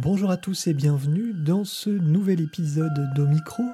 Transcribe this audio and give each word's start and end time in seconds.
Bonjour 0.00 0.30
à 0.30 0.36
tous 0.36 0.68
et 0.68 0.74
bienvenue 0.74 1.32
dans 1.34 1.64
ce 1.64 1.90
nouvel 1.90 2.40
épisode 2.40 3.12
d'Omicro. 3.16 3.64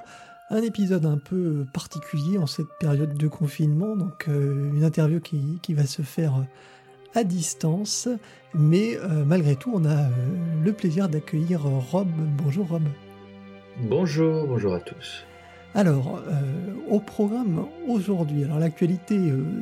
Un 0.48 0.62
épisode 0.62 1.04
un 1.04 1.18
peu 1.18 1.66
particulier 1.74 2.38
en 2.38 2.46
cette 2.46 2.70
période 2.80 3.18
de 3.18 3.28
confinement, 3.28 3.94
donc 3.94 4.26
euh, 4.28 4.72
une 4.72 4.84
interview 4.84 5.20
qui, 5.20 5.74
va 5.74 5.84
se 5.84 6.00
faire 6.00 6.46
à 7.14 7.24
distance, 7.24 8.08
mais 8.54 8.96
euh, 8.96 9.22
malgré 9.26 9.54
tout 9.54 9.72
on 9.74 9.84
a 9.84 10.04
euh, 10.04 10.08
le 10.64 10.72
plaisir 10.72 11.10
d'accueillir 11.10 11.60
Rob. 11.62 12.08
Bonjour 12.42 12.68
Rob. 12.68 12.84
Bonjour, 13.82 14.46
bonjour 14.46 14.72
à 14.72 14.80
tous. 14.80 15.26
Alors, 15.74 16.22
au 16.88 17.00
programme 17.00 17.66
aujourd'hui, 17.88 18.44
alors 18.44 18.60
l'actualité 18.60 19.18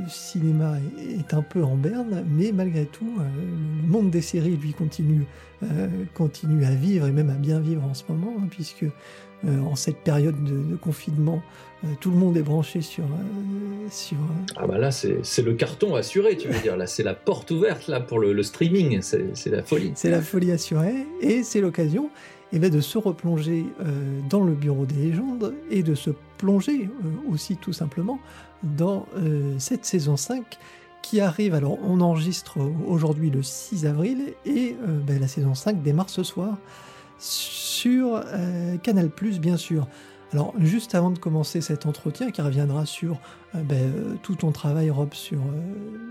cinéma 0.08 0.74
est, 0.98 1.32
un 1.32 1.40
peu 1.40 1.64
en 1.64 1.76
berne, 1.76 2.22
mais 2.28 2.52
malgré 2.52 2.84
tout, 2.84 3.14
le 3.18 3.88
monde 3.88 4.10
des 4.10 4.20
séries 4.20 4.56
lui 4.56 4.74
continue 4.74 5.26
euh, 5.64 5.86
continue 6.14 6.64
à 6.64 6.70
vivre 6.70 7.06
et 7.06 7.12
même 7.12 7.30
à 7.30 7.34
bien 7.34 7.60
vivre 7.60 7.84
en 7.84 7.94
ce 7.94 8.02
moment, 8.08 8.34
hein, 8.38 8.48
puisque 8.50 8.82
euh, 8.82 9.60
en 9.60 9.76
cette 9.76 9.98
période 9.98 10.42
de, 10.42 10.74
confinement, 10.76 11.40
euh, 11.84 11.88
tout 12.00 12.10
le 12.10 12.16
monde 12.16 12.36
est 12.36 12.42
branché 12.42 12.80
sur. 12.80 13.04
sur 13.88 14.16
ah 14.56 14.66
bah 14.66 14.78
là, 14.78 14.90
c'est 14.90 15.42
le 15.42 15.54
carton 15.54 15.94
assuré, 15.94 16.36
tu 16.36 16.48
veux 16.48 16.60
dire. 16.60 16.76
Là, 16.76 16.88
c'est 16.88 17.04
la 17.04 17.14
porte 17.14 17.52
ouverte 17.52 17.86
là 17.86 18.00
pour 18.00 18.18
le, 18.18 18.42
streaming. 18.42 19.02
C'est 19.02 19.50
la 19.50 19.62
folie. 19.62 19.92
C'est 19.94 20.10
la 20.10 20.22
folie 20.22 20.50
assurée. 20.50 21.06
Et 21.20 21.44
c'est 21.44 21.60
l'occasion 21.60 22.10
eh 22.52 22.58
de 22.58 22.80
se 22.80 22.98
replonger 22.98 23.66
dans 24.28 24.44
le 24.44 24.52
bureau 24.54 24.84
des 24.84 24.94
légendes 24.94 25.54
et 25.70 25.82
de 25.82 25.94
se 25.94 26.10
plonger 26.38 26.90
aussi 27.30 27.56
tout 27.56 27.72
simplement 27.72 28.18
dans 28.62 29.06
cette 29.58 29.84
saison 29.84 30.16
5 30.16 30.58
qui 31.02 31.20
arrive. 31.20 31.54
Alors, 31.54 31.78
on 31.82 32.00
enregistre 32.00 32.58
aujourd'hui 32.86 33.28
le 33.28 33.42
6 33.42 33.84
avril 33.86 34.34
et 34.46 34.76
euh, 34.88 34.98
ben, 35.00 35.20
la 35.20 35.28
saison 35.28 35.54
5 35.54 35.82
démarre 35.82 36.08
ce 36.08 36.22
soir 36.22 36.56
sur 37.18 38.20
euh, 38.24 38.76
Canal, 38.78 39.10
bien 39.40 39.56
sûr. 39.56 39.86
Alors, 40.32 40.54
juste 40.58 40.94
avant 40.94 41.10
de 41.10 41.18
commencer 41.18 41.60
cet 41.60 41.84
entretien 41.84 42.30
qui 42.30 42.40
reviendra 42.40 42.86
sur 42.86 43.18
euh, 43.54 43.62
ben, 43.62 43.92
tout 44.22 44.36
ton 44.36 44.52
travail, 44.52 44.90
Rob, 44.90 45.12
sur, 45.12 45.40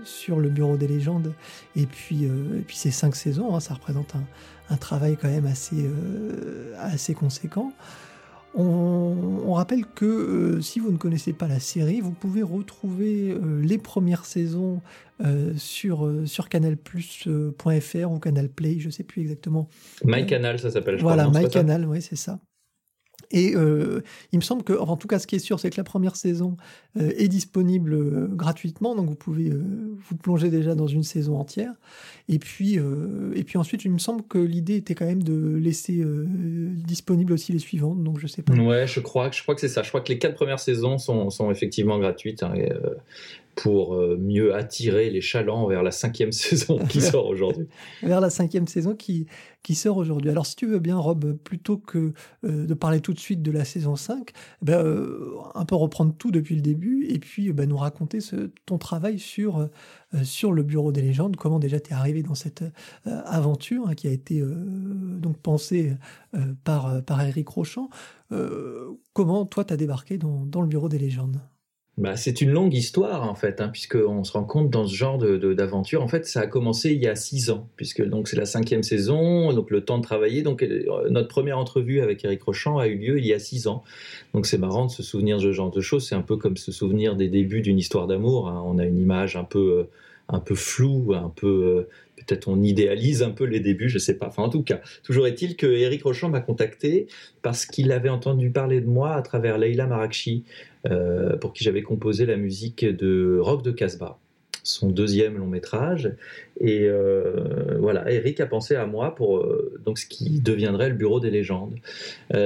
sur 0.04 0.38
le 0.38 0.48
Bureau 0.48 0.76
des 0.76 0.86
légendes 0.86 1.34
et 1.74 1.86
puis, 1.86 2.24
et 2.24 2.62
puis 2.66 2.76
ces 2.76 2.92
cinq 2.92 3.16
saisons, 3.16 3.56
hein, 3.56 3.60
ça 3.60 3.74
représente 3.74 4.14
un, 4.14 4.24
un, 4.72 4.76
travail 4.76 5.16
quand 5.20 5.28
même 5.28 5.46
assez, 5.46 5.88
assez 6.78 7.14
conséquent. 7.14 7.72
On, 8.54 9.54
rappelle 9.54 9.86
que 9.86 10.04
euh, 10.04 10.60
si 10.60 10.78
vous 10.78 10.92
ne 10.92 10.98
connaissez 10.98 11.32
pas 11.32 11.48
la 11.48 11.60
série, 11.60 12.00
vous 12.00 12.12
pouvez 12.12 12.42
retrouver 12.42 13.30
euh, 13.30 13.62
les 13.62 13.78
premières 13.78 14.24
saisons 14.24 14.80
euh, 15.24 15.52
sur, 15.56 16.10
sur 16.26 16.48
canalplus.fr 16.48 18.10
ou 18.10 18.18
Canal 18.18 18.48
Play, 18.48 18.78
je 18.78 18.86
ne 18.86 18.90
sais 18.90 19.04
plus 19.04 19.22
exactement. 19.22 19.68
MyCanal, 20.04 20.58
ça 20.58 20.70
s'appelle. 20.70 20.96
Voilà, 21.00 21.28
MyCanal, 21.30 21.86
oui, 21.86 22.02
c'est 22.02 22.16
ça. 22.16 22.40
Et 23.32 23.56
euh, 23.56 24.02
il 24.32 24.38
me 24.38 24.42
semble 24.42 24.62
que, 24.62 24.74
en 24.74 24.96
tout 24.96 25.08
cas, 25.08 25.18
ce 25.18 25.26
qui 25.26 25.36
est 25.36 25.40
sûr, 25.40 25.58
c'est 25.58 25.70
que 25.70 25.78
la 25.78 25.84
première 25.84 26.16
saison 26.16 26.56
euh, 27.00 27.10
est 27.16 27.28
disponible 27.28 27.94
euh, 27.94 28.28
gratuitement, 28.28 28.94
donc 28.94 29.08
vous 29.08 29.14
pouvez 29.14 29.50
vous 29.50 30.16
plonger 30.16 30.50
déjà 30.50 30.74
dans 30.74 30.86
une 30.86 31.02
saison 31.02 31.38
entière. 31.38 31.72
Et 32.28 32.38
puis, 32.38 32.78
et 33.34 33.44
puis 33.44 33.58
ensuite, 33.58 33.84
il 33.84 33.90
me 33.90 33.98
semble 33.98 34.22
que 34.22 34.38
l'idée 34.38 34.76
était 34.76 34.94
quand 34.94 35.06
même 35.06 35.22
de 35.22 35.56
laisser 35.56 36.04
disponible 36.84 37.32
aussi 37.32 37.52
les 37.52 37.58
suivantes, 37.58 38.02
donc 38.02 38.18
je 38.18 38.26
sais 38.26 38.42
pas. 38.42 38.54
Ouais, 38.54 38.86
je 38.86 39.00
crois, 39.00 39.30
je 39.30 39.42
crois 39.42 39.54
que 39.54 39.60
c'est 39.60 39.68
ça. 39.68 39.82
Je 39.82 39.88
crois 39.88 40.00
que 40.00 40.08
les 40.08 40.18
quatre 40.18 40.34
premières 40.34 40.60
saisons 40.60 40.98
sont, 40.98 41.50
effectivement 41.50 41.98
gratuites. 41.98 42.42
Hein, 42.42 42.54
pour 43.54 43.94
euh, 43.94 44.16
mieux 44.18 44.54
attirer 44.54 45.10
les 45.10 45.20
chalands 45.20 45.66
vers 45.66 45.82
la 45.82 45.90
cinquième 45.90 46.32
saison 46.32 46.78
qui 46.78 47.00
sort 47.00 47.26
aujourd'hui. 47.26 47.66
vers 48.02 48.20
la 48.20 48.30
cinquième 48.30 48.66
saison 48.66 48.94
qui, 48.94 49.26
qui 49.62 49.74
sort 49.74 49.96
aujourd'hui. 49.96 50.30
Alors 50.30 50.46
si 50.46 50.56
tu 50.56 50.66
veux 50.66 50.78
bien, 50.78 50.96
Rob, 50.96 51.36
plutôt 51.36 51.76
que 51.76 52.12
euh, 52.44 52.66
de 52.66 52.74
parler 52.74 53.00
tout 53.00 53.12
de 53.12 53.18
suite 53.18 53.42
de 53.42 53.50
la 53.50 53.64
saison 53.64 53.96
5, 53.96 54.30
eh 54.30 54.64
ben, 54.64 54.84
euh, 54.84 55.34
un 55.54 55.64
peu 55.64 55.74
reprendre 55.74 56.14
tout 56.16 56.30
depuis 56.30 56.54
le 56.54 56.62
début 56.62 57.06
et 57.08 57.18
puis 57.18 57.52
ben, 57.52 57.68
nous 57.68 57.76
raconter 57.76 58.20
ce, 58.20 58.50
ton 58.66 58.78
travail 58.78 59.18
sur, 59.18 59.68
sur 60.22 60.52
le 60.52 60.62
Bureau 60.62 60.92
des 60.92 61.02
légendes, 61.02 61.36
comment 61.36 61.58
déjà 61.58 61.80
tu 61.80 61.90
es 61.90 61.94
arrivé 61.94 62.22
dans 62.22 62.34
cette 62.34 62.64
aventure 63.04 63.88
hein, 63.88 63.94
qui 63.94 64.08
a 64.08 64.10
été 64.10 64.42
donc 64.42 65.38
pensée 65.38 65.92
par, 66.64 67.02
par 67.04 67.22
Eric 67.22 67.48
Rochant. 67.48 67.88
comment 69.12 69.46
toi 69.46 69.64
tu 69.64 69.72
as 69.72 69.76
débarqué 69.76 70.18
dans, 70.18 70.44
dans 70.46 70.60
le 70.60 70.68
Bureau 70.68 70.88
des 70.88 70.98
légendes? 70.98 71.40
Bah, 72.02 72.16
c'est 72.16 72.40
une 72.40 72.50
longue 72.50 72.74
histoire 72.74 73.30
en 73.30 73.36
fait, 73.36 73.60
hein, 73.60 73.68
puisqu'on 73.68 74.24
se 74.24 74.32
rend 74.32 74.42
compte 74.42 74.70
dans 74.70 74.84
ce 74.88 74.92
genre 74.92 75.18
de, 75.18 75.54
d'aventure. 75.54 76.02
En 76.02 76.08
fait, 76.08 76.26
ça 76.26 76.40
a 76.40 76.46
commencé 76.48 76.90
il 76.90 77.00
y 77.00 77.06
a 77.06 77.14
six 77.14 77.48
ans, 77.48 77.68
puisque 77.76 78.02
c'est 78.24 78.36
la 78.36 78.44
cinquième 78.44 78.82
saison, 78.82 79.52
donc 79.52 79.70
le 79.70 79.84
temps 79.84 79.98
de 79.98 80.02
travailler. 80.02 80.42
Donc 80.42 80.64
euh, 80.64 81.08
notre 81.10 81.28
première 81.28 81.58
entrevue 81.58 82.00
avec 82.00 82.24
Eric 82.24 82.42
Rochant 82.42 82.78
a 82.78 82.88
eu 82.88 82.96
lieu 82.96 83.18
il 83.18 83.26
y 83.26 83.32
a 83.32 83.38
six 83.38 83.68
ans. 83.68 83.84
Donc 84.34 84.46
c'est 84.46 84.58
marrant 84.58 84.86
de 84.86 84.90
se 84.90 85.04
souvenir 85.04 85.36
de 85.36 85.42
ce 85.42 85.52
genre 85.52 85.70
de 85.70 85.80
choses. 85.80 86.08
C'est 86.08 86.16
un 86.16 86.22
peu 86.22 86.36
comme 86.36 86.56
se 86.56 86.72
souvenir 86.72 87.14
des 87.14 87.28
débuts 87.28 87.60
d'une 87.60 87.78
histoire 87.78 88.08
d'amour. 88.08 88.48
Hein. 88.48 88.60
On 88.66 88.78
a 88.78 88.84
une 88.84 88.98
image 88.98 89.36
un 89.36 89.44
peu 89.44 89.60
euh, 89.78 89.84
un 90.28 90.40
peu 90.40 90.56
floue, 90.56 91.14
un 91.14 91.32
peu 91.34 91.46
euh, 91.46 91.88
peut-être 92.26 92.48
on 92.48 92.62
idéalise 92.62 93.22
un 93.22 93.30
peu 93.30 93.44
les 93.44 93.60
débuts, 93.60 93.88
je 93.88 93.98
sais 93.98 94.16
pas. 94.16 94.26
Enfin, 94.28 94.42
en 94.42 94.48
tout 94.48 94.62
cas, 94.62 94.80
toujours 95.02 95.26
est-il 95.26 95.56
que 95.56 95.66
Eric 95.66 96.02
m'a 96.28 96.40
contacté 96.40 97.06
parce 97.42 97.66
qu'il 97.66 97.92
avait 97.92 98.08
entendu 98.08 98.50
parler 98.50 98.80
de 98.80 98.86
moi 98.86 99.14
à 99.14 99.22
travers 99.22 99.58
Leila 99.58 99.86
Marakchi, 99.86 100.44
euh, 100.86 101.36
pour 101.36 101.52
qui 101.52 101.64
j'avais 101.64 101.82
composé 101.82 102.26
la 102.26 102.36
musique 102.36 102.84
de 102.84 103.38
Rock 103.40 103.62
de 103.62 103.70
Casbah, 103.70 104.18
son 104.62 104.88
deuxième 104.88 105.38
long 105.38 105.46
métrage. 105.46 106.12
Et 106.60 106.82
euh, 106.82 107.78
voilà, 107.78 108.10
Eric 108.10 108.40
a 108.40 108.46
pensé 108.46 108.76
à 108.76 108.86
moi 108.86 109.14
pour 109.14 109.38
euh, 109.38 109.80
donc 109.84 109.98
ce 109.98 110.06
qui 110.06 110.40
deviendrait 110.40 110.90
le 110.90 110.94
Bureau 110.94 111.18
des 111.18 111.30
légendes. 111.30 111.74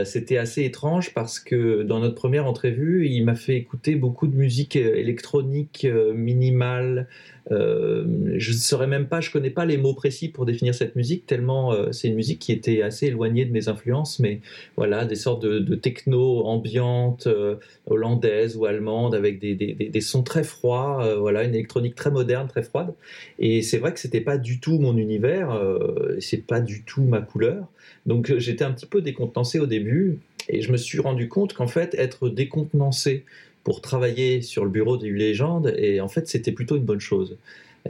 C'était 0.05 0.39
assez 0.39 0.65
étrange 0.65 1.15
parce 1.15 1.39
que 1.39 1.83
dans 1.83 2.01
notre 2.01 2.15
première 2.15 2.47
entrevue, 2.47 3.07
il 3.09 3.25
m'a 3.25 3.35
fait 3.35 3.57
écouter 3.57 3.95
beaucoup 3.95 4.27
de 4.27 4.35
musique 4.35 4.75
électronique 4.75 5.87
minimale. 6.15 7.07
je 7.51 8.05
ne 8.05 8.57
saurais 8.57 8.89
même 8.89 9.07
pas, 9.07 9.21
je 9.21 9.31
connais 9.31 9.51
pas 9.51 9.65
les 9.65 9.77
mots 9.77 9.95
précis 9.95 10.29
pour 10.29 10.45
définir 10.45 10.75
cette 10.75 10.97
musique 10.97 11.27
tellement 11.27 11.73
c'est 11.93 12.09
une 12.09 12.17
musique 12.17 12.41
qui 12.41 12.51
était 12.51 12.83
assez 12.83 13.07
éloignée 13.07 13.45
de 13.45 13.53
mes 13.53 13.69
influences, 13.69 14.19
mais 14.19 14.41
voilà 14.77 15.05
des 15.05 15.15
sortes 15.15 15.43
de, 15.43 15.75
techno 15.77 16.45
ambiante 16.45 17.29
hollandaise 17.87 18.57
ou 18.57 18.65
allemande 18.65 19.15
avec 19.15 19.39
des, 19.39 19.55
des, 19.55 19.75
des 19.75 20.01
sons 20.01 20.25
très 20.25 20.43
froids, 20.43 21.15
voilà 21.17 21.45
une 21.45 21.55
électronique 21.55 21.95
très 21.95 22.06
moderne, 22.11 22.49
très 22.49 22.63
froide. 22.63 22.95
Et 23.39 23.63
c'est 23.63 23.79
vrai 23.79 23.93
que 23.93 24.01
c'était 24.01 24.21
pas 24.21 24.39
du 24.39 24.61
tout 24.61 24.79
mon 24.79 24.97
univers, 24.97 25.51
euh, 25.53 26.17
c'est 26.21 26.47
pas 26.47 26.61
du 26.61 26.83
tout 26.83 27.03
ma 27.03 27.21
couleur. 27.21 27.67
Donc 28.07 28.31
euh, 28.31 28.39
j'étais 28.39 28.65
un 28.65 28.73
petit 28.73 28.87
peu 28.87 29.03
décontenancé 29.03 29.59
au 29.59 29.67
début 29.67 30.19
et 30.49 30.61
je 30.63 30.73
me 30.73 30.77
suis 30.77 31.01
rendu 31.01 31.29
compte 31.29 31.53
qu'en 31.55 31.67
fait 31.67 31.95
être 31.95 32.29
décontenancé 32.29 33.25
pour 33.65 33.81
travailler 33.81 34.43
sur 34.43 34.65
le 34.65 34.71
bureau 34.71 34.97
des 34.97 35.11
légendes 35.11 35.75
et 35.77 36.01
en 36.01 36.09
fait 36.09 36.29
c'était 36.29 36.53
plutôt 36.53 36.77
une 36.77 36.85
bonne 36.85 37.01
chose. 37.01 37.37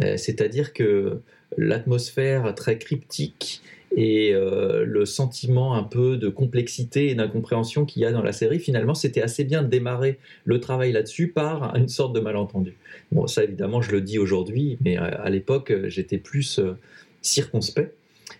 Euh, 0.03 0.17
c'est-à-dire 0.17 0.73
que 0.73 1.21
l'atmosphère 1.57 2.55
très 2.55 2.79
cryptique 2.79 3.63
et 3.97 4.33
le 4.33 5.05
sentiment 5.07 5.75
un 5.75 5.83
peu 5.83 6.19
de 6.19 6.29
complexité 6.29 7.09
et 7.09 7.15
d'incompréhension 7.15 7.87
qu'il 7.87 8.03
y 8.03 8.05
a 8.05 8.13
dans 8.13 8.23
la 8.23 8.33
série, 8.33 8.59
finalement, 8.59 8.95
c'était 8.95 9.23
assez 9.23 9.45
bien 9.45 9.63
de 9.63 9.69
démarrer 9.69 10.19
le 10.45 10.61
travail 10.61 10.93
là-dessus 10.93 11.29
par 11.29 11.75
une 11.77 11.89
sorte 11.89 12.15
de 12.15 12.21
malentendu. 12.21 12.77
Bon, 13.13 13.27
ça 13.27 13.45
évidemment, 13.45 13.81
je 13.81 13.93
le 13.93 14.01
dis 14.01 14.19
aujourd'hui, 14.19 14.79
mais 14.85 14.99
euh, 14.99 15.11
à 15.23 15.31
l'époque, 15.31 15.71
euh, 15.71 15.89
j'étais 15.89 16.19
plus 16.19 16.59
euh, 16.59 16.77
circonspect. 17.23 17.95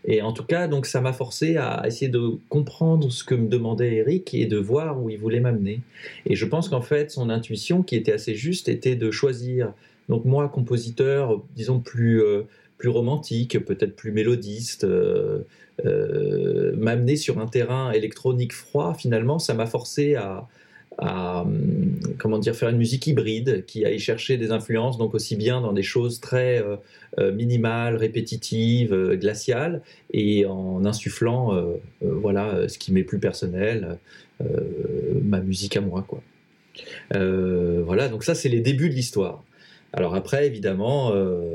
Et 0.05 0.21
en 0.23 0.33
tout 0.33 0.45
cas, 0.45 0.67
donc 0.67 0.87
ça 0.87 1.01
m'a 1.01 1.13
forcé 1.13 1.57
à 1.57 1.85
essayer 1.87 2.11
de 2.11 2.39
comprendre 2.49 3.11
ce 3.11 3.23
que 3.25 3.35
me 3.35 3.49
demandait 3.49 3.97
Eric 3.97 4.35
et 4.35 4.47
de 4.47 4.57
voir 4.57 5.01
où 5.01 5.11
il 5.11 5.19
voulait 5.19 5.41
m'amener. 5.41 5.81
Et 6.27 6.35
je 6.35 6.45
pense 6.45 6.69
qu'en 6.69 6.81
fait, 6.81 7.11
son 7.11 7.31
intuition, 7.31 7.83
qui 7.83 7.97
était 7.97 8.13
assez 8.13 8.35
juste, 8.35 8.69
était 8.69 8.97
de 8.97 9.11
choisir, 9.11 9.73
donc 10.09 10.25
moi, 10.25 10.49
compositeur, 10.49 11.43
disons 11.55 11.81
plus, 11.81 12.23
plus 12.79 12.89
romantique, 12.89 13.65
peut-être 13.65 13.97
plus 13.97 14.13
mélodiste, 14.13 14.87
m'amener 15.85 17.17
sur 17.17 17.39
un 17.39 17.47
terrain 17.47 17.93
électronique 17.93 18.53
froid, 18.53 18.95
finalement, 18.95 19.39
ça 19.39 19.55
m'a 19.55 19.67
forcé 19.67 20.15
à, 20.15 20.47
à 20.99 21.45
comment 22.19 22.39
dire 22.39 22.55
faire 22.55 22.71
une 22.71 22.79
musique 22.79 23.07
hybride 23.07 23.65
qui 23.67 23.85
aille 23.85 23.99
chercher 23.99 24.39
des 24.39 24.51
influences 24.51 24.97
donc 24.97 25.15
aussi 25.15 25.37
bien 25.37 25.61
dans 25.61 25.73
des 25.73 25.83
choses 25.83 26.21
très 26.21 26.63
euh, 26.63 26.77
euh, 27.19 27.33
minimales, 27.33 27.97
répétitives, 27.97 28.95
euh, 28.95 29.17
glaciales 29.17 29.83
et 30.13 30.47
en 30.47 30.85
insufflant 30.85 31.53
voilà 32.01 32.69
ce 32.69 32.79
qui 32.79 32.93
m'est 32.93 33.03
plus 33.03 33.19
personnel, 33.19 33.99
ma 35.23 35.41
musique 35.41 35.77
à 35.77 35.81
moi 35.81 36.07
voilà 37.11 38.09
donc 38.09 38.25
ça 38.25 38.35
c'est 38.35 38.49
les 38.49 38.61
débuts 38.61 38.89
de 38.89 38.95
l'histoire. 38.95 39.43
Alors 39.97 40.15
après, 40.15 40.47
évidemment, 40.47 41.11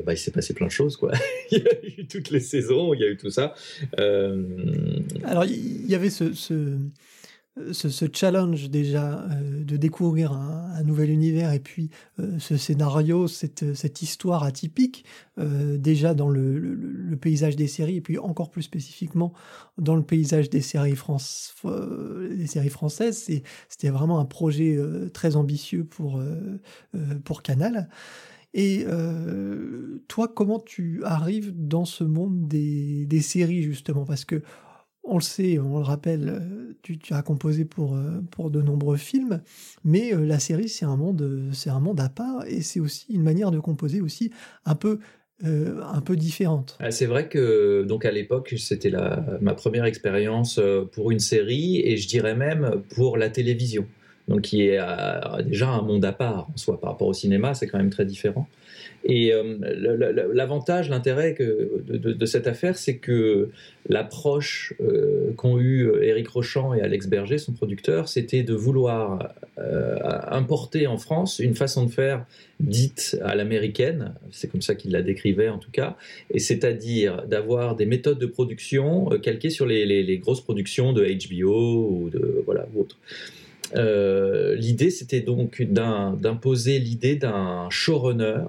bah, 0.05 0.13
il 0.13 0.17
s'est 0.17 0.31
passé 0.31 0.53
plein 0.53 0.67
de 0.67 0.71
choses, 0.71 0.97
quoi. 0.97 1.11
il 1.51 1.59
y 1.59 1.61
a 1.61 2.01
eu 2.01 2.07
toutes 2.07 2.31
les 2.31 2.39
saisons, 2.39 2.93
il 2.93 3.01
y 3.01 3.03
a 3.03 3.07
eu 3.07 3.17
tout 3.17 3.29
ça. 3.29 3.53
Alors 3.97 5.45
il 5.45 5.89
y 5.89 5.95
avait 5.95 6.09
ce, 7.71 8.05
challenge 8.13 8.69
déjà 8.69 9.23
euh, 9.23 9.63
de 9.63 9.77
découvrir 9.77 10.31
un, 10.31 10.83
nouvel 10.83 11.09
univers 11.09 11.51
et 11.51 11.59
puis 11.59 11.89
euh, 12.19 12.39
ce 12.39 12.57
scénario, 12.57 13.27
cette, 13.27 14.01
histoire 14.01 14.43
atypique, 14.43 15.05
euh, 15.37 15.77
déjà 15.77 16.13
dans 16.13 16.29
le, 16.29 17.17
paysage 17.19 17.55
des 17.55 17.67
séries 17.67 17.97
et 17.97 18.01
puis 18.01 18.17
encore 18.17 18.49
plus 18.49 18.63
spécifiquement 18.63 19.33
dans 19.77 19.95
le 19.95 20.01
paysage 20.01 20.49
des 20.49 20.61
séries, 20.61 20.95
françaises, 20.95 21.83
c'était 23.69 23.89
vraiment 23.89 24.19
un 24.19 24.25
projet 24.25 24.79
très 25.13 25.35
ambitieux 25.35 25.83
pour 25.83 26.21
Canal. 27.43 27.89
Et 28.53 28.85
toi, 30.07 30.27
comment 30.27 30.59
tu 30.59 31.01
arrives 31.05 31.53
dans 31.55 31.85
ce 31.85 32.03
monde 32.03 32.47
des, 32.47 33.21
séries 33.21 33.63
justement? 33.63 34.05
Parce 34.05 34.25
que 34.25 34.41
on 35.03 35.15
le 35.15 35.21
sait, 35.21 35.59
on 35.59 35.77
le 35.77 35.83
rappelle, 35.83 36.29
euh, 36.29 36.73
tu, 36.83 36.99
as 37.11 37.21
composé 37.21 37.65
pour, 37.65 37.95
euh, 37.95 38.21
pour 38.29 38.51
de 38.51 38.61
nombreux 38.61 38.97
films, 38.97 39.41
mais 39.83 40.13
euh, 40.13 40.25
la 40.25 40.39
série 40.39 40.69
c'est 40.69 40.85
un 40.85 40.95
monde, 40.95 41.49
c'est 41.53 41.69
un 41.69 41.79
monde 41.79 41.99
à 41.99 42.09
part 42.09 42.45
et 42.47 42.61
c'est 42.61 42.79
aussi 42.79 43.07
une 43.11 43.23
manière 43.23 43.51
de 43.51 43.59
composer 43.59 44.01
aussi 44.01 44.31
un 44.65 44.75
peu 44.75 44.99
un 45.43 46.01
peu 46.01 46.15
différente. 46.15 46.77
Ah, 46.79 46.91
c'est 46.91 47.07
vrai 47.07 47.27
que 47.27 47.83
donc 47.83 48.05
à 48.05 48.11
l'époque 48.11 48.53
c'était 48.59 48.91
ma 49.41 49.55
première 49.55 49.85
expérience 49.85 50.59
pour 50.91 51.09
une 51.09 51.17
série 51.17 51.79
et 51.79 51.97
je 51.97 52.07
dirais 52.07 52.35
même 52.35 52.83
pour 52.93 53.17
la 53.17 53.31
télévision, 53.31 53.87
donc 54.31 54.41
qui 54.41 54.61
est 54.61 54.79
déjà 55.43 55.69
un 55.69 55.81
monde 55.81 56.05
à 56.05 56.13
part 56.13 56.47
en 56.53 56.57
soi 56.57 56.79
par 56.79 56.91
rapport 56.91 57.07
au 57.07 57.13
cinéma, 57.13 57.53
c'est 57.53 57.67
quand 57.67 57.77
même 57.77 57.89
très 57.89 58.05
différent. 58.05 58.47
Et 59.03 59.33
euh, 59.33 59.57
l'avantage, 60.33 60.89
l'intérêt 60.89 61.35
de, 61.39 62.25
cette 62.25 62.45
affaire, 62.45 62.77
c'est 62.77 62.97
que 62.97 63.49
l'approche 63.89 64.73
euh, 64.79 65.31
qu'ont 65.35 65.57
eu 65.57 65.87
euh, 65.87 66.03
Éric 66.03 66.27
Rochant 66.27 66.75
et 66.75 66.81
Alex 66.81 67.07
Berger, 67.07 67.39
son 67.39 67.53
producteur, 67.53 68.07
c'était 68.07 68.43
de 68.43 68.53
vouloir 68.53 69.33
importer 70.31 70.87
en 70.87 70.97
France 70.97 71.37
une 71.37 71.53
façon 71.53 71.85
de 71.85 71.91
faire 71.91 72.25
dite 72.59 73.19
à 73.23 73.35
l'américaine, 73.35 74.13
c'est 74.31 74.51
comme 74.51 74.61
ça 74.63 74.73
qu'il 74.73 74.91
la 74.91 75.03
décrivait 75.03 75.49
en 75.49 75.59
tout 75.59 75.69
cas, 75.69 75.97
et 76.31 76.39
c'est-à-dire 76.39 77.27
d'avoir 77.27 77.75
des 77.75 77.85
méthodes 77.85 78.17
de 78.17 78.25
production 78.25 79.09
calquées 79.21 79.51
sur 79.51 79.67
les, 79.67 80.17
grosses 80.17 80.41
productions 80.41 80.93
de 80.93 81.03
HBO 81.03 81.89
ou 81.91 82.09
de 82.09 82.41
voilà 82.45 82.67
autres. 82.75 82.97
L'idée, 83.75 84.89
c'était 84.89 85.21
donc 85.21 85.61
d'imposer 85.61 86.79
l'idée 86.79 87.15
d'un 87.15 87.69
showrunner 87.69 88.45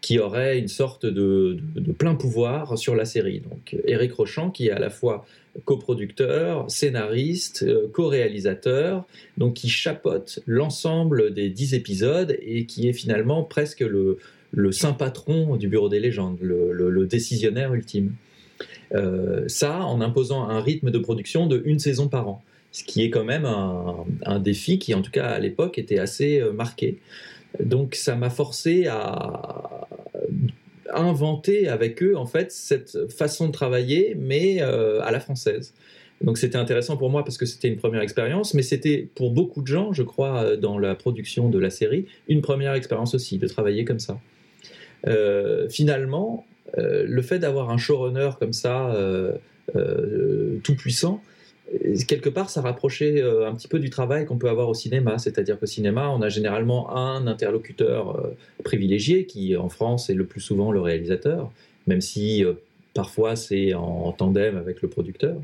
qui 0.00 0.20
aurait 0.20 0.58
une 0.58 0.68
sorte 0.68 1.04
de, 1.04 1.58
plein 1.98 2.14
pouvoir 2.14 2.78
sur 2.78 2.94
la 2.94 3.04
série. 3.04 3.40
Donc 3.40 3.76
Eric 3.86 4.12
Rochant, 4.12 4.50
qui 4.50 4.68
est 4.68 4.70
à 4.70 4.78
la 4.78 4.88
fois 4.88 5.26
coproducteur, 5.64 6.70
scénariste, 6.70 7.64
euh, 7.64 7.88
co-réalisateur, 7.92 9.04
donc 9.36 9.54
qui 9.54 9.68
chapote 9.68 10.40
l'ensemble 10.46 11.34
des 11.34 11.48
dix 11.48 11.74
épisodes 11.74 12.36
et 12.42 12.66
qui 12.66 12.88
est 12.88 12.92
finalement 12.92 13.42
presque 13.42 13.80
le, 13.80 14.18
saint 14.70 14.92
patron 14.92 15.56
du 15.56 15.66
Bureau 15.66 15.88
des 15.88 15.98
légendes, 15.98 16.38
le, 16.40 17.06
décisionnaire 17.06 17.74
ultime. 17.74 18.12
Euh, 18.94 19.48
ça 19.48 19.80
en 19.80 20.00
imposant 20.00 20.48
un 20.48 20.60
rythme 20.60 20.92
de 20.92 20.98
production 20.98 21.48
de 21.48 21.60
une 21.64 21.80
saison 21.80 22.06
par 22.06 22.28
an, 22.28 22.44
ce 22.76 22.84
qui 22.84 23.02
est 23.02 23.08
quand 23.08 23.24
même 23.24 23.46
un, 23.46 24.38
défi 24.38 24.78
qui, 24.78 24.92
en 24.92 25.00
tout 25.00 25.10
cas 25.10 25.28
à 25.28 25.38
l'époque, 25.38 25.78
était 25.78 25.98
assez 25.98 26.40
euh, 26.40 26.52
marqué. 26.52 26.98
Donc 27.58 27.94
ça 27.94 28.16
m'a 28.16 28.28
forcé 28.28 28.86
à, 28.86 29.88
inventer 30.92 31.68
avec 31.68 32.02
eux 32.02 32.16
en 32.16 32.26
fait 32.26 32.52
cette 32.52 33.10
façon 33.10 33.46
de 33.46 33.52
travailler, 33.52 34.14
mais 34.18 34.58
euh, 34.60 35.00
à 35.02 35.10
la 35.10 35.20
française. 35.20 35.72
Donc 36.20 36.36
c'était 36.36 36.58
intéressant 36.58 36.98
pour 36.98 37.08
moi 37.08 37.24
parce 37.24 37.38
que 37.38 37.46
c'était 37.46 37.68
une 37.68 37.78
première 37.78 38.02
expérience, 38.02 38.52
mais 38.52 38.62
c'était 38.62 39.08
pour 39.14 39.30
beaucoup 39.30 39.62
de 39.62 39.66
gens, 39.66 39.94
je 39.94 40.02
crois, 40.02 40.42
euh, 40.42 40.56
dans 40.58 40.78
la 40.78 40.94
production 40.94 41.48
de 41.48 41.58
la 41.58 41.70
série, 41.70 42.04
une 42.28 42.42
première 42.42 42.74
expérience 42.74 43.14
aussi 43.14 43.38
de 43.38 43.48
travailler 43.48 43.86
comme 43.86 44.00
ça. 44.00 44.20
Finalement, 45.70 46.44
le 46.76 47.22
fait 47.22 47.38
d'avoir 47.38 47.70
un 47.70 47.78
showrunner 47.78 48.30
comme 48.40 48.52
ça, 48.52 48.92
tout 49.72 50.74
puissant, 50.74 51.22
quelque 52.06 52.28
part, 52.28 52.50
ça 52.50 52.60
rapprochait 52.60 53.20
euh, 53.20 53.48
un 53.48 53.54
petit 53.54 53.68
peu 53.68 53.78
du 53.78 53.90
travail 53.90 54.26
qu'on 54.26 54.38
peut 54.38 54.48
avoir 54.48 54.68
au 54.68 54.74
cinéma. 54.74 55.18
C'est-à-dire 55.18 55.58
qu'au 55.58 55.66
cinéma, 55.66 56.10
on 56.10 56.22
a 56.22 56.28
généralement 56.28 56.96
un 56.96 57.26
interlocuteur 57.26 58.16
euh, 58.16 58.36
privilégié, 58.64 59.26
qui 59.26 59.56
en 59.56 59.68
France 59.68 60.10
est 60.10 60.14
le 60.14 60.24
plus 60.24 60.40
souvent 60.40 60.72
le 60.72 60.80
réalisateur, 60.80 61.50
même 61.86 62.00
si 62.00 62.44
euh, 62.44 62.54
parfois 62.94 63.36
c'est 63.36 63.74
en, 63.74 64.12
tandem 64.12 64.56
avec 64.56 64.82
le 64.82 64.88
producteur. 64.88 65.36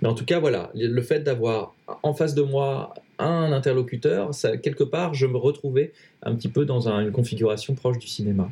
Mais 0.00 0.08
en 0.08 0.14
tout 0.14 0.24
cas, 0.24 0.40
voilà, 0.40 0.70
le 0.74 1.02
fait 1.02 1.20
d'avoir 1.20 1.74
en 2.02 2.14
face 2.14 2.34
de 2.34 2.42
moi 2.42 2.94
un 3.18 3.52
interlocuteur, 3.52 4.30
quelque 4.62 4.84
part, 4.84 5.12
je 5.12 5.26
me 5.26 5.36
retrouvais 5.36 5.92
un 6.22 6.34
petit 6.34 6.48
peu 6.48 6.64
dans 6.64 6.88
une 6.88 7.12
configuration 7.12 7.74
proche 7.74 7.98
du 7.98 8.06
cinéma. 8.06 8.50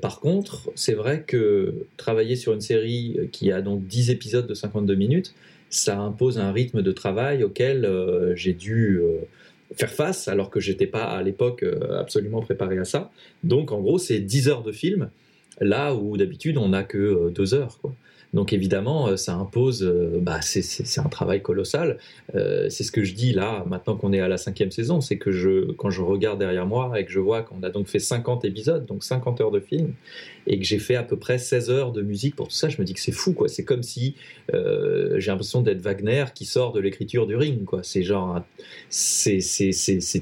par 0.00 0.20
contre, 0.20 0.70
c'est 0.76 0.94
vrai 0.94 1.24
que 1.26 1.86
travailler 1.96 2.36
sur 2.36 2.52
une 2.52 2.60
série 2.60 3.28
qui 3.32 3.50
a 3.50 3.62
donc 3.62 3.84
10 3.86 4.10
épisodes 4.10 4.46
de 4.46 4.54
52 4.54 4.94
minutes, 4.94 5.34
ça 5.72 5.98
impose 5.98 6.38
un 6.38 6.52
rythme 6.52 6.82
de 6.82 6.92
travail 6.92 7.42
auquel 7.42 7.86
euh, 7.86 8.36
j'ai 8.36 8.52
dû 8.52 9.00
euh, 9.00 9.16
faire 9.74 9.90
face 9.90 10.28
alors 10.28 10.50
que 10.50 10.60
j'étais 10.60 10.86
pas 10.86 11.04
à 11.04 11.22
l'époque 11.22 11.62
euh, 11.62 11.98
absolument 11.98 12.42
préparé 12.42 12.78
à 12.78 12.84
ça. 12.84 13.10
Donc 13.42 13.72
en 13.72 13.80
gros, 13.80 13.98
c'est 13.98 14.20
10 14.20 14.48
heures 14.48 14.62
de 14.62 14.70
film 14.70 15.08
là 15.60 15.94
où 15.94 16.16
d'habitude 16.16 16.58
on 16.58 16.68
n'a 16.68 16.84
que 16.84 17.30
2 17.30 17.54
heures. 17.54 17.78
Donc 18.34 18.52
évidemment, 18.52 19.14
ça 19.18 19.34
impose, 19.34 19.82
bah, 20.22 20.40
c'est 20.40 21.00
un 21.00 21.08
travail 21.10 21.42
colossal. 21.42 21.98
C'est 22.32 22.82
ce 22.82 22.90
que 22.90 23.04
je 23.04 23.12
dis 23.12 23.34
là, 23.34 23.62
maintenant 23.68 23.94
qu'on 23.94 24.10
est 24.14 24.20
à 24.20 24.28
la 24.28 24.38
cinquième 24.38 24.70
saison, 24.70 25.02
c'est 25.02 25.18
que 25.18 25.32
je, 25.32 25.70
quand 25.72 25.90
je 25.90 26.00
regarde 26.00 26.38
derrière 26.38 26.64
moi 26.64 26.98
et 26.98 27.04
que 27.04 27.12
je 27.12 27.20
vois 27.20 27.42
qu'on 27.42 27.62
a 27.62 27.68
donc 27.68 27.88
fait 27.88 27.98
50 27.98 28.46
épisodes, 28.46 28.86
donc 28.86 29.04
50 29.04 29.42
heures 29.42 29.50
de 29.50 29.60
film, 29.60 29.92
et 30.46 30.58
que 30.58 30.64
j'ai 30.64 30.78
fait 30.78 30.96
à 30.96 31.02
peu 31.02 31.16
près 31.16 31.38
16 31.38 31.70
heures 31.70 31.92
de 31.92 32.02
musique 32.02 32.36
pour 32.36 32.48
tout 32.48 32.54
ça, 32.54 32.68
je 32.68 32.80
me 32.80 32.84
dis 32.84 32.94
que 32.94 33.00
c'est 33.00 33.12
fou, 33.12 33.32
quoi. 33.32 33.48
C'est 33.48 33.64
comme 33.64 33.82
si 33.82 34.14
j'ai 34.52 35.26
l'impression 35.26 35.62
d'être 35.62 35.80
Wagner 35.80 36.26
qui 36.34 36.44
sort 36.44 36.72
de 36.72 36.80
l'écriture 36.80 37.26
du 37.26 37.36
ring, 37.36 37.64
quoi. 37.64 37.80
C'est 37.82 38.02
genre, 38.02 38.42
c'est 38.88 39.38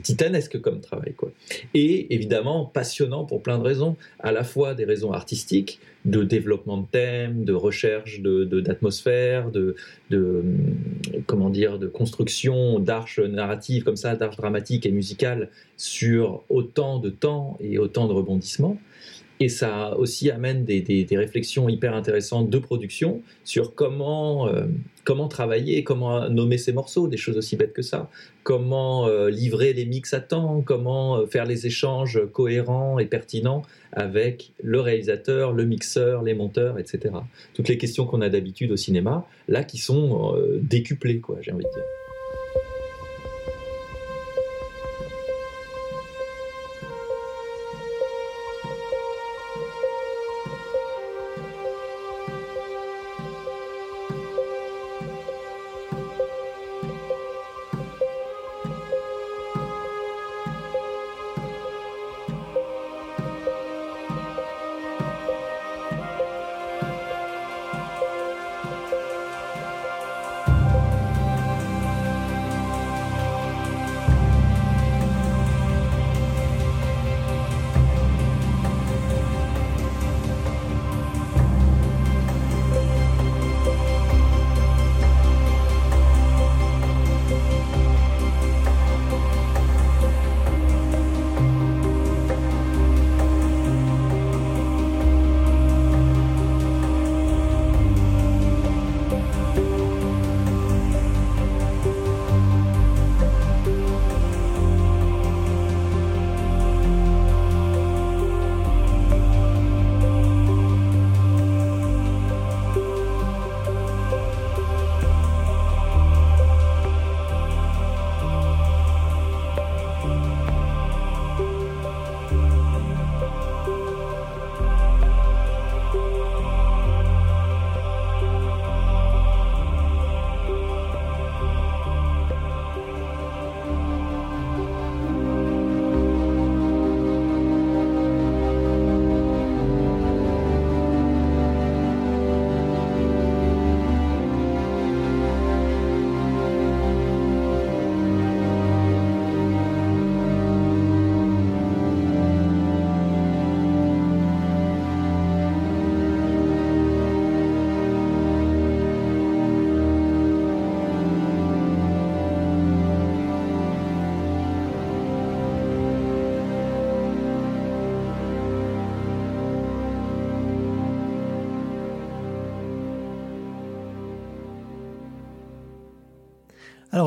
titanesque 0.02 0.60
comme 0.60 0.80
travail, 0.80 1.14
quoi. 1.14 1.30
Et 1.74 2.14
évidemment, 2.14 2.64
passionnant 2.64 3.24
pour 3.24 3.42
plein 3.42 3.58
de 3.58 3.64
raisons, 3.64 3.96
à 4.18 4.32
la 4.32 4.44
fois 4.44 4.74
des 4.74 4.84
raisons 4.84 5.12
artistiques, 5.12 5.80
de 6.04 6.24
développement 6.24 6.78
de 6.78 6.86
thèmes, 6.86 7.44
de 7.44 7.52
recherche 7.52 8.20
d'atmosphère, 8.20 9.50
de, 9.50 9.76
de, 10.08 10.42
comment 11.26 11.50
dire, 11.50 11.78
de 11.78 11.88
construction 11.88 12.78
d'arches 12.78 13.20
narratives 13.20 13.84
comme 13.84 13.96
ça, 13.96 14.16
d'arches 14.16 14.36
dramatiques 14.36 14.86
et 14.86 14.90
musicales 14.92 15.50
sur 15.76 16.42
autant 16.48 16.98
de 16.98 17.10
temps 17.10 17.58
et 17.60 17.78
autant 17.78 18.08
de 18.08 18.12
rebondissements. 18.12 18.78
Et 19.42 19.48
ça 19.48 19.96
aussi 19.96 20.30
amène 20.30 20.66
des, 20.66 20.82
des, 20.82 21.16
réflexions 21.16 21.70
hyper 21.70 21.94
intéressantes 21.94 22.50
de 22.50 22.58
production 22.58 23.22
sur 23.42 23.74
comment, 23.74 24.48
euh, 24.48 24.66
comment 25.04 25.28
travailler, 25.28 25.82
comment 25.82 26.28
nommer 26.28 26.58
ces 26.58 26.74
morceaux, 26.74 27.08
des 27.08 27.16
choses 27.16 27.38
aussi 27.38 27.56
bêtes 27.56 27.72
que 27.72 27.80
ça, 27.80 28.10
comment 28.42 29.06
euh, 29.06 29.30
livrer 29.30 29.72
les 29.72 29.86
mix 29.86 30.12
à 30.12 30.20
temps, 30.20 30.60
comment 30.60 31.16
euh, 31.16 31.26
faire 31.26 31.46
les 31.46 31.66
échanges 31.66 32.20
cohérents 32.34 32.98
et 32.98 33.06
pertinents 33.06 33.62
avec 33.92 34.52
le 34.62 34.78
réalisateur, 34.78 35.54
le 35.54 35.64
mixeur, 35.64 36.22
les 36.22 36.34
monteurs, 36.34 36.78
etc. 36.78 37.14
Toutes 37.54 37.68
les 37.68 37.78
questions 37.78 38.04
qu'on 38.04 38.20
a 38.20 38.28
d'habitude 38.28 38.70
au 38.72 38.76
cinéma, 38.76 39.26
là 39.48 39.64
qui 39.64 39.78
sont 39.78 40.36
décuplées, 40.60 41.20
quoi, 41.20 41.38
j'ai 41.40 41.52
envie 41.52 41.64
de 41.64 41.70
dire. 41.70 41.99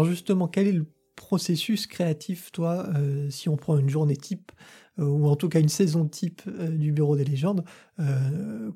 Alors 0.04 0.12
justement, 0.12 0.50
quel 0.50 0.68
est 0.68 0.74
le 0.74 0.86
processus 1.16 1.88
créatif, 1.88 2.52
toi, 2.52 2.90
euh, 2.98 3.30
si 3.30 3.48
on 3.48 3.56
prend 3.56 3.78
une 3.78 3.88
journée 3.88 4.18
type, 4.18 4.52
euh, 5.00 5.06
ou 5.06 5.28
en 5.28 5.38
tout 5.38 5.48
cas 5.48 5.62
une 5.62 5.70
saison 5.70 6.06
type 6.06 6.42
euh, 6.46 6.68
du 6.68 6.92
Bureau 6.92 7.16
des 7.16 7.24
légendes, 7.24 7.64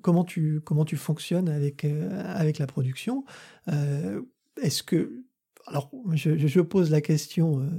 comment, 0.01 0.23
tu, 0.23 0.61
comment 0.63 0.85
tu 0.85 0.95
fonctionnes 0.95 1.49
avec, 1.49 1.83
avec 1.83 2.59
la 2.59 2.67
production 2.67 3.25
Est-ce 4.61 4.83
que... 4.83 5.25
Alors, 5.65 5.91
je, 6.13 6.61
pose 6.61 6.91
la 6.91 7.01
question, 7.01 7.69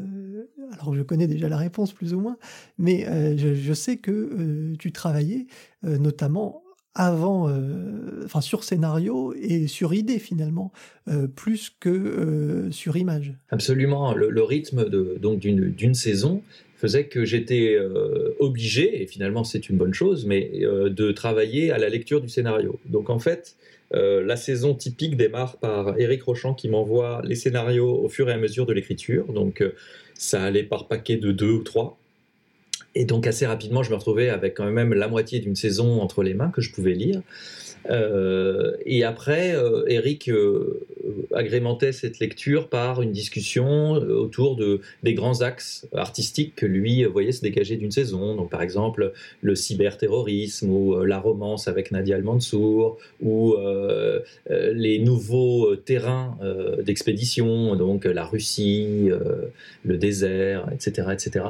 alors 0.72 0.94
je 0.94 1.00
connais 1.00 1.26
déjà 1.26 1.48
la 1.48 1.56
réponse 1.56 1.94
plus 1.94 2.12
ou 2.12 2.20
moins, 2.20 2.36
mais 2.76 3.06
je, 3.38 3.72
sais 3.72 3.96
que 3.96 4.74
tu 4.78 4.92
travaillais 4.92 5.46
notamment 5.84 6.62
avant, 6.98 7.48
euh, 7.48 8.26
sur 8.40 8.64
scénario 8.64 9.32
et 9.40 9.68
sur 9.68 9.94
idée 9.94 10.18
finalement, 10.18 10.72
euh, 11.06 11.28
plus 11.28 11.72
que 11.80 11.88
euh, 11.88 12.70
sur 12.72 12.96
image. 12.96 13.32
Absolument, 13.50 14.14
le, 14.14 14.42
rythme 14.42 14.88
de, 14.88 15.16
donc 15.20 15.38
d'une 15.38 15.94
saison 15.94 16.42
faisait 16.76 17.04
que 17.04 17.24
j'étais 17.24 17.76
obligé, 18.38 19.02
et 19.02 19.06
finalement 19.06 19.42
c'est 19.42 19.68
une 19.68 19.76
bonne 19.76 19.94
chose, 19.94 20.26
mais 20.26 20.60
de 20.62 21.10
travailler 21.10 21.72
à 21.72 21.78
la 21.78 21.88
lecture 21.88 22.20
du 22.20 22.28
scénario. 22.28 22.78
Donc 22.86 23.10
en 23.10 23.18
fait, 23.18 23.56
la 23.90 24.36
saison 24.36 24.74
typique 24.74 25.16
démarre 25.16 25.56
par 25.56 25.98
Éric 25.98 26.22
Rochant 26.22 26.54
qui 26.54 26.68
m'envoie 26.68 27.20
les 27.24 27.34
scénarios 27.34 28.00
au 28.00 28.08
fur 28.08 28.28
et 28.28 28.32
à 28.32 28.36
mesure 28.36 28.64
de 28.64 28.72
l'écriture. 28.72 29.32
Donc 29.32 29.64
ça 30.14 30.44
allait 30.44 30.62
par 30.62 30.86
paquet 30.86 31.16
de 31.16 31.32
deux 31.32 31.50
ou 31.50 31.64
trois. 31.64 31.97
Et 32.94 33.04
donc 33.04 33.26
assez 33.26 33.46
rapidement, 33.46 33.82
je 33.82 33.90
me 33.90 33.96
retrouvais 33.96 34.28
avec 34.28 34.54
quand 34.54 34.70
même 34.70 34.94
la 34.94 35.08
moitié 35.08 35.40
d'une 35.40 35.56
saison 35.56 36.00
entre 36.00 36.22
les 36.22 36.34
mains 36.34 36.50
que 36.50 36.60
je 36.60 36.72
pouvais 36.72 36.94
lire. 36.94 37.22
Euh, 37.90 38.76
et 38.84 39.04
après, 39.04 39.54
euh, 39.54 39.84
Eric 39.86 40.28
euh, 40.28 40.86
agrémentait 41.32 41.92
cette 41.92 42.18
lecture 42.18 42.68
par 42.68 43.02
une 43.02 43.12
discussion 43.12 43.92
autour 43.92 44.56
de, 44.56 44.80
des 45.02 45.14
grands 45.14 45.40
axes 45.40 45.86
artistiques 45.94 46.54
que 46.54 46.66
lui 46.66 47.04
voyait 47.04 47.32
se 47.32 47.42
dégager 47.42 47.76
d'une 47.76 47.90
saison. 47.90 48.34
Donc, 48.34 48.50
par 48.50 48.62
exemple, 48.62 49.12
le 49.42 49.54
cyberterrorisme 49.54 50.70
ou 50.70 51.02
la 51.04 51.18
romance 51.18 51.68
avec 51.68 51.90
Nadia 51.92 52.16
Al-Mansour 52.16 52.98
ou 53.22 53.54
les 54.48 54.98
nouveaux 54.98 55.76
terrains 55.76 56.36
d'expédition, 56.82 57.76
donc 57.76 58.04
la 58.04 58.24
Russie, 58.24 59.08
le 59.84 59.96
désert, 59.96 60.68
etc., 60.72 61.08
etc. 61.12 61.44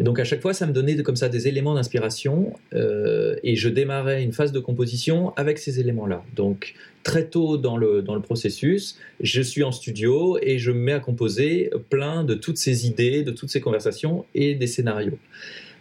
Donc 0.00 0.18
à 0.18 0.24
chaque 0.24 0.40
fois, 0.40 0.54
ça 0.54 0.66
me 0.66 0.72
donnait 0.72 0.96
comme 1.02 1.16
ça 1.16 1.28
des 1.28 1.48
éléments 1.48 1.74
d'inspiration 1.74 2.54
euh, 2.72 3.36
et 3.42 3.56
je 3.56 3.68
démarrais 3.68 4.22
une 4.22 4.32
phase 4.32 4.50
de 4.50 4.58
composition 4.58 5.34
avec 5.36 5.58
ces 5.58 5.80
éléments-là. 5.80 6.24
Donc 6.34 6.74
très 7.02 7.26
tôt 7.26 7.58
dans 7.58 7.76
le, 7.76 8.00
dans 8.00 8.14
le 8.14 8.22
processus, 8.22 8.98
je 9.20 9.42
suis 9.42 9.62
en 9.62 9.72
studio 9.72 10.38
et 10.40 10.58
je 10.58 10.70
me 10.70 10.78
mets 10.78 10.92
à 10.92 11.00
composer 11.00 11.70
plein 11.90 12.24
de 12.24 12.34
toutes 12.34 12.56
ces 12.56 12.86
idées, 12.86 13.22
de 13.22 13.32
toutes 13.32 13.50
ces 13.50 13.60
conversations 13.60 14.24
et 14.34 14.54
des 14.54 14.66
scénarios. 14.66 15.18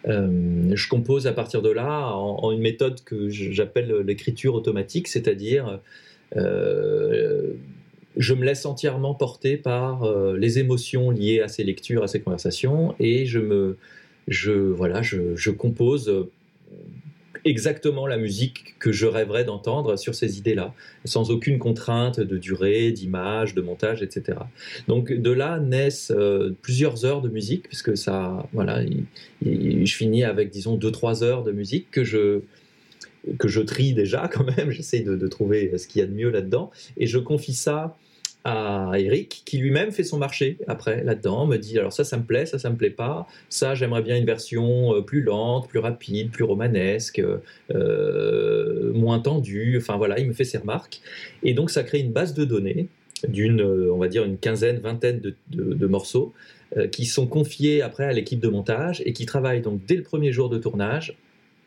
Euh, 0.08 0.72
je 0.74 0.90
compose 0.90 1.26
à 1.28 1.32
partir 1.32 1.62
de 1.62 1.70
là 1.70 2.14
en, 2.14 2.52
une 2.52 2.62
méthode 2.62 3.02
que 3.06 3.30
j'appelle 3.30 3.94
l'écriture 4.06 4.56
automatique, 4.56 5.08
c'est-à-dire 5.08 5.80
euh, 6.36 7.54
je 8.18 8.34
me 8.34 8.44
laisse 8.44 8.66
entièrement 8.66 9.14
porter 9.14 9.56
par 9.56 10.12
les 10.34 10.60
émotions 10.60 11.12
liées 11.12 11.40
à 11.40 11.48
ces 11.48 11.64
lectures, 11.64 12.04
à 12.04 12.08
ces 12.08 12.20
conversations, 12.20 12.94
et 13.00 13.26
je 13.26 13.40
me, 13.40 13.78
je, 14.28 14.52
voilà, 14.52 15.02
je, 15.02 15.50
compose 15.50 16.10
euh, 16.10 16.30
exactement 17.46 18.08
la 18.08 18.18
musique 18.18 18.76
que 18.80 18.92
je 18.92 19.06
rêverais 19.06 19.44
d'entendre 19.44 19.98
sur 19.98 20.16
ces 20.16 20.38
idées-là, 20.38 20.74
sans 21.06 21.32
aucune 21.32 21.60
contrainte 21.60 22.20
de 22.20 22.38
durée, 22.38 22.92
d'image, 22.92 23.56
de 23.56 23.62
montage, 23.62 24.02
etc. 24.02 24.40
Donc 24.88 25.12
de 25.12 25.32
là 25.32 25.60
naissent 25.60 26.12
euh, 26.16 26.52
plusieurs 26.62 27.06
heures 27.06 27.22
de 27.22 27.30
musique, 27.30 27.68
puisque 27.68 27.98
ça, 27.98 28.48
voilà, 28.54 28.84
je 29.44 29.96
finis 29.96 30.24
avec 30.24 30.50
disons 30.50 30.76
deux 30.76 30.92
trois 30.92 31.24
heures 31.24 31.44
de 31.44 31.52
musique 31.52 31.90
que 31.92 32.04
je 32.04 32.42
que 33.38 33.48
je 33.48 33.62
trie 33.62 33.94
déjà 33.94 34.28
quand 34.34 34.46
même. 34.58 34.72
J'essaie 34.72 35.02
de, 35.02 35.16
de, 35.16 35.28
trouver 35.28 35.78
ce 35.78 35.88
qu'il 35.88 36.02
y 36.02 36.04
a 36.04 36.08
de 36.08 36.14
mieux 36.14 36.30
là-dedans, 36.30 36.72
et 36.98 37.08
je 37.08 37.18
confie 37.18 37.54
ça 37.54 37.98
à 38.44 38.94
Eric, 38.98 39.44
qui 39.46 39.60
lui-même 39.60 39.92
fait 39.92 40.04
son 40.04 40.18
marché 40.18 40.58
après 40.68 41.04
là-dedans, 41.04 41.46
me 41.46 41.58
dit 41.58 41.78
alors 41.78 41.94
ça, 41.94 42.04
ça 42.04 42.18
me 42.18 42.24
plaît, 42.24 42.46
ça, 42.46 42.58
ça 42.58 42.70
me 42.70 42.76
plaît 42.76 42.90
pas, 42.90 43.28
ça, 43.50 43.76
j'aimerais 43.76 44.02
bien 44.02 44.18
une 44.18 44.26
version 44.26 44.96
euh, 44.96 45.02
plus 45.02 45.22
lente, 45.22 45.68
plus 45.70 45.80
rapide, 45.80 46.32
plus 46.32 46.44
romanesque, 46.44 47.22
euh, 47.74 48.94
moins 48.94 49.20
tendue, 49.20 49.78
enfin 49.78 49.98
voilà, 49.98 50.20
il 50.20 50.28
me 50.28 50.34
fait 50.34 50.44
ses 50.44 50.58
remarques. 50.58 51.02
Et 51.44 51.54
donc 51.54 51.70
ça 51.70 51.84
crée 51.84 52.00
une 52.00 52.12
base 52.12 52.34
de 52.34 52.44
données 52.44 52.88
d'une, 53.28 53.62
euh, 53.62 53.94
on 53.94 54.00
va 54.00 54.08
dire, 54.08 54.24
une 54.24 54.38
quinzaine, 54.38 54.80
vingtaine 54.80 55.22
de, 55.50 55.88
morceaux 55.88 56.34
qui 56.94 57.04
sont 57.04 57.28
confiés 57.28 57.82
après 57.82 58.06
à 58.06 58.14
l'équipe 58.14 58.40
de 58.40 58.48
montage 58.48 59.04
et 59.06 59.12
qui 59.12 59.26
travaillent 59.26 59.60
donc 59.60 59.82
dès 59.86 59.98
le 59.98 60.04
premier 60.04 60.32
jour 60.32 60.48
de 60.48 60.58
tournage 60.58 61.18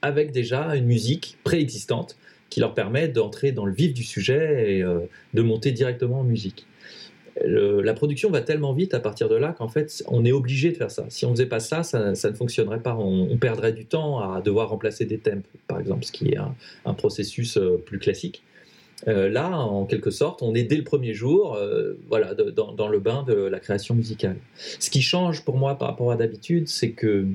avec 0.00 0.32
déjà 0.32 0.74
une 0.76 0.86
musique 0.86 1.36
préexistante 1.44 2.16
qui 2.54 2.60
leur 2.60 2.72
permet 2.72 3.08
d'entrer 3.08 3.50
dans 3.50 3.66
le 3.66 3.72
vif 3.72 3.92
du 3.92 4.04
sujet 4.04 4.76
et 4.76 4.82
euh, 4.84 5.00
de 5.34 5.42
monter 5.42 5.72
directement 5.72 6.20
en 6.20 6.22
musique. 6.22 6.68
la 7.44 7.94
production 7.94 8.30
va 8.30 8.42
tellement 8.42 8.72
vite 8.72 8.94
à 8.94 9.00
partir 9.00 9.28
de 9.28 9.34
là 9.34 9.52
qu'en 9.58 9.66
fait, 9.66 10.04
on 10.06 10.24
est 10.24 10.30
obligé 10.30 10.70
de 10.70 10.76
faire 10.76 10.92
ça. 10.92 11.04
Si 11.08 11.26
on 11.26 11.30
ne 11.30 11.34
faisait 11.34 11.46
pas 11.46 11.58
ça, 11.58 11.82
ça, 11.82 12.10
ne 12.12 12.36
fonctionnerait 12.36 12.78
pas. 12.78 12.94
On, 12.94 13.36
perdrait 13.38 13.72
du 13.72 13.86
temps 13.86 14.20
à 14.20 14.40
devoir 14.40 14.68
remplacer 14.68 15.04
des 15.04 15.18
thèmes, 15.18 15.42
par 15.66 15.80
exemple, 15.80 16.04
ce 16.04 16.12
qui 16.12 16.28
est 16.28 16.36
un, 16.36 16.94
processus 16.94 17.56
euh, 17.56 17.82
plus 17.84 17.98
classique. 17.98 18.44
Euh, 19.08 19.28
là, 19.28 19.58
en 19.58 19.84
quelque 19.84 20.12
sorte, 20.12 20.40
on 20.40 20.54
est 20.54 20.62
dès 20.62 20.76
le 20.76 20.84
premier 20.84 21.12
jour 21.12 21.58
voilà, 22.08 22.34
dans, 22.34 22.86
le 22.88 23.00
bain 23.00 23.24
de 23.26 23.34
la 23.34 23.58
création 23.58 23.96
musicale. 23.96 24.36
Ce 24.78 24.90
qui 24.90 25.02
change 25.02 25.44
pour 25.44 25.56
moi 25.56 25.76
par 25.76 25.88
rapport 25.88 26.12
à 26.12 26.16
d'habitude, 26.16 26.68
c'est 26.68 26.92
que 26.92 27.26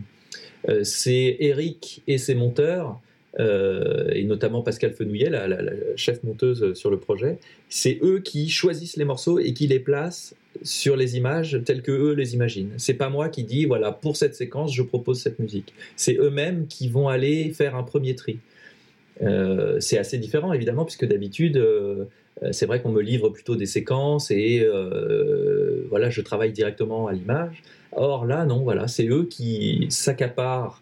c'est 0.84 1.36
Eric 1.42 2.04
et 2.08 2.18
ses 2.18 2.36
monteurs 2.36 3.02
euh, 3.38 4.10
et 4.12 4.24
notamment 4.24 4.62
Pascal 4.62 4.94
Fenouillet, 4.94 5.30
la, 5.30 5.48
chef 5.96 6.24
monteuse 6.24 6.74
sur 6.74 6.90
le 6.90 6.98
projet, 6.98 7.38
c'est 7.70 8.00
eux 8.02 8.20
qui 8.20 8.50
choisissent 8.50 8.98
les 8.98 9.06
morceaux 9.06 9.40
et 9.40 9.54
qui 9.54 9.68
les 9.68 9.80
placent 9.80 10.36
sur 10.64 10.96
les 10.96 11.16
images 11.16 11.62
telles 11.64 11.84
que 11.84 11.92
eux 11.92 12.14
les 12.14 12.34
imaginent. 12.34 12.74
C'est 12.78 12.96
pas 12.96 13.10
moi 13.10 13.30
qui 13.30 13.44
dis 13.44 13.66
voilà 13.66 13.92
pour 13.92 14.18
cette 14.18 14.36
séquence 14.36 14.74
je 14.74 14.82
propose 14.82 15.20
cette 15.22 15.40
musique. 15.40 15.74
C'est 15.96 16.18
eux-mêmes 16.18 16.66
qui 16.68 16.90
vont 16.90 17.08
aller 17.08 17.52
faire 17.52 17.76
un 17.76 17.84
premier 17.84 18.16
tri. 18.16 18.40
Euh, 19.22 19.80
c'est 19.80 19.98
assez 19.98 20.18
différent 20.18 20.54
évidemment 20.54 20.86
puisque 20.86 21.06
d'habitude 21.06 21.58
euh, 21.58 22.06
c'est 22.52 22.66
vrai 22.66 22.82
qu'on 22.82 22.92
me 22.92 23.02
livre 23.02 23.30
plutôt 23.30 23.58
des 23.58 23.66
séquences 23.66 24.32
et 24.32 24.66
voilà 25.90 26.10
je 26.10 26.22
travaille 26.22 26.52
directement 26.52 27.08
à 27.08 27.14
l'image. 27.14 27.62
Or 27.92 28.26
là 28.26 28.46
non 28.46 28.64
voilà 28.64 28.88
c'est 28.88 29.08
eux 29.08 29.28
qui 29.30 29.86
s'accaparent 29.90 30.82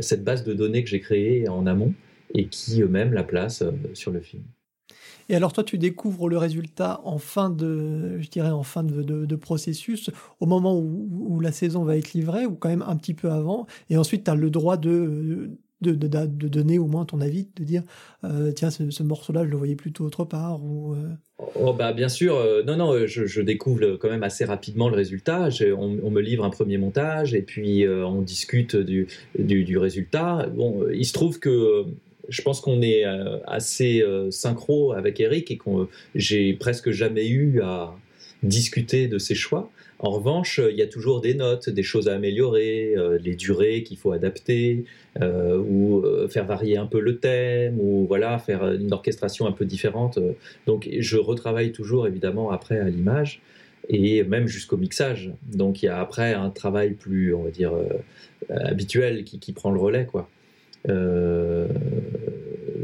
cette 0.00 0.24
base 0.24 0.44
de 0.44 0.52
données 0.52 0.84
que 0.84 0.90
j'ai 0.90 1.00
créée 1.00 1.48
en 1.48 1.66
amont 1.66 1.94
et 2.34 2.46
qui 2.46 2.82
eux-mêmes 2.82 3.12
la 3.12 3.22
placent 3.22 3.62
euh, 3.62 3.72
sur 3.94 4.10
le 4.10 4.20
film. 4.20 4.42
Et 5.28 5.34
alors 5.34 5.52
toi, 5.52 5.64
tu 5.64 5.78
découvres 5.78 6.28
le 6.28 6.38
résultat 6.38 7.00
en 7.04 7.18
fin 7.18 7.50
de, 7.50 8.18
je 8.20 8.28
dirais 8.28 8.50
en 8.50 8.62
fin 8.62 8.84
de, 8.84 9.36
processus, 9.36 10.10
au 10.40 10.46
moment 10.46 10.78
où, 10.78 11.40
la 11.40 11.52
saison 11.52 11.84
va 11.84 11.96
être 11.96 12.12
livrée, 12.12 12.46
ou 12.46 12.54
quand 12.54 12.68
même 12.68 12.84
un 12.86 12.96
petit 12.96 13.14
peu 13.14 13.30
avant, 13.30 13.66
et 13.90 13.96
ensuite 13.96 14.24
tu 14.24 14.30
as 14.30 14.34
le 14.34 14.48
droit 14.48 14.76
de, 14.76 15.50
de, 15.80 16.48
donner 16.48 16.78
au 16.78 16.86
moins 16.86 17.04
ton 17.04 17.20
avis, 17.20 17.48
de 17.56 17.64
dire 17.64 17.82
euh, 18.24 18.52
tiens, 18.52 18.70
ce, 18.70 19.02
morceau-là, 19.02 19.44
je 19.44 19.50
le 19.50 19.56
voyais 19.56 19.76
plutôt 19.76 20.04
autre 20.04 20.24
part 20.24 20.60
euh. 20.62 21.10
oh, 21.60 21.72
bah, 21.72 21.92
Bien 21.92 22.08
sûr, 22.08 22.36
euh, 22.36 22.62
non, 22.62 22.76
non, 22.76 23.06
je, 23.06 23.40
découvre 23.40 23.96
quand 23.96 24.08
même 24.08 24.22
assez 24.22 24.44
rapidement 24.44 24.88
le 24.88 24.96
résultat. 24.96 25.48
On, 25.76 26.10
me 26.10 26.20
livre 26.20 26.44
un 26.44 26.50
premier 26.50 26.78
montage 26.78 27.34
et 27.34 27.42
puis 27.42 27.86
on 27.88 28.22
discute 28.22 28.76
du, 28.76 29.08
du, 29.38 29.78
résultat. 29.78 30.46
Bon, 30.54 30.86
il 30.92 31.04
se 31.04 31.12
trouve 31.12 31.38
que 31.38 31.84
je 32.28 32.42
pense 32.42 32.60
qu'on 32.60 32.82
est 32.82 33.04
assez 33.46 34.02
synchro 34.30 34.92
avec 34.92 35.20
Eric 35.20 35.50
et 35.50 35.58
que 35.58 35.88
j'ai 36.14 36.52
presque 36.54 36.90
jamais 36.90 37.28
eu 37.28 37.60
à 37.62 37.94
discuter 38.42 39.08
de 39.08 39.18
ses 39.18 39.34
choix. 39.34 39.70
En 39.98 40.10
revanche, 40.10 40.60
il 40.70 40.76
y 40.76 40.82
a 40.82 40.86
toujours 40.86 41.20
des 41.20 41.34
notes, 41.34 41.70
des 41.70 41.82
choses 41.82 42.08
à 42.08 42.14
améliorer, 42.14 42.94
euh, 42.96 43.18
les 43.22 43.36
durées 43.36 43.82
qu'il 43.84 43.96
faut 43.96 44.12
adapter, 44.12 44.84
euh, 45.22 45.56
ou 45.56 46.04
euh, 46.04 46.28
faire 46.28 46.44
varier 46.44 46.76
un 46.76 46.86
peu 46.86 47.00
le 47.00 47.18
thème, 47.18 47.78
ou 47.80 48.04
voilà, 48.06 48.38
faire 48.38 48.70
une 48.72 48.92
orchestration 48.92 49.46
un 49.46 49.52
peu 49.52 49.64
différente. 49.64 50.18
Donc, 50.66 50.88
je 50.98 51.16
retravaille 51.16 51.72
toujours 51.72 52.06
évidemment 52.06 52.50
après 52.50 52.78
à 52.78 52.88
l'image 52.88 53.40
et 53.88 54.24
même 54.24 54.46
jusqu'au 54.46 54.76
mixage. 54.76 55.32
Donc, 55.52 55.82
il 55.82 55.86
y 55.86 55.88
a 55.88 56.00
après 56.00 56.34
un 56.34 56.50
travail 56.50 56.90
plus, 56.90 57.34
on 57.34 57.44
va 57.44 57.50
dire, 57.50 57.72
habituel 58.50 59.24
qui, 59.24 59.52
prend 59.52 59.70
le 59.70 59.78
relais, 59.78 60.06
quoi. 60.06 60.28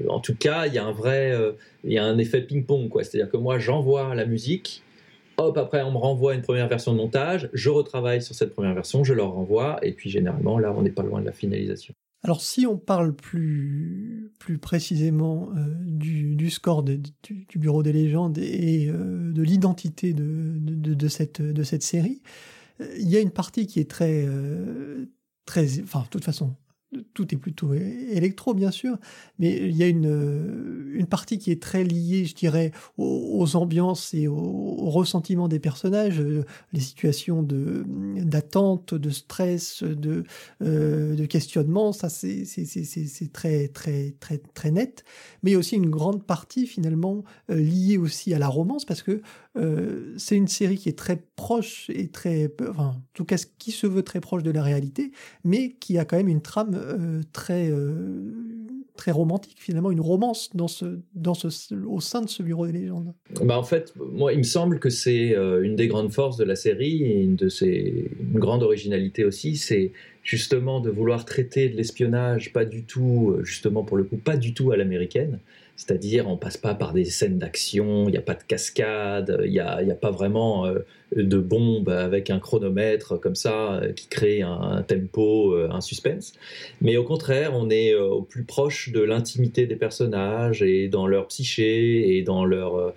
En 0.09 0.21
tout 0.21 0.35
cas, 0.35 0.67
il 0.67 0.75
y 0.75 0.79
a 0.79 0.85
un 0.85 0.93
vrai, 0.93 1.35
il 1.85 1.93
y 1.93 1.99
un 1.99 2.19
effet 2.19 2.43
ping-pong, 2.43 2.89
quoi. 2.89 3.05
C'est-à-dire 3.05 3.31
que 3.31 3.37
moi, 3.37 3.59
j'envoie 3.59 4.15
la 4.15 4.27
musique 4.27 4.83
Hop, 5.41 5.57
après, 5.57 5.83
on 5.83 5.91
me 5.91 5.97
renvoie 5.97 6.35
une 6.35 6.43
première 6.43 6.69
version 6.69 6.93
de 6.93 6.99
montage, 6.99 7.49
je 7.55 7.71
retravaille 7.71 8.21
sur 8.21 8.35
cette 8.35 8.53
première 8.53 8.75
version, 8.75 9.05
je 9.05 9.15
leur 9.15 9.33
renvoie, 9.33 9.79
et 9.83 9.93
puis 9.93 10.11
généralement, 10.11 10.59
là, 10.59 10.71
on 10.77 10.83
n'est 10.83 10.91
pas 10.91 11.03
loin 11.03 11.23
de 11.23 11.25
la 11.25 11.33
finalisation. 11.33 11.95
Alors 12.23 12.43
si 12.43 12.67
on 12.67 12.77
parle 12.77 13.17
plus, 13.17 14.31
plus 14.39 14.59
précisément 14.59 15.49
euh, 15.57 15.75
du, 15.87 16.51
score 16.51 16.83
du, 16.83 17.01
Bureau 17.57 17.83
des 17.83 17.95
légendes 17.95 18.37
et 18.37 18.91
euh, 18.91 19.33
de 19.33 19.43
l'identité 19.43 20.13
de, 20.13 20.59
de, 20.59 21.09
cette, 21.09 21.41
de 21.41 21.63
cette 21.63 21.83
série, 21.83 22.21
euh, 22.83 22.95
il 22.99 23.09
y 23.09 23.17
a 23.17 23.21
une 23.21 23.31
partie 23.31 23.67
qui 23.67 23.81
est 23.81 23.91
très... 23.91 24.27
très 25.47 25.81
enfin, 25.83 26.03
de 26.03 26.09
toute 26.09 26.25
façon, 26.25 26.55
tout 27.15 27.33
est 27.33 27.39
plutôt 27.39 27.73
électro, 27.73 28.53
bien 28.55 28.71
sûr, 28.71 28.99
mais 29.39 29.57
il 29.57 29.77
y 29.77 29.83
a 29.83 29.87
une, 29.87 30.93
une 30.95 31.07
partie 31.07 31.39
qui 31.39 31.53
est 31.53 31.63
très 31.63 31.85
liée, 31.85 32.25
je 32.25 32.35
dirais, 32.35 32.73
aux, 32.99 33.57
ambiances 33.57 34.13
et 34.15 34.27
au, 34.27 34.91
ressentiment 34.91 35.47
des 35.47 35.61
personnages, 35.61 36.21
euh, 36.21 36.45
les 36.73 36.81
situations 36.81 37.43
de 37.43 37.85
d'attente, 38.17 38.95
de 38.95 39.11
stress, 39.11 39.83
de, 39.83 40.25
euh, 40.63 41.15
de 41.15 41.27
questionnement, 41.27 41.93
ça 41.93 42.09
c'est 42.09 42.45
très, 43.33 43.69
très, 43.69 44.15
très, 44.19 44.39
très 44.39 44.71
net. 44.71 45.05
Mais 45.43 45.51
il 45.51 45.53
y 45.55 45.57
a 45.57 45.59
aussi 45.59 45.77
une 45.77 45.91
grande 45.91 46.25
partie, 46.25 46.67
finalement, 46.67 47.25
euh, 47.51 47.57
liée 47.57 47.99
aussi 47.99 48.35
à 48.35 48.39
la 48.39 48.49
romance, 48.49 48.85
parce 48.85 49.03
que 49.03 49.23
c'est 50.17 50.37
une 50.37 50.49
série 50.49 50.77
qui 50.77 50.89
est 50.89 50.99
très 50.99 51.23
proche 51.37 51.91
et 51.93 52.09
très, 52.09 52.53
en 52.77 52.95
tout 53.15 53.25
cas, 53.25 53.37
qui 53.59 53.73
se 53.73 53.87
veut 53.87 54.03
très 54.03 54.21
proche 54.21 54.43
de 54.43 54.51
la 54.51 54.63
réalité, 54.63 55.11
mais 55.45 55.73
qui 55.73 55.99
a 55.99 56.05
quand 56.05 56.17
même 56.17 56.29
une 56.29 56.43
trame 56.43 56.75
euh, 56.75 57.23
très, 57.33 57.71
euh, 57.71 58.33
très 58.97 59.11
romantique, 59.11 59.57
finalement, 59.59 59.91
une 59.91 60.01
romance 60.01 60.51
dans 60.55 60.69
ce, 60.69 61.01
dans 61.15 61.35
ce, 61.35 61.75
au 61.87 62.01
sein 62.01 62.23
de 62.23 62.29
ce 62.29 62.43
bureau 62.43 62.67
des 62.67 62.73
légendes. 62.73 63.13
Bah 63.43 63.59
en 63.59 63.63
fait, 63.63 63.93
moi, 63.97 64.33
il 64.33 64.39
me 64.39 64.45
semble 64.45 64.79
que 64.79 64.91
c'est 64.91 65.35
euh, 65.35 65.63
une 65.63 65.77
des 65.77 65.89
grandes 65.89 66.13
forces 66.13 66.37
de 66.37 66.45
la 66.45 66.57
série 66.57 67.03
et 67.03 67.23
une 67.23 67.37
de 67.37 67.49
ses 67.49 68.11
une 68.21 68.39
grande 68.39 68.63
originalité 68.63 69.25
aussi, 69.25 69.57
c'est 69.57 69.93
justement 70.23 70.81
de 70.81 70.91
vouloir 70.91 71.25
traiter 71.25 71.69
de 71.69 71.77
l'espionnage 71.77 72.53
pas 72.53 72.65
du 72.65 72.85
tout, 72.85 73.35
justement 73.43 73.83
pour 73.83 73.97
le 73.97 74.05
coup, 74.05 74.17
pas 74.17 74.37
du 74.37 74.55
tout 74.55 74.71
à 74.71 74.77
l'américaine. 74.77 75.41
C'est-à-dire, 75.81 76.29
on 76.29 76.37
passe 76.37 76.57
pas 76.57 76.75
par 76.75 76.93
des 76.93 77.07
scènes 77.07 77.39
d'action, 77.39 78.09
il 78.09 78.13
n'y 78.13 78.19
a 78.19 78.23
pas 78.23 78.35
de 78.35 78.43
cascade, 78.43 79.41
il 79.45 79.51
n'y 79.51 79.61
a, 79.61 79.77
a, 79.77 79.95
pas 79.95 80.11
vraiment 80.11 80.67
de 81.15 81.39
bombes 81.39 81.89
avec 81.89 82.31
un 82.31 82.39
chronomètre 82.39 83.19
comme 83.19 83.35
ça 83.35 83.75
euh, 83.75 83.93
qui 83.93 84.07
crée 84.09 84.43
un, 84.43 84.83
tempo, 84.87 85.53
euh, 85.53 85.69
un 85.71 85.81
suspense. 85.81 86.33
Mais 86.81 86.97
au 86.97 87.05
contraire, 87.05 87.53
on 87.55 87.69
est 87.71 87.95
euh, 87.95 88.05
au 88.05 88.23
plus 88.23 88.45
proche 88.45 88.91
de 88.91 89.01
l'intimité 89.01 89.67
des 89.67 89.77
personnages 89.77 90.63
et 90.63 90.89
dans 90.89 91.07
leur 91.07 91.27
psyché 91.29 92.17
et 92.17 92.23
dans 92.23 92.45
leur 92.45 92.95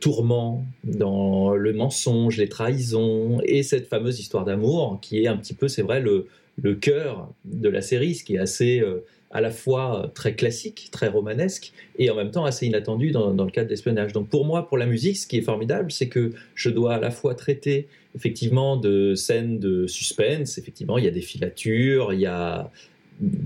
tourment, 0.00 0.64
dans 0.84 1.54
le 1.54 1.72
mensonge, 1.72 2.36
les 2.36 2.48
trahisons 2.48 3.40
et 3.44 3.62
cette 3.62 3.86
fameuse 3.86 4.20
histoire 4.20 4.44
d'amour 4.44 4.98
qui 5.00 5.22
est 5.22 5.28
un 5.28 5.36
petit 5.36 5.54
peu, 5.54 5.68
c'est 5.68 5.82
vrai, 5.82 6.00
le, 6.00 6.26
le 6.60 6.74
cœur 6.74 7.28
de 7.44 7.68
la 7.68 7.82
série, 7.82 8.14
ce 8.14 8.24
qui 8.24 8.36
est 8.36 8.38
assez 8.38 8.82
à 9.32 9.40
la 9.40 9.50
fois 9.50 10.10
très 10.14 10.34
classique, 10.34 10.88
très 10.92 11.08
romanesque, 11.08 11.72
et 11.98 12.10
en 12.10 12.14
même 12.14 12.30
temps 12.30 12.44
assez 12.44 12.66
inattendu 12.66 13.10
dans, 13.10 13.32
le 13.32 13.50
cadre 13.50 13.68
d'espionnage. 13.68 14.12
Donc 14.12 14.28
pour 14.28 14.44
moi, 14.44 14.68
pour 14.68 14.78
la 14.78 14.86
musique, 14.86 15.16
ce 15.16 15.26
qui 15.26 15.38
est 15.38 15.42
formidable, 15.42 15.90
c'est 15.90 16.08
que 16.08 16.32
je 16.54 16.70
dois 16.70 16.94
à 16.94 17.00
la 17.00 17.10
fois 17.10 17.34
traiter 17.34 17.88
effectivement 18.14 18.76
de 18.76 19.14
scènes 19.14 19.58
de 19.58 19.86
suspense, 19.86 20.58
effectivement, 20.58 20.98
il 20.98 21.04
y 21.04 21.08
a 21.08 21.12
des 21.12 21.22
filatures, 21.22 22.12
il 22.12 22.20
y 22.20 22.26
a 22.26 22.70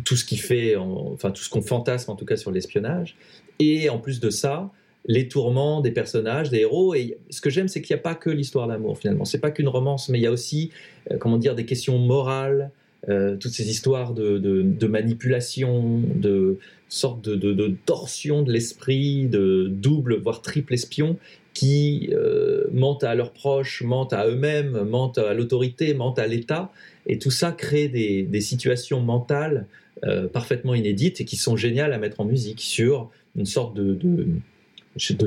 tout 0.05 0.17
ce 0.17 0.25
qui 0.25 0.37
fait, 0.37 0.75
enfin 0.77 1.31
tout 1.31 1.43
ce 1.43 1.51
qu'on 1.51 1.63
fantasme 1.63 2.11
en 2.11 2.17
tout 2.17 2.25
cas 2.25 2.37
sur 2.37 2.51
l'espionnage, 2.51 3.17
et 3.59 3.89
en 3.89 3.99
plus 3.99 4.21
de 4.21 4.31
ça, 4.31 4.71
les 5.07 5.29
tourments 5.29 5.81
des 5.81 5.93
personnages, 5.93 6.51
des 6.51 6.61
héros. 6.61 6.95
Et 6.95 7.19
ce 7.31 7.41
que 7.41 7.51
j'aime, 7.51 7.69
c'est 7.69 7.81
qu'il 7.81 7.95
n'y 7.95 8.01
a 8.01 8.03
pas 8.03 8.15
que 8.15 8.31
l'histoire 8.31 8.67
d'amour 8.67 8.99
finalement. 8.99 9.25
C'est 9.25 9.39
pas 9.39 9.51
qu'une 9.51 9.69
romance, 9.69 10.09
mais 10.09 10.19
il 10.19 10.23
y 10.23 10.27
a 10.27 10.33
aussi, 10.33 10.71
euh, 11.11 11.17
comment 11.19 11.39
dire, 11.39 11.55
des 11.55 11.65
questions 11.65 11.99
morales, 11.99 12.71
euh, 13.09 13.37
toutes 13.37 13.53
ces 13.53 13.71
histoires 13.71 14.15
de, 14.15 14.87
manipulation, 14.87 16.01
de 16.15 16.59
sorte 16.89 17.29
de, 17.29 17.75
torsion 17.85 18.43
de 18.43 18.53
l'esprit, 18.53 19.27
de 19.27 19.69
double, 19.71 20.17
voire 20.17 20.43
triple 20.43 20.75
espion, 20.75 21.17
qui 21.55 22.11
euh, 22.13 22.65
mentent 22.73 23.05
à 23.05 23.15
leurs 23.15 23.33
proches, 23.33 23.83
mentent 23.83 24.13
à 24.13 24.27
eux-mêmes, 24.27 24.83
mentent 24.83 25.19
à 25.19 25.35
l'autorité, 25.35 25.95
mentent 25.95 26.19
à 26.19 26.27
l'État. 26.27 26.71
Et 27.07 27.19
tout 27.19 27.31
ça 27.31 27.53
crée 27.53 27.89
des, 27.89 28.41
situations 28.41 29.01
mentales 29.01 29.67
euh, 30.05 30.29
parfaitement 30.29 30.75
inédites 30.75 31.21
et 31.21 31.25
qui 31.25 31.37
sont 31.37 31.57
géniales 31.57 31.93
à 31.93 31.99
mettre 31.99 32.21
en 32.21 32.25
musique 32.25 32.61
sur 32.61 33.11
une 33.37 33.47
sorte 33.47 33.75
de, 33.75 33.95
de 33.95 34.27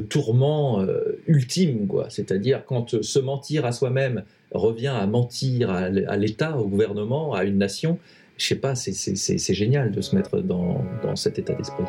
tourment 0.10 0.86
ultime, 1.27 1.88
quoi. 1.88 2.08
C'est-à-dire 2.10 2.65
quand 2.65 3.01
se 3.01 3.19
mentir 3.19 3.65
à 3.65 3.71
soi-même 3.71 4.23
revient 4.51 4.88
à 4.88 5.05
mentir 5.08 5.69
à 5.69 5.89
l'État, 5.89 6.58
au 6.58 6.67
gouvernement, 6.67 7.34
à 7.34 7.43
une 7.43 7.58
nation. 7.58 7.97
Je 8.38 8.47
sais 8.47 8.55
pas, 8.55 8.75
c'est 8.75 9.53
génial 9.53 9.91
de 9.91 10.01
se 10.01 10.15
mettre 10.15 10.39
dans, 10.39 10.84
dans 11.03 11.15
cet 11.15 11.39
état 11.39 11.53
d'esprit. 11.53 11.84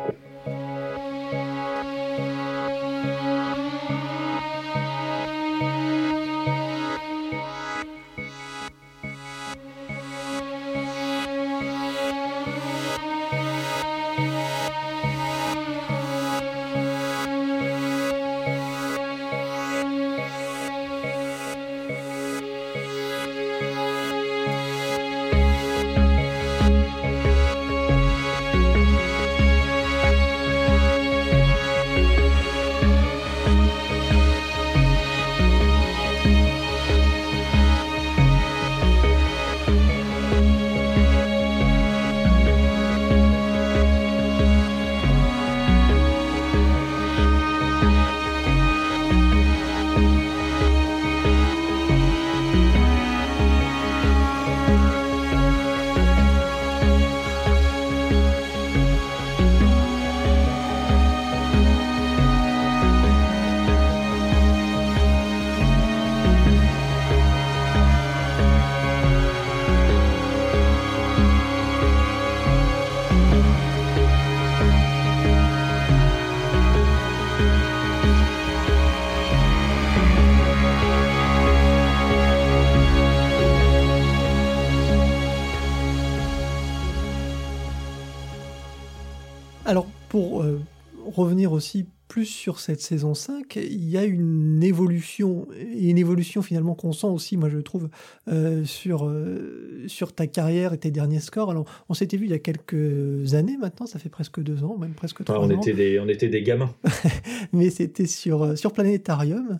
Revenir 91.05 91.51
aussi 91.51 91.87
plus 92.11 92.25
sur 92.25 92.59
cette 92.59 92.81
saison 92.81 93.13
5, 93.13 93.55
il 93.55 93.89
y 93.89 93.97
a 93.97 94.03
une 94.03 94.61
évolution, 94.63 95.47
et 95.57 95.89
une 95.89 95.97
évolution 95.97 96.41
finalement 96.41 96.75
qu'on 96.75 96.91
sent 96.91 97.07
aussi, 97.07 97.37
moi 97.37 97.47
je 97.47 97.57
trouve, 97.59 97.87
euh, 98.27 98.65
sur, 98.65 99.07
euh, 99.07 99.85
sur 99.87 100.13
ta 100.13 100.27
carrière 100.27 100.73
et 100.73 100.77
tes 100.77 100.91
derniers 100.91 101.21
scores. 101.21 101.51
Alors, 101.51 101.63
on 101.87 101.93
s'était 101.93 102.17
vu 102.17 102.25
il 102.25 102.31
y 102.31 102.33
a 102.33 102.39
quelques 102.39 103.33
années 103.33 103.55
maintenant, 103.55 103.85
ça 103.85 103.97
fait 103.97 104.09
presque 104.09 104.41
deux 104.41 104.65
ans, 104.65 104.77
même 104.77 104.93
presque 104.93 105.23
trois 105.23 105.39
on 105.39 105.45
ans. 105.45 105.61
Était 105.61 105.71
des, 105.71 106.01
on 106.01 106.09
était 106.09 106.27
des 106.27 106.43
gamins. 106.43 106.75
Mais 107.53 107.69
c'était 107.69 108.07
sur, 108.07 108.43
euh, 108.43 108.55
sur 108.57 108.73
Planétarium. 108.73 109.59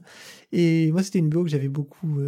Et 0.52 0.92
moi, 0.92 1.04
c'était 1.04 1.20
une 1.20 1.30
BO 1.30 1.46
que 1.46 1.50
j'avais 1.50 1.70
beaucoup, 1.70 2.20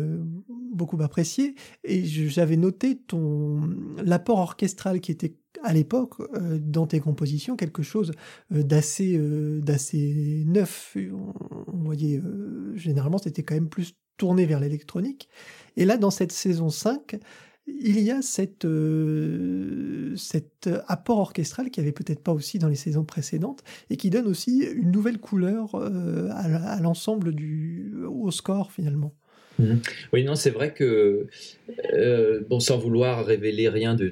beaucoup 0.73 1.01
apprécié. 1.01 1.55
Et 1.83 2.05
j'avais 2.05 2.55
noté 2.55 2.95
ton 2.95 3.59
l'apport 4.01 4.39
orchestral 4.39 5.01
qui 5.01 5.11
était 5.11 5.33
à 5.61 5.73
l'époque, 5.73 6.19
euh, 6.19 6.57
dans 6.59 6.87
tes 6.87 6.99
compositions, 6.99 7.55
quelque 7.55 7.83
chose 7.83 8.13
euh, 8.51 8.63
d'assez 8.63 9.17
euh, 9.17 9.59
d'assez 9.61 10.43
neuf. 10.47 10.97
On, 11.11 11.83
voyait, 11.83 12.21
généralement, 12.75 13.17
c'était 13.17 13.43
quand 13.43 13.55
même 13.55 13.69
plus 13.69 13.95
tourné 14.17 14.45
vers 14.45 14.59
l'électronique. 14.59 15.29
Et 15.75 15.85
là, 15.85 15.97
dans 15.97 16.11
cette 16.11 16.31
saison 16.31 16.69
5, 16.69 17.17
il 17.67 17.99
y 17.99 18.11
a 18.11 18.21
cette, 18.21 18.67
cet 20.17 20.69
apport 20.87 21.19
orchestral 21.19 21.71
qui 21.71 21.79
avait 21.79 21.91
peut-être 21.91 22.21
pas 22.21 22.33
aussi 22.33 22.59
dans 22.59 22.67
les 22.67 22.75
saisons 22.75 23.05
précédentes 23.05 23.63
et 23.89 23.97
qui 23.97 24.09
donne 24.09 24.27
aussi 24.27 24.59
une 24.59 24.91
nouvelle 24.91 25.19
couleur 25.19 25.75
à, 25.75 26.79
l'ensemble 26.81 27.33
du 27.33 27.93
au 28.05 28.31
score 28.31 28.71
finalement. 28.71 29.13
Mhm. 29.59 29.81
Oui, 30.13 30.23
non, 30.23 30.35
c'est 30.35 30.49
vrai 30.49 30.73
que, 30.73 31.27
euh, 31.93 32.41
bon, 32.49 32.59
sans 32.59 32.77
vouloir 32.77 33.25
révéler 33.25 33.69
rien 33.69 33.95
du 33.95 34.11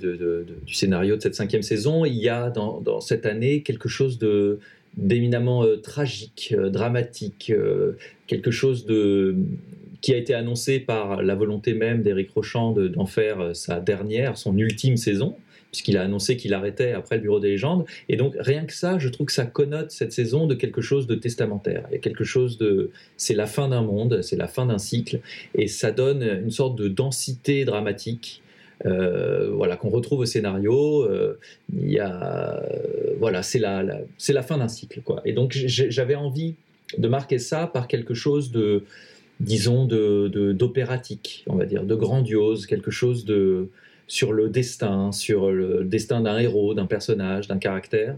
scénario 0.71 1.15
de 1.15 1.21
cette 1.21 1.35
cinquième 1.35 1.63
saison, 1.63 2.05
il 2.05 2.15
y 2.15 2.29
a 2.29 2.49
dans, 2.49 3.01
cette 3.01 3.25
année 3.25 3.61
quelque 3.61 3.89
chose 3.89 4.17
de 4.17 4.59
d'éminemment 4.97 5.63
euh, 5.63 5.77
tragique, 5.77 6.53
euh, 6.57 6.69
dramatique, 6.69 7.53
quelque 8.27 8.51
chose 8.51 8.85
de 8.85 9.35
qui 10.01 10.13
a 10.13 10.17
été 10.17 10.33
annoncé 10.33 10.79
par 10.79 11.23
la 11.23 11.33
volonté 11.35 11.73
même 11.73 12.01
d'Éric 12.01 12.31
Rochand 12.31 12.71
d'en 12.73 13.05
faire 13.05 13.55
sa 13.55 13.79
dernière, 13.79 14.37
son 14.37 14.57
ultime 14.57 14.97
saison 14.97 15.37
puisqu'il 15.71 15.97
a 15.97 16.03
annoncé 16.03 16.37
qu'il 16.37 16.53
arrêtait 16.53 16.91
après 16.91 17.15
le 17.15 17.21
Bureau 17.21 17.39
des 17.39 17.49
légendes. 17.49 17.85
Et 18.09 18.17
donc, 18.17 18.35
rien 18.37 18.65
que 18.65 18.73
ça, 18.73 18.99
je 18.99 19.09
trouve 19.09 19.27
que 19.27 19.33
ça 19.33 19.45
connote 19.45 19.91
cette 19.91 20.11
saison 20.11 20.45
de 20.45 20.53
quelque 20.53 20.81
chose 20.81 21.07
de 21.07 21.15
testamentaire. 21.15 21.85
Il 21.89 21.93
y 21.93 21.95
a 21.95 21.99
quelque 21.99 22.25
chose 22.25 22.57
de. 22.57 22.91
C'est 23.17 23.33
la 23.33 23.47
fin 23.47 23.69
d'un 23.69 23.81
monde, 23.81 24.21
c'est 24.21 24.35
la 24.35 24.47
fin 24.47 24.65
d'un 24.65 24.77
cycle, 24.77 25.21
et 25.55 25.67
ça 25.67 25.91
donne 25.91 26.21
une 26.21 26.51
sorte 26.51 26.75
de 26.75 26.87
densité 26.87 27.65
dramatique. 27.65 28.41
Euh, 28.85 29.51
voilà 29.51 29.77
qu'on 29.77 29.89
retrouve 29.89 30.21
au 30.21 30.25
scénario 30.25 31.03
euh, 31.03 31.37
il 31.71 31.91
y 31.91 31.99
a 31.99 32.63
voilà 33.19 33.43
c'est 33.43 33.59
la, 33.59 33.85
c'est 34.17 34.33
la 34.33 34.41
fin 34.41 34.57
d'un 34.57 34.69
cycle 34.69 35.01
quoi 35.01 35.21
et 35.23 35.33
donc 35.33 35.51
j'avais 35.53 36.15
envie 36.15 36.55
de 36.97 37.07
marquer 37.07 37.37
ça 37.37 37.67
par 37.67 37.87
quelque 37.87 38.15
chose 38.15 38.49
de 38.49 38.83
disons 39.39 39.85
de 39.85 40.53
d'opératique 40.53 41.43
on 41.45 41.57
va 41.57 41.67
dire 41.67 41.83
de 41.83 41.93
grandiose 41.93 42.65
quelque 42.65 42.89
chose 42.89 43.23
de 43.23 43.69
sur 44.11 44.33
le 44.33 44.49
destin, 44.49 45.13
sur 45.13 45.51
le 45.51 45.85
destin 45.85 46.19
d'un 46.19 46.37
héros, 46.37 46.73
d'un 46.73 46.85
personnage, 46.85 47.47
d'un 47.47 47.59
caractère. 47.59 48.17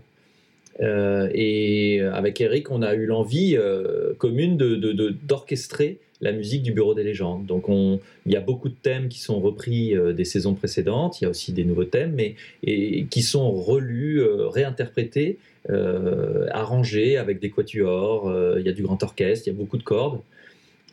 Euh, 0.82 1.30
et 1.36 2.02
avec 2.02 2.42
Eric, 2.42 2.72
on 2.72 2.82
a 2.82 2.96
eu 2.96 3.06
l'envie 3.06 3.56
euh, 3.56 4.16
commune 4.18 4.58
d'orchestrer 4.58 6.00
de, 6.20 6.26
la 6.26 6.32
musique 6.32 6.64
du 6.64 6.72
Bureau 6.72 6.96
des 6.96 7.04
légendes. 7.04 7.46
Donc 7.46 7.66
il 7.68 8.32
y 8.32 8.36
a 8.36 8.40
beaucoup 8.40 8.70
de 8.70 8.76
thèmes 8.82 9.08
qui 9.08 9.20
sont 9.20 9.40
repris 9.40 9.96
euh, 9.96 10.14
des 10.14 10.26
saisons 10.26 10.56
précédentes, 10.56 11.22
il 11.22 11.26
y 11.26 11.28
a 11.28 11.30
aussi 11.30 11.54
des 11.54 11.64
nouveaux 11.64 11.84
thèmes, 11.84 12.14
mais 12.16 12.38
qui 13.12 13.22
sont 13.22 13.52
relus, 13.52 14.20
réinterprétés, 14.24 15.38
arrangés 16.50 17.18
avec 17.18 17.40
des 17.40 17.52
quatuors, 17.52 18.34
il 18.58 18.66
y 18.66 18.70
a 18.70 18.74
du 18.74 18.82
grand 18.82 19.04
orchestre, 19.04 19.48
il 19.48 19.52
y 19.52 19.56
a 19.56 19.58
beaucoup 19.60 19.78
de 19.78 19.84
cordes. 19.84 20.22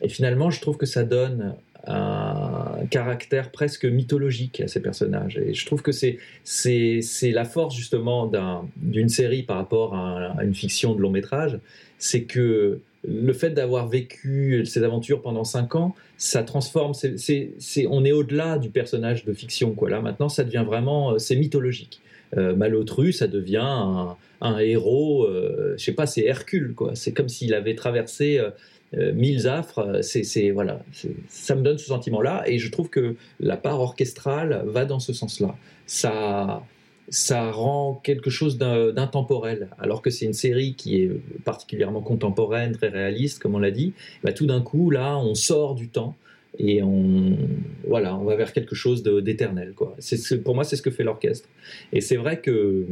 Et 0.03 0.09
finalement, 0.09 0.51
je 0.51 0.61
trouve 0.61 0.77
que 0.77 0.85
ça 0.85 1.03
donne 1.03 1.55
un 1.87 2.60
caractère 2.91 3.49
presque 3.49 3.85
mythologique 3.85 4.61
à 4.61 4.67
ces 4.67 4.81
personnages. 4.81 5.37
Et 5.37 5.55
je 5.55 5.65
trouve 5.65 5.81
que 5.81 5.91
c'est, 5.91 6.19
c'est, 6.43 7.31
la 7.31 7.45
force 7.45 7.75
justement 7.75 8.31
d'une 8.75 9.09
série 9.09 9.41
par 9.41 9.57
rapport 9.57 9.95
à, 9.95 10.35
une 10.43 10.53
fiction 10.53 10.93
de 10.93 11.01
long 11.01 11.09
métrage, 11.09 11.59
c'est 11.97 12.23
que 12.23 12.79
le 13.03 13.33
fait 13.33 13.49
d'avoir 13.49 13.87
vécu 13.87 14.63
ces 14.65 14.83
aventures 14.83 15.23
pendant 15.23 15.43
cinq 15.43 15.73
ans, 15.73 15.95
ça 16.17 16.43
transforme. 16.43 16.93
C'est, 16.93 17.87
on 17.89 18.05
est 18.05 18.11
au-delà 18.11 18.59
du 18.59 18.69
personnage 18.69 19.25
de 19.25 19.33
fiction. 19.33 19.73
Quoi. 19.73 19.89
Là, 19.89 20.01
maintenant, 20.01 20.29
ça 20.29 20.43
devient 20.43 20.63
vraiment. 20.63 21.17
C'est 21.17 21.35
mythologique. 21.35 21.99
Euh, 22.37 22.55
Malotru, 22.55 23.11
ça 23.11 23.27
devient 23.27 24.15
un, 24.41 24.57
héros. 24.59 25.25
Euh, 25.25 25.75
je 25.77 25.83
sais 25.83 25.93
pas, 25.93 26.05
c'est 26.05 26.25
Hercule. 26.25 26.73
Quoi. 26.75 26.91
C'est 26.95 27.11
comme 27.11 27.29
s'il 27.29 27.53
avait 27.53 27.75
traversé 27.75 28.37
euh, 28.37 28.51
euh, 28.97 29.13
mille 29.13 29.47
affres, 29.47 30.01
c'est 30.01 30.51
voilà, 30.51 30.83
ça 31.29 31.55
me 31.55 31.61
donne 31.61 31.77
ce 31.77 31.87
sentiment-là, 31.87 32.43
et 32.47 32.59
je 32.59 32.69
trouve 32.69 32.89
que 32.89 33.15
la 33.39 33.57
part 33.57 33.79
orchestrale 33.79 34.63
va 34.65 34.85
dans 34.85 34.99
ce 34.99 35.13
sens-là. 35.13 35.55
Ça, 35.85 36.63
ça 37.09 37.51
rend 37.51 37.95
quelque 38.03 38.29
chose 38.29 38.57
d'intemporel, 38.57 39.69
alors 39.79 40.01
que 40.01 40.09
c'est 40.09 40.25
une 40.25 40.33
série 40.33 40.75
qui 40.75 41.01
est 41.01 41.11
particulièrement 41.43 42.01
contemporaine, 42.01 42.71
très 42.71 42.89
réaliste, 42.89 43.39
comme 43.39 43.55
on 43.55 43.59
l'a 43.59 43.71
dit. 43.71 43.93
Bah, 44.23 44.33
tout 44.33 44.45
d'un 44.45 44.61
coup, 44.61 44.89
là, 44.89 45.17
on 45.17 45.35
sort 45.35 45.75
du 45.75 45.89
temps 45.89 46.15
et 46.57 46.83
on 46.83 47.37
voilà, 47.87 48.15
on 48.17 48.23
va 48.23 48.35
vers 48.35 48.53
quelque 48.53 48.75
chose 48.75 49.03
d'éternel. 49.03 49.73
Pour 49.73 50.55
moi, 50.55 50.63
c'est 50.63 50.75
ce 50.75 50.81
que 50.81 50.91
fait 50.91 51.03
l'orchestre. 51.03 51.47
Et 51.93 52.01
c'est 52.01 52.17
vrai 52.17 52.39
que 52.39 52.85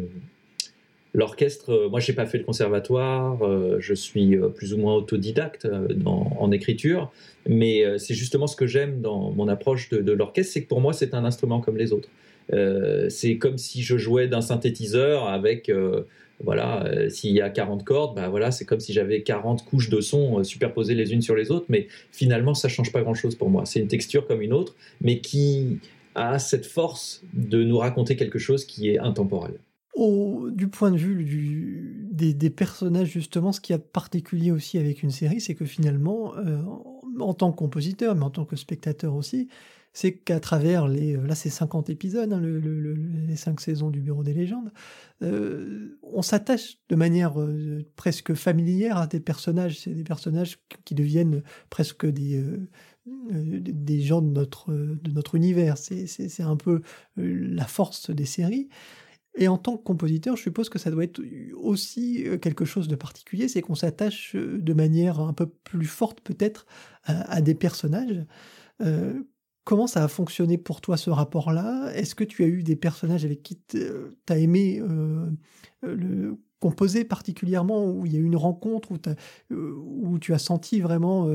L'orchestre, 1.13 1.71
euh, 1.71 1.89
moi, 1.89 1.99
j'ai 1.99 2.13
pas 2.13 2.27
fait 2.27 2.37
le 2.37 2.43
conservatoire, 2.43 3.41
euh, 3.43 3.77
je 3.79 3.95
suis 3.95 4.35
euh, 4.35 4.49
plus 4.49 4.73
ou 4.73 4.77
moins 4.77 4.93
autodidacte 4.93 5.67
en 6.05 6.51
écriture, 6.51 7.11
mais 7.47 7.83
c'est 7.97 8.13
justement 8.13 8.47
ce 8.47 8.55
que 8.55 8.67
j'aime 8.67 9.01
dans 9.01 9.31
mon 9.31 9.47
approche 9.47 9.89
de, 9.89 10.11
l'orchestre, 10.11 10.53
c'est 10.53 10.63
que 10.63 10.67
pour 10.67 10.81
moi, 10.81 10.93
c'est 10.93 11.13
un 11.13 11.25
instrument 11.25 11.61
comme 11.61 11.77
les 11.77 11.93
autres. 11.93 12.09
c'est 13.09 13.37
comme 13.37 13.57
si 13.57 13.81
je 13.83 13.97
jouais 13.97 14.27
d'un 14.27 14.41
synthétiseur 14.41 15.27
avec, 15.27 15.71
voilà, 16.43 16.85
s'il 17.09 17.31
y 17.31 17.41
a 17.41 17.49
40 17.49 17.83
cordes, 17.83 18.15
bah 18.15 18.29
voilà, 18.29 18.51
c'est 18.51 18.65
comme 18.65 18.79
si 18.79 18.93
j'avais 18.93 19.21
40 19.23 19.65
couches 19.65 19.89
de 19.89 20.01
son 20.01 20.43
superposées 20.43 20.95
les 20.95 21.13
unes 21.13 21.21
sur 21.21 21.35
les 21.35 21.51
autres, 21.51 21.65
mais 21.69 21.87
finalement, 22.11 22.53
ça 22.53 22.69
change 22.69 22.91
pas 22.91 23.01
grand-chose 23.01 23.35
pour 23.35 23.49
moi. 23.49 23.65
C'est 23.65 23.79
une 23.79 23.87
texture 23.87 24.27
comme 24.27 24.41
une 24.41 24.53
autre, 24.53 24.75
mais 25.01 25.19
qui 25.19 25.79
a 26.15 26.39
cette 26.39 26.65
force 26.65 27.23
de 27.33 27.63
nous 27.63 27.77
raconter 27.77 28.15
quelque 28.15 28.39
chose 28.39 28.65
qui 28.65 28.89
est 28.89 28.99
intemporel 28.99 29.53
du 30.51 30.67
point 30.67 30.91
de 30.91 30.97
vue 30.97 32.07
des, 32.11 32.49
personnages, 32.49 33.09
justement, 33.09 33.51
ce 33.51 33.61
qui 33.61 33.73
est 33.73 33.77
particulier 33.77 34.51
aussi 34.51 34.77
avec 34.77 35.03
une 35.03 35.11
série, 35.11 35.41
c'est 35.41 35.55
que 35.55 35.65
finalement, 35.65 36.35
euh, 36.37 36.61
en 37.19 37.33
tant 37.33 37.51
que 37.51 37.57
compositeur, 37.57 38.15
mais 38.15 38.23
en 38.23 38.29
tant 38.29 38.45
que 38.45 38.55
spectateur 38.55 39.15
aussi, 39.15 39.47
c'est 39.91 40.13
qu'à 40.13 40.39
travers 40.39 40.87
les, 40.87 41.17
là 41.17 41.33
c'est 41.33 41.49
50 41.49 41.89
épisodes, 41.89 42.31
hein, 42.31 42.41
les 42.41 43.35
5 43.35 43.59
saisons 43.59 43.89
du 43.89 44.01
Bureau 44.01 44.23
des 44.23 44.33
légendes, 44.33 44.71
euh, 45.23 45.99
on 46.03 46.21
s'attache 46.21 46.77
de 46.89 46.95
manière 46.95 47.41
euh, 47.41 47.83
presque 47.95 48.35
familière 48.35 48.97
à 48.97 49.07
des 49.07 49.19
personnages. 49.19 49.79
C'est 49.79 49.93
des 49.93 50.03
personnages 50.03 50.59
qui 50.85 50.93
deviennent 50.93 51.41
presque 51.69 52.05
des, 52.05 52.43
des 53.05 54.01
gens 54.01 54.21
de 54.21 54.31
notre, 54.31 54.71
de 54.71 55.11
notre 55.11 55.35
univers. 55.35 55.77
C'est 55.77 56.43
un 56.43 56.55
peu 56.55 56.81
la 57.17 57.65
force 57.65 58.11
des 58.11 58.25
séries. 58.25 58.69
Et 59.35 59.47
en 59.47 59.57
tant 59.57 59.77
que 59.77 59.83
compositeur, 59.83 60.35
je 60.35 60.41
suppose 60.41 60.69
que 60.69 60.79
ça 60.79 60.91
doit 60.91 61.03
être 61.03 61.21
aussi 61.55 62.27
euh, 62.27 62.37
quelque 62.37 62.65
chose 62.65 62.87
de 62.87 62.95
particulier, 62.95 63.47
c'est 63.47 63.61
qu'on 63.61 63.75
s'attache 63.75 64.35
euh, 64.35 64.57
de 64.59 64.73
manière 64.73 65.19
un 65.19 65.33
peu 65.33 65.47
plus 65.47 65.85
forte 65.85 66.21
peut-être 66.21 66.65
à, 67.03 67.41
des 67.41 67.55
personnages. 67.55 68.25
Euh, 68.81 69.23
comment 69.63 69.87
ça 69.87 70.03
a 70.03 70.07
fonctionné 70.07 70.57
pour 70.57 70.81
toi 70.81 70.97
ce 70.97 71.09
rapport-là? 71.09 71.91
Est-ce 71.93 72.15
que 72.15 72.23
tu 72.23 72.43
as 72.43 72.47
eu 72.47 72.63
des 72.63 72.75
personnages 72.75 73.25
avec 73.25 73.41
qui 73.41 73.59
tu 73.67 73.79
as 74.27 74.37
aimé 74.37 74.81
le 75.81 76.37
composer 76.59 77.05
particulièrement, 77.05 77.85
où 77.85 78.05
il 78.05 78.13
y 78.13 78.15
a 78.17 78.19
eu 78.19 78.25
une 78.25 78.35
rencontre, 78.35 78.91
où, 78.91 79.55
où 79.55 80.19
tu 80.19 80.33
as 80.33 80.39
senti 80.39 80.81
vraiment 80.81 81.27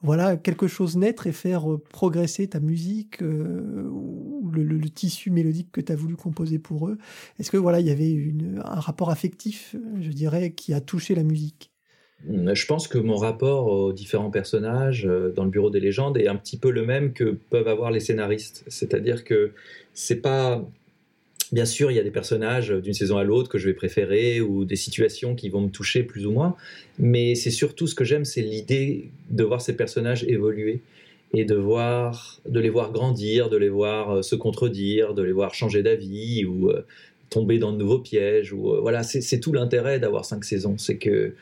voilà 0.00 0.36
quelque 0.36 0.66
chose 0.66 0.96
naître 0.96 1.26
et 1.26 1.32
faire 1.32 1.66
progresser 1.90 2.48
ta 2.48 2.58
musique 2.58 3.22
le, 4.52 4.88
tissu 4.88 5.30
mélodique 5.30 5.70
que 5.72 5.80
tu 5.80 5.92
as 5.92 5.96
voulu 5.96 6.16
composer 6.16 6.58
pour 6.58 6.88
eux 6.88 6.98
Est-ce 7.38 7.50
que 7.50 7.56
voilà, 7.56 7.80
il 7.80 7.86
y 7.86 7.90
avait 7.90 8.32
un 8.64 8.80
rapport 8.80 9.10
affectif, 9.10 9.76
je 10.00 10.10
dirais, 10.10 10.52
qui 10.52 10.74
a 10.74 10.80
touché 10.80 11.14
la 11.14 11.22
musique? 11.22 11.70
Mmh, 12.26 12.54
je 12.54 12.66
pense 12.66 12.88
que 12.88 12.98
mon 12.98 13.16
rapport 13.16 13.66
aux 13.66 13.92
différents 13.92 14.30
personnages 14.30 15.06
euh, 15.06 15.32
dans 15.32 15.44
le 15.44 15.50
Bureau 15.50 15.70
des 15.70 15.80
légendes 15.80 16.16
est 16.16 16.28
un 16.28 16.36
petit 16.36 16.56
peu 16.56 16.70
le 16.70 16.86
même 16.86 17.12
que 17.12 17.36
peuvent 17.50 17.66
avoir 17.66 17.90
les 17.90 18.00
scénaristes. 18.00 18.64
C'est-à-dire 18.68 19.24
que 19.24 19.52
c'est 19.92 20.20
pas. 20.20 20.64
Bien 21.52 21.66
sûr, 21.66 21.90
il 21.90 21.96
y 21.96 22.00
a 22.00 22.02
des 22.02 22.10
personnages 22.10 22.70
d'une 22.70 22.94
saison 22.94 23.18
à 23.18 23.24
l'autre 23.24 23.50
que 23.50 23.58
je 23.58 23.66
vais 23.68 23.74
préférer 23.74 24.40
ou 24.40 24.64
des 24.64 24.76
situations 24.76 25.34
qui 25.34 25.50
vont 25.50 25.60
me 25.60 25.68
toucher 25.68 26.02
plus 26.02 26.26
ou 26.26 26.32
moins, 26.32 26.56
mais 26.98 27.34
c'est 27.34 27.50
surtout 27.50 27.86
ce 27.86 27.94
que 27.94 28.04
j'aime, 28.04 28.24
c'est 28.24 28.40
l'idée 28.40 29.10
de 29.28 29.44
voir 29.44 29.60
ces 29.60 29.76
personnages 29.76 30.24
évoluer 30.24 30.80
et 31.34 31.44
de 31.44 31.54
voir, 31.54 32.40
de 32.48 32.58
les 32.58 32.70
voir 32.70 32.90
grandir, 32.90 33.50
de 33.50 33.58
les 33.58 33.68
voir 33.68 34.10
euh, 34.10 34.22
se 34.22 34.34
contredire, 34.34 35.14
de 35.14 35.22
les 35.22 35.32
voir 35.32 35.54
changer 35.54 35.82
d'avis 35.82 36.44
ou 36.44 36.70
euh, 36.70 36.86
tomber 37.30 37.58
dans 37.58 37.72
de 37.72 37.78
nouveaux 37.78 37.98
pièges. 37.98 38.52
Euh, 38.52 38.80
voilà, 38.80 39.02
c'est 39.02 39.40
tout 39.40 39.52
l'intérêt 39.52 39.98
d'avoir 39.98 40.24
cinq 40.24 40.44
saisons, 40.44 40.76
c'est 40.78 40.96
que 40.96 41.34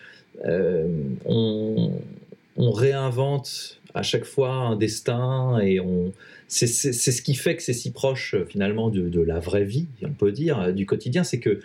réinvente 2.70 3.80
à 3.94 4.02
chaque 4.02 4.24
fois 4.24 4.50
un 4.52 4.76
destin 4.76 5.58
et 5.60 5.80
on 5.80 6.12
c'est 6.48 6.66
ce 6.66 7.22
qui 7.22 7.36
fait 7.36 7.54
que 7.54 7.62
c'est 7.62 7.72
si 7.72 7.92
proche 7.92 8.34
finalement 8.48 8.90
de, 8.90 9.08
de, 9.08 9.20
la 9.20 9.38
vraie 9.38 9.64
vie, 9.64 9.86
on 10.02 10.10
peut 10.10 10.32
dire, 10.32 10.74
du 10.74 10.84
quotidien, 10.84 11.22
c'est 11.22 11.38
que 11.38 11.60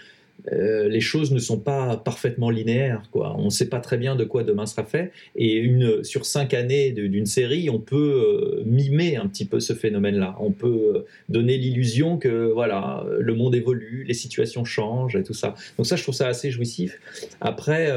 euh, 0.52 0.88
les 0.88 1.02
choses 1.02 1.32
ne 1.32 1.39
sont 1.39 1.60
pas 1.60 1.98
parfaitement 1.98 2.50
linéaires. 2.50 3.04
Quoi. 3.12 3.36
On 3.38 3.46
ne 3.46 3.50
sait 3.50 3.68
pas 3.68 3.80
très 3.80 3.98
bien 3.98 4.15
de 4.15 4.24
quoi 4.24 4.44
demain 4.44 4.65
sera 4.65 4.84
fait. 4.84 5.12
Et 5.36 5.56
une, 5.56 6.04
sur 6.04 6.26
cinq 6.26 6.54
années 6.54 6.91
d'une 6.91 7.26
série, 7.26 7.70
on 7.70 7.80
peut 7.80 8.62
euh, 8.62 8.63
mimer 8.65 9.15
un 9.15 9.28
petit 9.28 9.46
peu 9.46 9.60
ce 9.60 9.74
phénomène-là. 9.74 10.36
On 10.39 10.52
peut 10.52 10.94
euh, 10.96 11.06
donner 11.30 11.58
l'illusion 11.58 12.18
que 12.18 12.52
voilà, 12.52 13.06
le 13.20 13.34
monde 13.34 13.56
évolue, 13.56 14.06
les 14.08 14.13
situations 14.13 14.65
changent 14.65 15.15
et 15.15 15.24
tout 15.24 15.34
ça. 15.34 15.56
Donc 15.78 15.88
ça, 15.88 15.96
je 15.96 16.04
trouve 16.04 16.15
ça 16.15 16.28
assez 16.28 16.52
jouissif. 16.52 17.00
Après, 17.41 17.91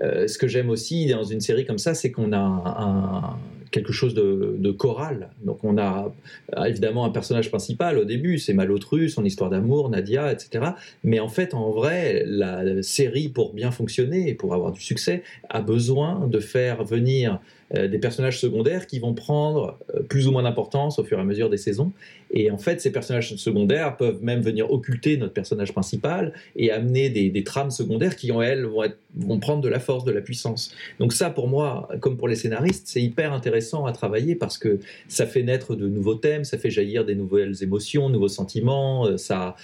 ce 0.00 0.38
que 0.38 0.48
j'aime 0.48 0.70
aussi 0.70 1.06
dans 1.06 1.24
une 1.24 1.40
série 1.40 1.64
comme 1.64 1.78
ça, 1.78 1.94
c'est 1.94 2.10
qu'on 2.12 2.32
a 2.32 3.38
quelque 3.70 3.92
chose 3.92 4.14
de, 4.14 4.70
choral. 4.72 5.30
Donc 5.44 5.64
on 5.64 5.78
a 5.78 6.12
évidemment 6.66 7.04
un 7.04 7.10
personnage 7.10 7.48
principal 7.48 7.98
au 7.98 8.04
début, 8.04 8.38
c'est 8.38 8.52
Malotru, 8.52 9.08
son 9.08 9.24
histoire 9.24 9.50
d'amour, 9.50 9.88
Nadia, 9.88 10.32
etc. 10.32 10.72
Mais 11.04 11.20
en 11.20 11.28
fait, 11.28 11.54
en 11.54 11.70
vrai, 11.70 12.24
la 12.26 12.82
série, 12.82 13.28
pour 13.28 13.54
bien 13.54 13.70
fonctionner 13.70 14.28
et 14.28 14.34
pour 14.34 14.54
avoir 14.54 14.72
du 14.72 14.80
succès, 14.80 15.22
a 15.48 15.60
besoin 15.60 16.26
de 16.26 16.40
faire 16.40 16.84
venir 16.84 17.40
euh, 17.74 17.88
des 17.88 17.98
personnages 17.98 18.38
secondaires 18.38 18.86
qui 18.86 19.00
vont 19.00 19.12
prendre 19.12 19.76
euh, 19.92 20.00
plus 20.02 20.28
ou 20.28 20.30
moins 20.30 20.44
d'importance 20.44 21.00
au 21.00 21.04
fur 21.04 21.18
et 21.18 21.20
à 21.20 21.24
mesure 21.24 21.50
des 21.50 21.56
saisons. 21.56 21.90
Et 22.30 22.48
en 22.52 22.58
fait, 22.58 22.80
ces 22.80 22.92
personnages 22.92 23.34
secondaires 23.34 23.96
peuvent 23.96 24.22
même 24.22 24.40
venir 24.40 24.70
occulter 24.70 25.16
notre 25.16 25.32
personnage 25.32 25.72
principal 25.72 26.32
et 26.54 26.70
amener 26.70 27.10
des, 27.10 27.44
trames 27.44 27.72
secondaires 27.72 28.14
qui, 28.14 28.30
en 28.30 28.40
elles, 28.40 28.66
vont, 29.16 29.40
prendre 29.40 29.62
de 29.62 29.68
la 29.68 29.80
force, 29.80 30.04
de 30.04 30.12
la 30.12 30.20
puissance. 30.20 30.72
Donc 31.00 31.12
ça, 31.12 31.30
pour 31.30 31.48
moi, 31.48 31.88
comme 32.00 32.16
pour 32.16 32.28
les 32.28 32.36
scénaristes, 32.36 32.86
c'est 32.86 33.02
hyper 33.02 33.32
intéressant 33.56 33.86
à 33.86 33.92
travailler 33.92 34.34
parce 34.34 34.58
que 34.58 34.78
ça 35.08 35.26
fait 35.26 35.42
naître 35.42 35.76
de 35.76 35.88
nouveaux 35.88 36.14
thèmes, 36.14 36.44
ça 36.44 36.58
fait 36.58 36.70
jaillir 36.70 37.04
des 37.04 37.14
nouvelles 37.14 37.62
émotions, 37.62 38.08
nouveaux 38.08 38.28
sentiments, 38.28 39.06
euh, 39.06 39.16
ça, 39.16 39.56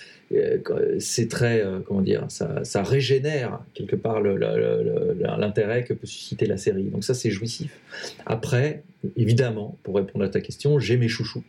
c'est 0.98 1.28
très, 1.28 1.62
comment 1.86 2.00
dire, 2.00 2.24
ça, 2.28 2.82
régénère 2.82 3.60
quelque 3.74 3.96
part 3.96 4.22
l'intérêt 4.22 5.84
que 5.84 5.92
peut 5.92 6.06
susciter 6.06 6.46
la 6.46 6.56
série. 6.56 6.84
Donc 6.84 7.04
ça, 7.04 7.12
c'est 7.12 7.30
jouissif. 7.30 7.78
Après, 8.24 8.82
évidemment, 9.16 9.76
pour 9.82 9.96
répondre 9.96 10.24
à 10.24 10.30
ta 10.30 10.40
question, 10.40 10.78
j'ai 10.78 10.96
mes 10.96 11.08
chouchous. 11.08 11.44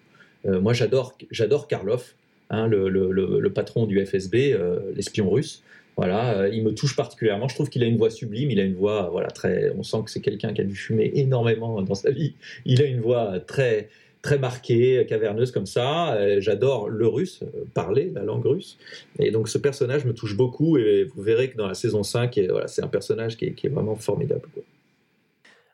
Euh, 0.45 0.60
moi, 0.60 0.73
j'adore, 0.73 1.17
j'adore 1.32 1.67
Karlov, 1.67 2.13
hein, 2.49 2.67
le, 2.67 3.47
patron 3.49 3.86
du 3.86 4.03
FSB, 4.06 4.53
euh, 4.53 4.79
l'espion 4.95 5.29
russe. 5.29 5.63
Voilà, 5.95 6.39
euh, 6.39 6.49
il 6.49 6.63
me 6.63 6.73
touche 6.73 6.95
particulièrement. 6.95 7.47
Je 7.47 7.56
trouve 7.56 7.69
qu'il 7.69 7.84
a 7.84 7.86
une 7.86 7.97
voix 7.97 8.10
sublime. 8.10 8.51
Il 8.51 8.60
a 8.60 8.63
une 8.63 8.75
voix, 8.75 9.10
voilà, 9.12 9.27
très. 9.27 9.71
On 9.77 9.84
sent 9.84 9.97
que 10.06 10.12
c'est 10.12 10.21
quelqu'un 10.21 10.53
qui 10.53 10.62
a 10.62 10.63
dû 10.63 10.75
fumer 10.75 11.12
énormément 11.15 11.82
dans 11.82 11.95
sa 11.95 12.12
vie. 12.12 12.34
Il 12.65 12.82
a 12.82 12.86
une 12.86 12.99
voix 12.99 13.39
très, 13.39 13.89
très 14.21 14.39
marquée, 14.39 15.06
caverneuse 15.08 15.51
comme 15.51 15.67
ça. 15.67 16.17
J'adore 16.39 16.89
le 16.89 17.08
russe, 17.08 17.41
parler 17.73 18.12
la 18.13 18.23
langue 18.23 18.45
russe. 18.45 18.77
Et 19.19 19.32
donc 19.32 19.49
ce 19.49 19.58
personnage 19.58 20.06
me 20.06 20.13
touche 20.13 20.36
beaucoup 20.36 20.77
et 20.77 21.03
vous 21.03 21.21
verrez 21.21 21.49
que 21.51 21.58
dans 21.58 21.67
la 21.67 21.75
saison 21.75 22.01
5, 22.01 22.39
voilà, 22.49 22.67
c'est 22.67 22.84
un 22.84 22.88
personnage 22.88 23.38
qui 23.38 23.45
est, 23.45 23.69
vraiment 23.69 23.95
formidable. 23.95 24.47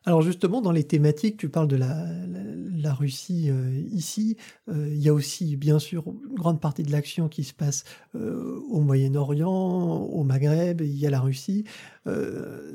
Alors 0.06 0.22
justement, 0.22 0.62
dans 0.62 0.72
les 0.72 0.86
thématiques, 0.86 1.38
tu 1.38 1.50
parles 1.50 1.68
de 1.68 1.76
la, 1.76 2.94
Russie 2.94 3.50
euh, 3.50 3.70
ici. 3.92 4.38
Euh, 4.68 4.88
il 4.90 4.98
y 4.98 5.10
a 5.10 5.14
aussi, 5.14 5.56
bien 5.58 5.78
sûr, 5.78 6.06
une 6.08 6.36
grande 6.36 6.60
partie 6.60 6.84
de 6.84 6.92
l'action 6.92 7.28
qui 7.28 7.44
se 7.44 7.54
passe 7.54 7.84
euh, 8.16 8.60
au 8.70 8.80
Moyen-Orient, 8.80 9.52
au 9.52 10.24
Maghreb, 10.24 10.82
il 10.82 10.98
y 10.98 11.06
a 11.06 11.10
la 11.10 11.20
Russie. 11.20 11.66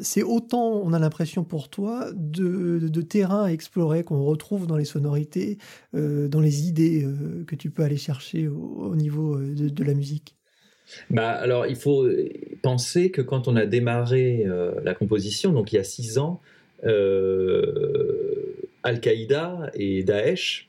c'est 0.01 0.23
autant, 0.23 0.81
on 0.85 0.93
a 0.93 0.99
l'impression 1.01 1.43
pour 1.43 1.69
toi, 1.69 2.07
de, 2.15 3.01
terrain 3.01 3.45
à 3.45 3.49
explorer 3.49 4.05
qu'on 4.05 4.23
retrouve 4.23 4.67
dans 4.67 4.77
les 4.77 4.85
sonorités, 4.85 5.59
dans 5.93 6.41
les 6.41 6.69
idées 6.69 7.05
que 7.49 7.57
tu 7.57 7.71
peux 7.71 7.83
aller 7.83 7.97
chercher 7.97 8.47
au, 8.47 8.95
niveau 8.95 9.37
de, 9.39 9.85
la 9.85 9.95
musique. 9.95 10.37
Bah, 11.11 11.31
alors, 11.31 11.67
il 11.67 11.77
faut 11.77 12.07
penser 12.63 13.11
que 13.11 13.23
quand 13.23 13.49
on 13.49 13.57
a 13.57 13.67
démarré 13.67 14.47
la 14.85 14.95
composition, 14.95 15.53
donc 15.53 15.73
il 15.73 15.77
y 15.77 15.81
a 15.81 15.85
six 15.85 16.19
ans, 16.19 16.41
Al-Qaïda 18.83 19.71
et 19.75 20.03
Daesh 20.03 20.69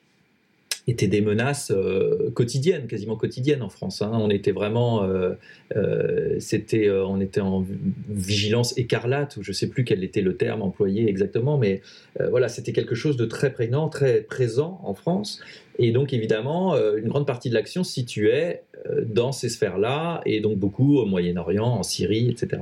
étaient 0.88 1.08
des 1.08 1.22
menaces 1.22 1.72
euh, 1.72 2.30
quotidiennes, 2.32 2.88
quasiment 2.88 3.16
quotidiennes 3.16 3.64
en 3.64 3.70
France. 3.70 4.02
Hein. 4.02 4.12
On 4.14 4.30
était 4.30 4.52
vraiment, 4.52 5.04
euh, 5.04 5.34
on 5.76 7.20
était 7.20 7.42
en 7.42 7.66
vigilance 8.08 8.78
écarlate, 8.78 9.38
ou 9.38 9.44
je 9.44 9.50
ne 9.50 9.54
sais 9.54 9.68
plus 9.68 9.84
quel 9.84 10.04
était 10.04 10.22
le 10.22 10.38
terme 10.38 10.62
employé 10.62 11.10
exactement, 11.10 11.58
mais 11.58 11.82
voilà, 12.30 12.48
c'était 12.50 12.72
quelque 12.72 12.96
chose 12.96 13.18
de 13.18 13.26
très 13.26 13.52
prégnant, 13.52 13.90
très 13.90 14.22
présent 14.22 14.80
en 14.84 14.94
France. 14.94 15.42
Et 15.78 15.92
donc 15.92 16.14
évidemment, 16.14 16.76
une 16.96 17.08
grande 17.08 17.28
partie 17.28 17.50
de 17.50 17.54
l'action 17.54 17.84
se 17.84 17.92
situait 17.92 18.64
dans 19.06 19.32
ces 19.32 19.50
sphères-là, 19.50 20.22
et 20.26 20.40
donc 20.40 20.58
beaucoup 20.58 20.98
au 20.98 21.06
Moyen-Orient, 21.06 21.66
en 21.66 21.84
Syrie, 21.84 22.30
etc. 22.30 22.62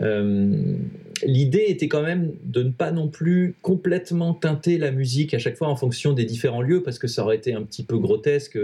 Euh, 0.00 0.76
l'idée 1.24 1.64
était 1.68 1.88
quand 1.88 2.02
même 2.02 2.32
de 2.44 2.62
ne 2.62 2.70
pas 2.70 2.92
non 2.92 3.08
plus 3.08 3.56
complètement 3.62 4.32
teinter 4.32 4.78
la 4.78 4.92
musique 4.92 5.34
à 5.34 5.38
chaque 5.38 5.56
fois 5.56 5.66
en 5.68 5.74
fonction 5.74 6.12
des 6.12 6.24
différents 6.24 6.62
lieux, 6.62 6.82
parce 6.82 6.98
que 6.98 7.08
ça 7.08 7.24
aurait 7.24 7.36
été 7.36 7.52
un 7.52 7.62
petit 7.62 7.84
peu 7.84 7.98
grotesque 7.98 8.56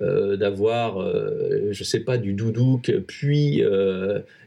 euh, 0.00 0.36
d'avoir, 0.36 0.98
euh, 0.98 1.68
je 1.72 1.84
sais 1.84 2.00
pas, 2.00 2.16
du 2.16 2.32
doudouk, 2.32 2.92
puis 3.06 3.62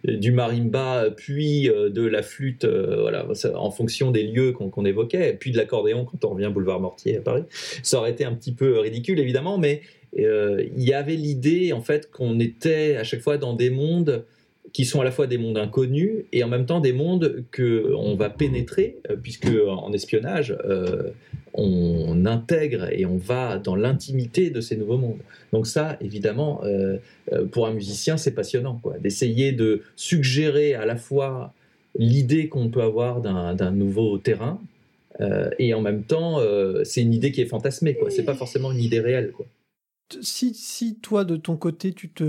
du 0.03 0.31
marimba, 0.31 1.11
puis 1.15 1.69
de 1.69 2.01
la 2.01 2.23
flûte, 2.23 2.65
voilà, 2.65 3.27
en 3.55 3.69
fonction 3.69 4.09
des 4.11 4.23
lieux 4.23 4.51
qu'on 4.51 4.85
évoquait, 4.85 5.37
puis 5.39 5.51
de 5.51 5.57
l'accordéon 5.57 6.05
quand 6.05 6.25
on 6.25 6.33
revient 6.33 6.49
boulevard 6.51 6.79
Mortier 6.79 7.17
à 7.17 7.21
Paris. 7.21 7.43
Ça 7.83 7.99
aurait 7.99 8.11
été 8.11 8.25
un 8.25 8.33
petit 8.33 8.51
peu 8.51 8.70
ridicule, 8.79 9.19
évidemment, 9.19 9.57
mais 9.57 9.81
il 10.13 10.84
y 10.84 10.93
avait 10.93 11.15
l'idée, 11.15 11.71
en 11.71 11.81
fait, 11.81 12.12
qu'on 12.12 12.39
était 12.39 12.97
à 12.97 13.03
chaque 13.03 13.21
fois 13.21 13.38
dans 13.38 13.53
des 13.53 13.69
mondes 13.69 14.25
qui 14.73 14.86
sont 14.86 15.01
à 15.01 15.03
la 15.03 15.12
fois 15.12 15.27
des 15.27 15.38
mondes 15.38 15.57
inconnus 15.57 16.23
et 16.31 16.43
en 16.43 16.47
même 16.47 16.65
temps 16.65 16.79
des 16.79 16.93
mondes 16.93 17.43
que 17.51 17.93
on 17.95 18.15
va 18.15 18.29
pénétrer, 18.29 18.97
euh, 19.10 19.15
puisque 19.21 19.49
en 19.67 19.91
espionnage, 19.91 20.55
euh, 20.65 21.10
on 21.53 22.25
intègre 22.25 22.88
et 22.91 23.05
on 23.05 23.17
va 23.17 23.57
dans 23.57 23.75
l'intimité 23.75 24.49
de 24.49 24.62
ces 24.62 24.77
nouveaux 24.77 24.97
mondes. 24.97 25.19
Donc 25.51 25.67
ça, 25.67 25.97
évidemment, 25.99 26.62
euh, 26.63 26.97
pour 27.51 27.67
un 27.67 27.73
musicien, 27.73 28.15
c'est 28.15 28.31
passionnant, 28.31 28.79
quoi, 28.81 28.97
d'essayer 28.99 29.51
de 29.51 29.81
suggérer 29.97 30.75
à 30.75 30.86
la 30.86 30.95
fois 30.95 31.53
l'idée 31.97 32.47
qu'on 32.47 32.69
peut 32.69 32.81
avoir 32.81 33.19
d'un 33.19 33.71
nouveau 33.71 34.17
terrain, 34.17 34.62
et 35.60 35.73
en 35.73 35.81
même 35.81 36.03
temps, 36.03 36.39
c'est 36.84 37.01
une 37.01 37.13
idée 37.13 37.31
qui 37.31 37.41
est 37.41 37.45
fantasmée, 37.45 37.95
quoi. 37.95 38.10
C'est 38.10 38.23
pas 38.23 38.36
forcément 38.36 38.71
une 38.71 38.79
idée 38.79 38.99
réelle, 38.99 39.31
quoi. 39.31 39.45
Si, 40.21 40.53
si 40.53 40.95
toi, 40.95 41.23
de 41.23 41.38
ton 41.38 41.55
côté, 41.55 41.93
tu 41.93 42.10
te 42.10 42.23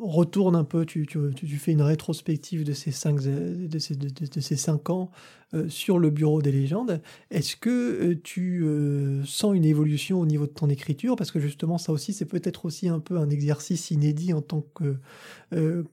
retourne 0.00 0.56
un 0.56 0.64
peu, 0.64 0.84
tu, 0.84 1.06
fais 1.58 1.72
une 1.72 1.82
rétrospective 1.82 2.64
de 2.64 2.72
ces 2.72 2.92
cinq, 2.92 3.20
de 3.20 3.78
ces, 3.78 4.56
cinq 4.56 4.90
ans 4.90 5.10
euh, 5.54 5.68
sur 5.68 5.98
le 5.98 6.10
bureau 6.10 6.42
des 6.42 6.52
légendes. 6.52 7.00
Est-ce 7.30 7.56
que 7.56 7.70
euh, 7.70 8.20
tu 8.22 8.62
euh, 8.64 9.24
sens 9.24 9.54
une 9.54 9.64
évolution 9.64 10.20
au 10.20 10.26
niveau 10.26 10.46
de 10.46 10.52
ton 10.52 10.68
écriture? 10.68 11.16
Parce 11.16 11.30
que 11.30 11.40
justement, 11.40 11.78
ça 11.78 11.92
aussi, 11.92 12.12
c'est 12.12 12.24
peut-être 12.24 12.64
aussi 12.64 12.88
un 12.88 13.00
peu 13.00 13.18
un 13.18 13.30
exercice 13.30 13.90
inédit 13.90 14.32
en 14.32 14.42
tant 14.42 14.64
que, 14.74 14.96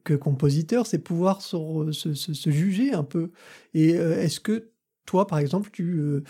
que 0.04 0.14
compositeur, 0.14 0.86
c'est 0.86 1.00
pouvoir 1.00 1.42
se, 1.42 1.92
se, 1.92 2.50
juger 2.50 2.94
un 2.94 3.04
peu. 3.04 3.32
Et 3.74 3.92
est-ce 3.92 4.40
que 4.40 4.70
toi, 5.06 5.28
par 5.28 5.40
exemple, 5.40 5.70
tu, 5.72 6.24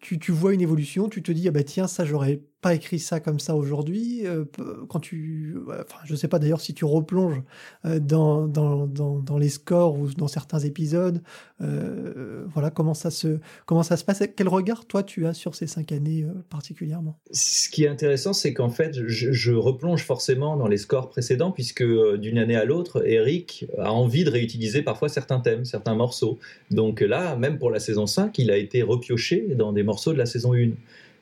tu, 0.00 0.18
tu, 0.18 0.32
vois 0.32 0.54
une 0.54 0.60
évolution, 0.60 1.08
tu 1.08 1.22
te 1.22 1.32
dis, 1.32 1.48
ah 1.48 1.50
bah 1.50 1.64
tiens, 1.64 1.86
ça, 1.86 2.04
j'aurais 2.04 2.42
pas 2.60 2.74
écrit 2.74 2.98
ça 2.98 3.20
comme 3.20 3.40
ça 3.40 3.56
aujourd'hui. 3.56 4.26
Euh, 4.26 4.44
quand 4.88 5.00
tu, 5.00 5.56
enfin, 5.68 5.98
je 6.04 6.14
sais 6.14 6.28
pas 6.28 6.38
d'ailleurs 6.38 6.60
si 6.60 6.74
tu 6.74 6.84
replonges 6.84 7.42
euh, 7.86 7.98
dans, 7.98 8.46
dans, 8.46 8.86
dans, 8.86 9.38
les 9.38 9.48
scores 9.48 9.98
ou 9.98 10.08
dans 10.08 10.28
certains 10.28 10.58
épisodes, 10.58 11.22
euh, 11.62 12.44
voilà 12.52 12.70
comment 12.70 12.92
ça 12.92 13.10
se 13.10 13.38
comment 13.64 13.82
ça 13.82 13.96
se 13.96 14.04
passe. 14.04 14.22
Quel 14.36 14.48
regard 14.48 14.86
toi 14.86 15.02
tu 15.02 15.26
as 15.26 15.32
sur 15.32 15.54
ces 15.54 15.66
cinq 15.66 15.92
années 15.92 16.26
particulièrement? 16.50 17.18
Ce 17.30 17.70
qui 17.70 17.84
est 17.84 17.88
intéressant, 17.88 18.32
c'est 18.34 18.52
qu'en 18.52 18.70
fait, 18.70 19.06
je, 19.06 19.32
je, 19.32 19.52
replonge 19.52 20.04
forcément 20.04 20.56
dans 20.56 20.68
les 20.68 20.76
scores 20.76 21.08
précédents 21.08 21.52
puisque 21.52 21.84
d'une 22.18 22.38
année 22.38 22.56
à 22.56 22.64
l'autre, 22.64 23.06
Eric 23.06 23.66
a 23.78 23.92
envie 23.92 24.24
de 24.24 24.30
réutiliser 24.30 24.82
parfois 24.82 25.08
certains 25.08 25.40
thèmes, 25.40 25.64
certains 25.64 25.94
morceaux. 25.94 26.38
Donc 26.70 27.00
là, 27.00 27.36
même 27.36 27.58
pour 27.58 27.70
la 27.70 27.80
saison 27.80 28.06
5, 28.06 28.38
il 28.38 28.50
a 28.50 28.56
été 28.56 28.82
repioché 28.82 29.54
dans 29.54 29.72
des 29.72 29.82
morceaux 29.82 30.12
de 30.12 30.18
la 30.18 30.26
saison 30.26 30.54
1. 30.54 30.70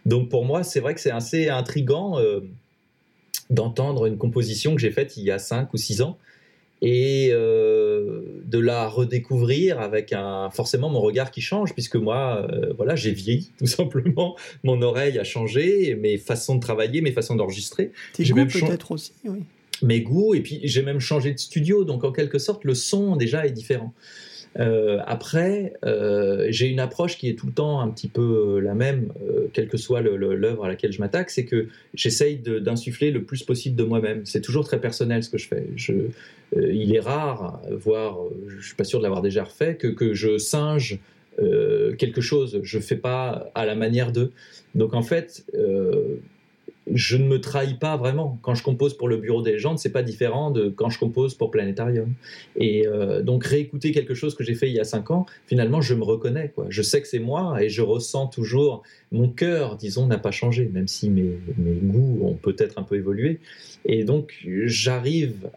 Donc 0.09 0.31
pour 0.31 0.47
moi, 0.47 0.62
c'est 0.64 0.81
vrai 0.81 0.94
que 0.94 1.01
c'est 1.01 1.11
assez 1.11 1.51
intrigant 1.51 2.18
euh, 2.18 2.40
d'entendre 3.51 4.07
une 4.07 4.16
composition 4.16 4.75
que 4.75 4.81
j'ai 4.81 4.90
faite 4.90 5.18
il 5.18 5.25
y 5.25 5.31
a 5.31 5.38
5 5.38 5.73
ou 5.75 5.77
6 5.77 6.01
ans 6.01 6.16
et 6.81 7.29
euh, 7.33 8.23
de 8.47 8.59
la 8.59 8.88
redécouvrir 8.88 9.81
avec 9.81 10.12
un 10.14 10.49
forcément 10.49 10.88
mon 10.88 11.01
regard 11.01 11.31
qui 11.31 11.40
change 11.40 11.75
puisque 11.75 11.97
moi 11.97 12.47
euh, 12.51 12.73
voilà 12.77 12.94
j'ai 12.97 13.12
vieilli 13.12 13.51
tout 13.59 13.66
simplement. 13.66 14.35
Mon 14.64 14.81
oreille 14.81 15.18
a 15.18 15.25
changé 15.25 15.94
mes 15.94 16.16
façons 16.16 16.55
de 16.55 16.61
travailler 16.61 17.03
mes 17.03 17.12
façons 17.12 17.37
d'enregistrer. 17.37 17.92
Tes 18.14 18.25
goûts 18.25 18.47
peut-être 18.47 18.92
aussi 18.92 19.12
oui. 19.25 19.40
Mes 19.83 20.01
goûts 20.01 20.35
et 20.35 20.40
puis 20.40 20.61
j'ai 20.64 20.83
même 20.83 21.01
changé 21.01 21.35
de 21.35 21.38
studio. 21.38 21.85
Donc 21.85 22.03
en 22.05 22.12
quelque 22.12 22.38
sorte 22.38 22.64
le 22.64 22.75
son 22.75 23.16
déjà 23.16 23.47
est 23.47 23.53
différent 23.53 23.92
euh, 24.59 25.01
après, 25.07 25.75
euh, 25.85 26.47
j'ai 26.51 26.69
une 26.69 26.81
approche 26.81 27.17
qui 27.17 27.29
est 27.29 27.35
tout 27.35 27.47
le 27.47 27.53
temps 27.53 27.81
un 27.81 27.89
petit 27.89 28.09
peu 28.09 28.57
euh, 28.57 28.61
la 28.61 28.75
même, 28.75 29.13
quelle 29.53 29.69
que 29.69 29.77
soit 29.77 30.01
l'œuvre 30.01 30.65
à 30.65 30.69
laquelle 30.69 30.93
je 30.93 31.01
m'attaque, 31.01 31.31
c'est 31.31 31.45
que 31.45 31.69
j'essaye 31.95 32.39
d'insuffler 32.39 33.11
le 33.11 33.23
plus 33.23 33.43
possible 33.43 33.77
de 33.77 33.85
moi-même. 33.85 34.25
C'est 34.25 34.41
toujours 34.41 34.65
très 34.65 34.81
personnel 34.81 35.23
ce 35.23 35.31
que 35.31 35.39
je 35.39 35.49
fais. 35.49 35.67
Je, 35.77 35.93
il 36.57 36.95
est 36.95 37.01
rare, 37.01 37.61
voire 37.71 38.19
je 38.49 38.67
suis 38.67 38.75
pas 38.75 38.85
sûr 38.85 38.99
de 38.99 39.05
l'avoir 39.05 39.23
déjà 39.23 39.45
refait, 39.45 39.77
que, 39.77 39.89
que 39.89 40.15
je 40.15 40.39
singe 40.39 40.99
quelque 41.99 42.21
chose. 42.21 42.61
Je 42.63 42.79
fais 42.81 42.97
pas 42.97 43.51
à 43.55 43.65
la 43.65 43.75
manière 43.75 44.13
de. 44.13 44.33
Donc 44.75 44.95
en 44.95 45.03
fait 45.03 45.45
je 46.94 47.16
ne 47.16 47.27
me 47.27 47.40
trahis 47.40 47.74
pas 47.74 47.96
vraiment. 47.96 48.38
Quand 48.42 48.55
je 48.55 48.62
compose 48.62 48.96
pour 48.96 49.09
le 49.09 49.16
Bureau 49.16 49.42
des 49.42 49.53
légendes, 49.53 49.79
c'est 49.79 49.92
pas 49.92 50.03
différent 50.03 50.51
de 50.51 50.68
quand 50.68 50.90
je 50.90 50.98
compose 50.98 51.35
pour 51.35 51.51
Planétarium. 51.51 52.14
Et 52.57 52.87
euh, 52.87 53.22
donc 53.22 53.44
réécouter 53.44 53.92
quelque 53.92 54.14
chose 54.14 54.35
que 54.35 54.44
j'ai 54.44 54.55
fait 54.55 54.68
il 54.68 54.74
y 54.74 54.81
a 54.81 54.85
cinq 54.85 55.11
ans, 55.11 55.27
finalement, 55.46 55.81
je 55.81 55.94
me 55.94 56.05
reconnais. 56.05 56.53
Quoi. 56.55 56.66
Je 56.68 56.83
sais 56.83 57.01
que 57.01 57.09
c'est 57.09 57.18
moi 57.18 57.62
et 57.62 57.68
je 57.68 57.83
ressens 57.83 58.29
toujours 58.29 58.83
mon 59.12 59.29
cœur, 59.29 59.77
disons, 59.77 60.07
n'a 60.07 60.18
pas 60.18 60.31
changé, 60.31 60.70
même 60.72 60.88
si 60.88 61.11
mes, 61.11 61.38
mes 61.57 61.74
goûts 61.74 62.20
ont 62.22 62.35
peut-être 62.35 62.79
un 62.79 62.83
peu 62.83 62.96
évolué. 62.96 63.40
Et 63.85 64.05
donc 64.05 64.46
j'arrive 64.66 65.51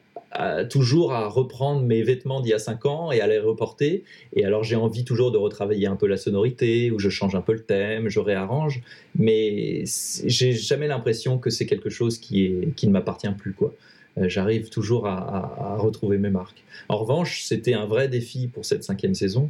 toujours 0.70 1.14
à 1.14 1.28
reprendre 1.28 1.82
mes 1.82 2.04
vêtements 2.04 2.42
d'il 2.42 2.52
y 2.52 2.54
a 2.54 2.60
5 2.60 2.86
ans 2.86 3.12
et 3.12 3.20
à 3.22 3.28
les 3.28 3.40
reporter. 3.40 4.04
Et 4.34 4.46
alors 4.46 4.64
j'ai 4.64 4.76
envie 4.76 5.04
toujours 5.04 5.32
de 5.32 5.38
retravailler 5.38 5.88
un 5.88 5.96
peu 5.96 6.08
la 6.08 6.18
sonorité, 6.18 6.92
ou 6.92 7.00
je 7.00 7.10
change 7.10 7.36
un 7.36 7.42
peu 7.42 7.54
le 7.54 7.64
thème, 7.64 8.10
je 8.10 8.20
réarrange, 8.20 8.82
mais 9.16 9.84
j'ai 10.26 10.54
jamais 10.54 10.88
l'impression 10.88 11.38
que 11.38 11.50
c'est 11.50 11.66
quelque 11.66 11.90
chose 11.90 12.18
qui, 12.18 12.46
est, 12.46 12.76
qui 12.76 12.88
ne 12.88 12.94
m'appartient 12.94 13.32
plus. 13.38 13.54
quoi. 13.54 13.74
Euh, 14.18 14.28
j'arrive 14.28 14.70
toujours 14.70 15.08
à, 15.08 15.78
retrouver 15.78 16.18
mes 16.18 16.30
marques. 16.30 16.64
En 16.90 16.98
revanche, 16.98 17.44
c'était 17.44 17.74
un 17.74 17.86
vrai 17.86 18.08
défi 18.08 18.48
pour 18.48 18.66
cette 18.66 18.84
cinquième 18.84 19.16
saison 19.16 19.50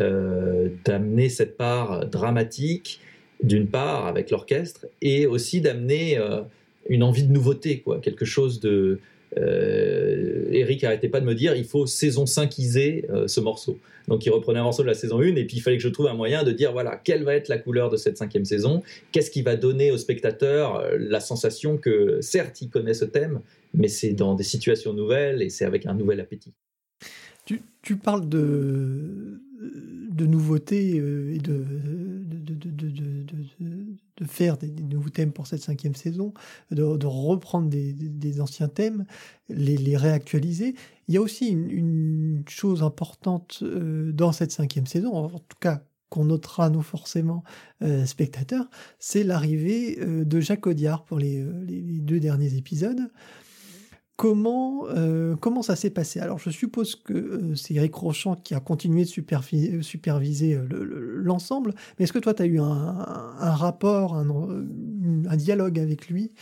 euh, 0.00 0.70
d'amener 0.84 1.28
cette 1.28 1.56
part 1.56 2.06
dramatique, 2.06 3.00
d'une 3.42 3.68
part 3.68 4.06
avec 4.06 4.30
l'orchestre, 4.30 4.86
et 5.02 5.26
aussi 5.26 5.60
d'amener 5.60 6.18
euh, 6.18 6.40
une 6.88 7.02
envie 7.02 7.22
de 7.22 7.32
nouveauté, 7.32 7.80
quoi, 7.80 8.00
quelque 8.00 8.24
chose 8.24 8.60
de 8.60 8.98
euh, 9.36 10.46
Eric 10.50 10.82
arrêtait 10.84 11.08
pas 11.08 11.20
de 11.20 11.26
me 11.26 11.34
dire 11.34 11.54
il 11.54 11.64
faut 11.64 11.86
saison 11.86 12.26
5 12.26 12.58
iser 12.58 13.04
euh, 13.10 13.28
ce 13.28 13.40
morceau. 13.40 13.78
Donc 14.06 14.24
il 14.24 14.30
reprenait 14.30 14.58
un 14.58 14.64
morceau 14.64 14.82
de 14.82 14.88
la 14.88 14.94
saison 14.94 15.20
1 15.20 15.36
et 15.36 15.44
puis 15.44 15.58
il 15.58 15.60
fallait 15.60 15.76
que 15.76 15.82
je 15.82 15.88
trouve 15.88 16.06
un 16.06 16.14
moyen 16.14 16.44
de 16.44 16.52
dire 16.52 16.72
voilà 16.72 16.96
quelle 16.96 17.24
va 17.24 17.34
être 17.34 17.48
la 17.48 17.58
couleur 17.58 17.90
de 17.90 17.96
cette 17.96 18.16
cinquième 18.16 18.44
saison, 18.44 18.82
qu'est-ce 19.12 19.30
qui 19.30 19.42
va 19.42 19.56
donner 19.56 19.92
au 19.92 19.98
spectateur 19.98 20.76
euh, 20.76 20.96
la 20.98 21.20
sensation 21.20 21.76
que 21.76 22.20
certes 22.22 22.62
il 22.62 22.70
connaît 22.70 22.94
ce 22.94 23.04
thème, 23.04 23.40
mais 23.74 23.88
c'est 23.88 24.12
dans 24.12 24.34
des 24.34 24.44
situations 24.44 24.94
nouvelles 24.94 25.42
et 25.42 25.50
c'est 25.50 25.64
avec 25.64 25.86
un 25.86 25.94
nouvel 25.94 26.20
appétit. 26.20 26.54
Tu, 27.82 27.96
parles 27.96 28.28
de, 28.28 29.40
de 30.10 30.26
nouveautés 30.26 30.96
et 30.96 31.38
de 31.38 31.64
faire 34.26 34.56
des, 34.56 34.68
nouveaux 34.68 35.10
thèmes 35.10 35.32
pour 35.32 35.46
cette 35.46 35.62
cinquième 35.62 35.94
saison, 35.94 36.32
de, 36.70 37.06
reprendre 37.06 37.68
des, 37.68 38.40
anciens 38.40 38.68
thèmes, 38.68 39.04
les, 39.48 39.96
réactualiser. 39.96 40.74
Il 41.08 41.14
y 41.14 41.16
a 41.16 41.20
aussi 41.20 41.48
une, 41.48 42.42
chose 42.48 42.82
importante 42.82 43.60
euh, 43.62 44.12
dans 44.12 44.32
cette 44.32 44.52
cinquième 44.52 44.86
saison, 44.86 45.14
en 45.14 45.28
tout 45.28 45.56
cas 45.60 45.82
qu'on 46.08 46.24
notera 46.24 46.70
nous 46.70 46.82
forcément 46.82 47.44
euh, 47.82 48.06
spectateurs, 48.06 48.68
c'est 48.98 49.24
l'arrivée 49.24 49.98
euh, 50.00 50.24
de 50.24 50.40
Jacques 50.40 50.66
Audiard 50.66 51.04
pour 51.04 51.18
les, 51.18 51.42
deux 51.42 52.20
derniers 52.20 52.54
épisodes. 52.54 53.10
Comment, 54.18 54.88
euh, 54.88 55.36
comment 55.36 55.62
ça 55.62 55.76
s'est 55.76 55.90
passé? 55.90 56.18
Alors, 56.18 56.40
je 56.40 56.50
suppose 56.50 56.96
que 56.96 57.12
euh, 57.12 57.54
c'est 57.54 57.74
Eric 57.74 57.94
Rochant 57.94 58.34
qui 58.34 58.52
a 58.52 58.58
continué 58.58 59.04
de 59.04 59.08
superviser, 59.08 59.80
superviser 59.80 60.54
euh, 60.54 60.66
l'ensemble, 61.22 61.72
mais 61.96 62.02
est-ce 62.02 62.12
que 62.12 62.18
toi, 62.18 62.34
tu 62.34 62.42
as 62.42 62.46
eu 62.46 62.58
un, 62.58 62.96
rapport, 63.38 64.16
un, 64.16 65.36
dialogue 65.36 65.78
avec 65.78 66.08
lui 66.08 66.32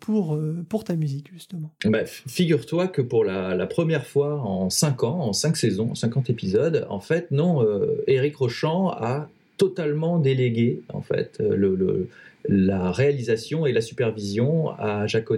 pour, 0.00 0.40
pour 0.70 0.84
ta 0.84 0.96
musique, 0.96 1.30
justement? 1.30 1.70
Bah, 1.84 2.06
Figure-toi 2.06 2.88
que 2.88 3.02
pour 3.02 3.26
la, 3.26 3.66
première 3.66 4.06
fois 4.06 4.40
en 4.40 4.70
5 4.70 5.04
ans, 5.04 5.20
en 5.20 5.34
5 5.34 5.58
saisons, 5.58 5.90
en 5.90 5.94
50 5.94 6.30
épisodes, 6.30 6.86
en 6.88 7.00
fait, 7.00 7.30
non, 7.32 7.62
Eric 8.06 8.36
Rochant 8.36 8.88
a 8.88 9.28
totalement 9.58 10.18
délégué, 10.18 10.80
en 10.88 11.02
fait, 11.02 11.38
le 11.38 12.08
la 12.52 12.90
réalisation 12.90 13.64
et 13.64 13.72
la 13.72 13.80
supervision 13.80 14.70
à 14.70 15.06
Jacques. 15.06 15.28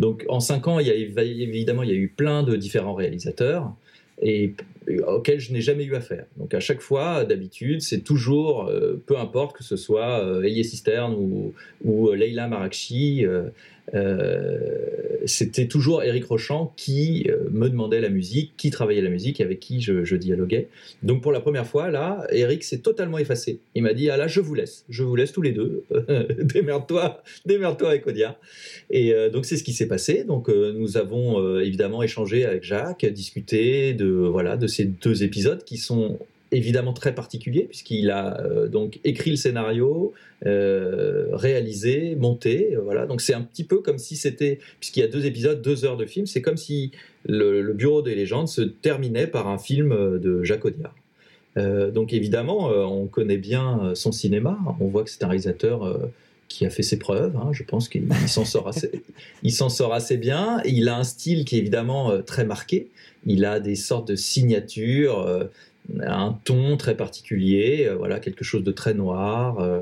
Donc 0.00 0.24
en 0.28 0.40
cinq 0.40 0.66
ans, 0.66 0.80
il 0.80 0.88
y 0.88 0.90
a, 0.90 0.94
évidemment, 0.94 1.84
il 1.84 1.90
y 1.90 1.92
a 1.92 1.96
eu 1.96 2.08
plein 2.08 2.42
de 2.42 2.56
différents 2.56 2.94
réalisateurs 2.94 3.72
et 4.20 4.54
auxquels 5.06 5.38
je 5.38 5.52
n'ai 5.52 5.60
jamais 5.60 5.84
eu 5.84 5.94
affaire. 5.94 6.26
Donc 6.36 6.52
à 6.52 6.58
chaque 6.58 6.80
fois, 6.80 7.24
d'habitude, 7.24 7.82
c'est 7.82 8.00
toujours, 8.00 8.64
euh, 8.64 9.00
peu 9.06 9.16
importe 9.16 9.56
que 9.56 9.62
ce 9.62 9.76
soit 9.76 10.24
euh, 10.24 10.42
Elie 10.42 10.64
Cisterne 10.64 11.14
ou, 11.14 11.54
ou 11.84 12.12
Leila 12.12 12.48
Marakchi, 12.48 13.24
euh, 13.24 13.42
euh, 13.42 13.50
c'était 15.26 15.66
toujours 15.66 16.02
Eric 16.02 16.24
Rochant 16.24 16.72
qui 16.76 17.26
euh, 17.28 17.48
me 17.50 17.68
demandait 17.68 18.00
la 18.00 18.08
musique, 18.08 18.52
qui 18.56 18.70
travaillait 18.70 19.02
la 19.02 19.10
musique, 19.10 19.40
avec 19.40 19.60
qui 19.60 19.80
je, 19.80 20.14
dialoguais. 20.14 20.68
Donc 21.02 21.22
pour 21.22 21.32
la 21.32 21.40
première 21.40 21.66
fois, 21.66 21.90
là, 21.90 22.26
Eric 22.30 22.64
s'est 22.64 22.78
totalement 22.78 23.18
effacé. 23.18 23.60
Il 23.74 23.82
m'a 23.82 23.94
dit, 23.94 24.10
ah 24.10 24.16
là, 24.16 24.28
je 24.28 24.40
vous 24.40 24.54
laisse, 24.54 24.84
je 24.88 25.02
vous 25.02 25.16
laisse 25.16 25.32
tous 25.32 25.42
les 25.42 25.52
deux, 25.52 25.84
démerde-toi, 26.38 27.22
démerde-toi 27.46 27.90
avec 27.90 28.06
Odia. 28.06 28.38
Et 28.90 29.14
euh, 29.14 29.30
donc 29.30 29.46
c'est 29.46 29.56
ce 29.56 29.64
qui 29.64 29.72
s'est 29.72 29.88
passé. 29.88 30.24
Donc 30.24 30.48
nous 30.48 30.96
avons 30.96 31.58
évidemment 31.60 32.02
échangé 32.02 32.44
avec 32.44 32.64
Jacques, 32.64 33.04
discuté 33.06 33.94
de, 33.94 34.06
voilà, 34.06 34.56
de 34.56 34.66
ces 34.66 34.84
deux 34.84 35.22
épisodes 35.22 35.64
qui 35.64 35.76
sont 35.76 36.18
évidemment 36.52 36.92
très 36.92 37.14
particulier 37.14 37.62
puisqu'il 37.62 38.10
a 38.10 38.40
euh, 38.40 38.68
donc 38.68 39.00
écrit 39.04 39.30
le 39.30 39.36
scénario, 39.36 40.12
euh, 40.46 41.28
réalisé, 41.32 42.16
monté, 42.16 42.74
euh, 42.74 42.80
voilà. 42.80 43.06
Donc 43.06 43.20
c'est 43.20 43.34
un 43.34 43.42
petit 43.42 43.64
peu 43.64 43.78
comme 43.78 43.98
si 43.98 44.16
c'était, 44.16 44.58
puisqu'il 44.78 45.00
y 45.00 45.02
a 45.02 45.08
deux 45.08 45.26
épisodes, 45.26 45.60
deux 45.62 45.84
heures 45.84 45.96
de 45.96 46.06
film, 46.06 46.26
c'est 46.26 46.42
comme 46.42 46.56
si 46.56 46.92
le, 47.26 47.72
Bureau 47.72 48.02
des 48.02 48.14
légendes 48.14 48.48
se 48.48 48.62
terminait 48.62 49.26
par 49.26 49.48
un 49.48 49.58
film 49.58 50.18
de 50.18 50.42
Jacques 50.42 50.64
Audiard. 50.64 50.94
donc 51.56 52.12
évidemment, 52.12 52.68
on 52.68 53.06
connaît 53.06 53.36
bien 53.36 53.92
son 53.94 54.12
cinéma. 54.12 54.58
On 54.80 54.88
voit 54.88 55.04
que 55.04 55.10
c'est 55.10 55.22
un 55.22 55.28
réalisateur 55.28 56.10
qui 56.48 56.66
a 56.66 56.70
fait 56.70 56.82
ses 56.82 56.98
preuves. 56.98 57.36
Hein. 57.36 57.50
Je 57.52 57.62
pense 57.62 57.88
qu'il 57.88 58.06
s'en 58.26 58.44
sort 58.44 58.68
assez, 58.68 58.90
il 59.42 59.52
s'en 59.52 59.68
sort 59.68 59.94
assez 59.94 60.16
bien. 60.16 60.60
Il 60.64 60.88
a 60.88 60.96
un 60.96 61.04
style 61.04 61.44
qui 61.44 61.56
est 61.56 61.58
évidemment 61.58 62.20
très 62.22 62.44
marqué. 62.44 62.88
Il 63.26 63.44
a 63.44 63.60
des 63.60 63.76
sortes 63.76 64.08
de 64.08 64.16
signatures 64.16 65.48
un 66.02 66.38
ton 66.44 66.76
très 66.76 66.96
particulier, 66.96 67.86
euh, 67.86 67.94
voilà, 67.94 68.20
quelque 68.20 68.44
chose 68.44 68.62
de 68.62 68.72
très 68.72 68.94
noir 68.94 69.60
euh, 69.60 69.80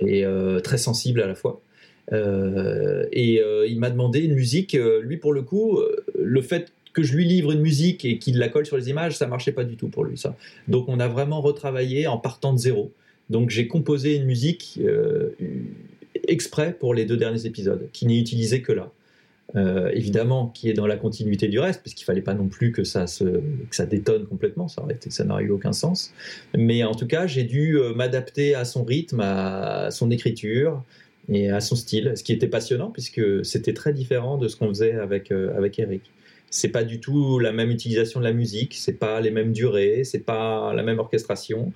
et 0.00 0.24
euh, 0.24 0.60
très 0.60 0.78
sensible 0.78 1.20
à 1.20 1.26
la 1.26 1.34
fois. 1.34 1.60
et 2.12 3.42
il 3.68 3.78
m'a 3.78 3.90
demandé 3.90 4.20
une 4.20 4.34
musique. 4.34 4.76
lui, 5.02 5.16
pour 5.18 5.32
le 5.32 5.42
coup, 5.42 5.80
le 6.18 6.40
fait 6.40 6.72
que 6.94 7.02
je 7.02 7.14
lui 7.14 7.26
livre 7.26 7.52
une 7.52 7.60
musique 7.60 8.04
et 8.04 8.18
qu'il 8.18 8.38
la 8.38 8.48
colle 8.48 8.66
sur 8.66 8.76
les 8.76 8.88
images, 8.88 9.16
ça 9.16 9.26
marchait 9.26 9.52
pas 9.52 9.64
du 9.64 9.76
tout 9.76 9.88
pour 9.88 10.04
lui. 10.04 10.16
Ça. 10.16 10.34
Donc, 10.68 10.88
on 10.88 11.00
a 11.00 11.08
vraiment 11.08 11.40
retravaillé 11.42 12.06
en 12.06 12.16
partant 12.16 12.54
de 12.54 12.58
zéro. 12.58 12.92
Donc, 13.28 13.50
j'ai 13.50 13.68
composé 13.68 14.16
une 14.16 14.24
musique 14.24 14.80
exprès 16.26 16.72
pour 16.72 16.94
les 16.94 17.04
deux 17.04 17.18
derniers 17.18 17.44
épisodes, 17.44 17.88
qui 17.92 18.06
n'est 18.06 18.18
utilisée 18.18 18.62
que 18.62 18.72
là. 18.72 18.90
Euh, 19.56 19.90
évidemment, 19.94 20.48
qui 20.48 20.68
est 20.68 20.74
dans 20.74 20.86
la 20.86 20.96
continuité 20.96 21.48
du 21.48 21.58
reste, 21.58 21.80
puisqu'il 21.80 22.04
fallait 22.04 22.20
pas 22.20 22.34
non 22.34 22.48
plus 22.48 22.70
que 22.70 22.84
ça, 22.84 23.06
se, 23.06 23.24
que 23.24 23.74
ça 23.74 23.86
détonne 23.86 24.26
complètement, 24.26 24.68
ça, 24.68 24.82
aurait 24.82 24.98
ça 25.08 25.24
n'aurait 25.24 25.44
eu 25.44 25.50
aucun 25.50 25.72
sens. 25.72 26.12
Mais 26.54 26.84
en 26.84 26.94
tout 26.94 27.06
cas, 27.06 27.26
j'ai 27.26 27.44
dû 27.44 27.78
euh, 27.78 27.94
m'adapter 27.94 28.54
à 28.54 28.66
son 28.66 28.84
rythme, 28.84 29.20
à 29.20 29.90
son 29.90 30.10
écriture 30.10 30.82
et 31.30 31.50
à 31.50 31.60
son 31.60 31.76
style, 31.76 32.12
ce 32.14 32.22
qui 32.22 32.32
était 32.32 32.46
passionnant, 32.46 32.90
puisque 32.90 33.44
c'était 33.44 33.72
très 33.72 33.94
différent 33.94 34.36
de 34.36 34.48
ce 34.48 34.56
qu'on 34.56 34.68
faisait 34.68 34.92
avec, 34.92 35.32
euh, 35.32 35.56
avec 35.56 35.78
Eric. 35.78 36.02
C'est 36.50 36.68
pas 36.68 36.84
du 36.84 37.00
tout 37.00 37.38
la 37.38 37.52
même 37.52 37.70
utilisation 37.70 38.20
de 38.20 38.24
la 38.24 38.32
musique, 38.32 38.74
c'est 38.74 38.98
pas 38.98 39.20
les 39.20 39.30
mêmes 39.30 39.52
durées, 39.52 40.04
c'est 40.04 40.24
pas 40.24 40.74
la 40.74 40.82
même 40.82 40.98
orchestration. 40.98 41.72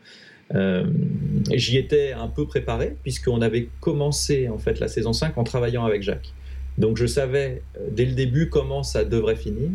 J'y 1.51 1.79
étais 1.79 2.13
un 2.13 2.29
peu 2.29 2.47
préparé, 2.47 2.97
puisqu'on 3.03 3.41
avait 3.41 3.69
commencé 3.81 4.51
en 4.51 4.59
fait 4.59 4.81
la 4.81 4.89
saison 4.89 5.15
5 5.15 5.37
en 5.39 5.45
travaillant 5.45 5.85
avec 5.85 6.03
Jacques. 6.03 6.33
Donc 6.79 6.97
je 6.97 7.07
savais 7.07 7.63
euh, 7.77 7.89
dès 7.91 8.05
le 8.05 8.13
début 8.13 8.49
comment 8.49 8.83
ça 8.83 9.05
devrait 9.05 9.37
finir. 9.37 9.71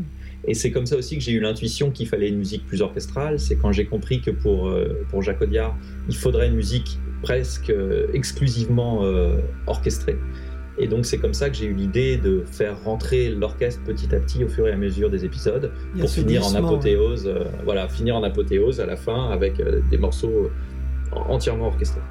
Et 0.45 0.54
c'est 0.54 0.72
comme 0.72 0.86
ça 0.86 0.95
aussi 0.95 1.18
que 1.18 1.24
j'ai 1.24 1.34
eu 1.34 1.39
l'intuition 1.39 1.91
qu'il 1.91 2.08
fallait 2.08 2.30
une 2.30 2.38
musique 2.38 2.66
plus 2.66 2.82
orchestrale. 2.82 3.39
C'est 3.39 3.56
quand 3.56 3.72
j'ai 3.72 3.86
compris 3.86 4.22
que 4.22 4.32
pour, 4.32 4.68
euh, 4.68 5.06
pour 5.10 5.22
Jacques 5.22 5.41
Audiard, 5.41 5.76
il 6.08 6.16
faudrait 6.16 6.48
une 6.48 6.56
musique 6.56 7.00
presque 7.22 7.70
euh, 7.70 8.08
exclusivement 8.14 9.02
orchestrée. 9.66 10.18
Et 10.80 10.88
donc 10.88 11.08
c'est 11.08 11.18
comme 11.18 11.34
ça 11.34 11.50
que 11.50 11.56
j'ai 11.56 11.66
eu 11.66 11.74
l'idée 11.74 12.18
de 12.18 12.43
faire 12.45 12.82
rentrer 12.84 13.30
l'orchestre 13.30 13.82
petit 13.84 14.14
à 14.14 14.20
petit 14.20 14.43
au 14.43 14.48
fur 14.48 14.68
et 14.68 14.72
à 14.72 14.78
mesure 14.78 15.10
des 15.10 15.26
épisodes 15.26 15.72
pour 16.00 16.08
finir 16.08 16.45
en 16.45 16.54
apothéose. 16.54 17.34
voilà, 17.64 17.89
finir 17.89 18.16
en 18.16 18.22
apothéose 18.22 18.80
à 18.80 18.86
la 18.86 18.95
fin 18.95 19.32
avec 19.32 19.60
des 19.89 19.98
morceaux 19.98 20.52
entièrement 21.12 21.68
orchestrés. 21.68 22.02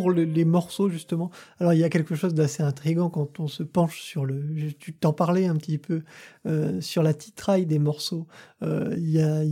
Pour 0.00 0.10
les 0.10 0.44
morceaux 0.44 0.88
justement. 0.88 1.30
Alors 1.60 1.72
il 1.72 1.78
y 1.78 1.84
a 1.84 1.88
quelque 1.88 2.16
chose 2.16 2.34
d'assez 2.34 2.64
intrigant 2.64 3.10
quand 3.10 3.38
on 3.38 3.46
se 3.46 3.62
penche 3.62 4.00
sur 4.00 4.24
le. 4.24 4.42
Tu 4.76 4.92
t'en 4.92 5.12
parlais 5.12 5.46
un 5.46 5.54
petit 5.54 5.78
peu 5.78 6.02
euh, 6.46 6.80
sur 6.80 7.04
la 7.04 7.14
titraille 7.14 7.64
des 7.64 7.78
morceaux. 7.78 8.26
Euh, 8.62 8.92
il 8.96 9.10
y 9.10 9.20
a, 9.20 9.42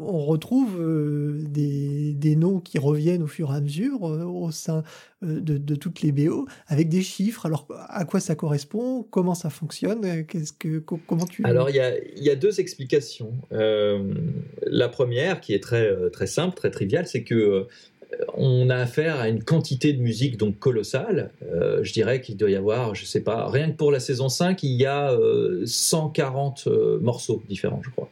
on 0.00 0.24
retrouve 0.24 0.80
euh, 0.80 1.44
des, 1.48 2.14
des, 2.14 2.34
noms 2.34 2.58
qui 2.58 2.80
reviennent 2.80 3.22
au 3.22 3.28
fur 3.28 3.52
et 3.52 3.56
à 3.56 3.60
mesure 3.60 4.02
au 4.02 4.50
sein 4.50 4.82
de, 5.22 5.56
de, 5.56 5.74
toutes 5.76 6.02
les 6.02 6.10
BO 6.10 6.46
avec 6.66 6.88
des 6.88 7.02
chiffres. 7.02 7.46
Alors 7.46 7.68
à 7.88 8.04
quoi 8.04 8.18
ça 8.18 8.34
correspond? 8.34 9.04
Comment 9.04 9.36
ça 9.36 9.50
fonctionne? 9.50 10.26
Qu'est-ce 10.26 10.52
que 10.52 10.78
comment 10.78 11.26
tu 11.26 11.44
Alors 11.44 11.70
il 11.70 11.76
y 11.76 11.80
a, 11.80 11.92
y 12.16 12.28
a, 12.28 12.34
deux 12.34 12.58
explications. 12.58 13.34
la 13.52 14.88
première 14.88 15.40
qui 15.40 15.54
est 15.54 15.62
très 15.62 16.10
très 16.10 16.26
simple, 16.26 16.56
très 16.56 16.72
triviale, 16.72 17.06
c'est 17.06 17.22
que 17.22 17.68
on 18.34 18.70
a 18.70 18.76
affaire 18.76 19.20
à 19.20 19.28
une 19.28 19.42
quantité 19.42 19.92
de 19.92 20.00
musique 20.00 20.36
donc 20.36 20.58
colossale. 20.58 21.30
Euh, 21.42 21.82
je 21.82 21.92
dirais 21.92 22.20
qu'il 22.20 22.36
doit 22.36 22.50
y 22.50 22.56
avoir, 22.56 22.94
je 22.94 23.04
sais 23.04 23.20
pas, 23.20 23.48
rien 23.48 23.70
que 23.70 23.76
pour 23.76 23.92
la 23.92 24.00
saison 24.00 24.28
5, 24.28 24.62
il 24.62 24.80
y 24.80 24.86
a 24.86 25.16
140 25.64 26.64
euh, 26.66 26.70
euh, 26.70 27.00
morceaux 27.00 27.42
différents, 27.48 27.80
je 27.84 27.90
crois. 27.90 28.10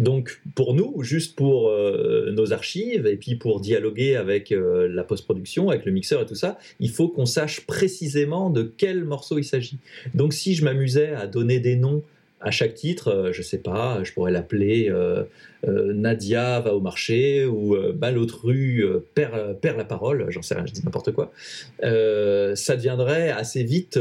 Donc 0.00 0.42
pour 0.56 0.74
nous, 0.74 1.04
juste 1.04 1.36
pour 1.36 1.70
nos 1.70 2.52
archives 2.52 3.06
et 3.06 3.16
puis 3.16 3.36
pour 3.36 3.60
dialoguer 3.60 4.16
avec 4.16 4.52
la 4.52 5.04
post-production, 5.04 5.70
avec 5.70 5.84
le 5.84 5.92
mixeur 5.92 6.22
et 6.22 6.26
tout 6.26 6.34
ça, 6.34 6.58
il 6.80 6.90
faut 6.90 7.06
qu'on 7.06 7.26
sache 7.26 7.60
précisément 7.60 8.50
de 8.50 8.64
quel 8.76 9.04
morceau 9.04 9.38
il 9.38 9.44
s'agit. 9.44 9.78
Donc 10.12 10.32
si 10.32 10.56
je 10.56 10.64
m'amusais 10.64 11.14
à 11.14 11.28
donner 11.28 11.60
des 11.60 11.76
noms 11.76 12.02
à 12.44 12.50
chaque 12.50 12.74
titre, 12.74 13.08
euh, 13.08 13.32
je 13.32 13.42
sais 13.42 13.58
pas, 13.58 14.04
je 14.04 14.12
pourrais 14.12 14.30
l'appeler 14.30 14.90
euh, 14.90 15.24
euh, 15.66 15.94
Nadia 15.94 16.60
va 16.60 16.74
au 16.74 16.80
marché 16.80 17.46
ou 17.46 17.74
Malotru 17.98 18.84
perd, 19.14 19.56
la 19.64 19.84
parole, 19.84 20.26
j'en 20.28 20.42
sais 20.42 20.54
rien, 20.54 20.66
je 20.66 20.72
dis 20.72 20.84
n'importe 20.84 21.12
quoi. 21.12 21.32
ça 21.80 22.76
deviendrait 22.76 23.30
assez 23.30 23.64
vite 23.64 23.98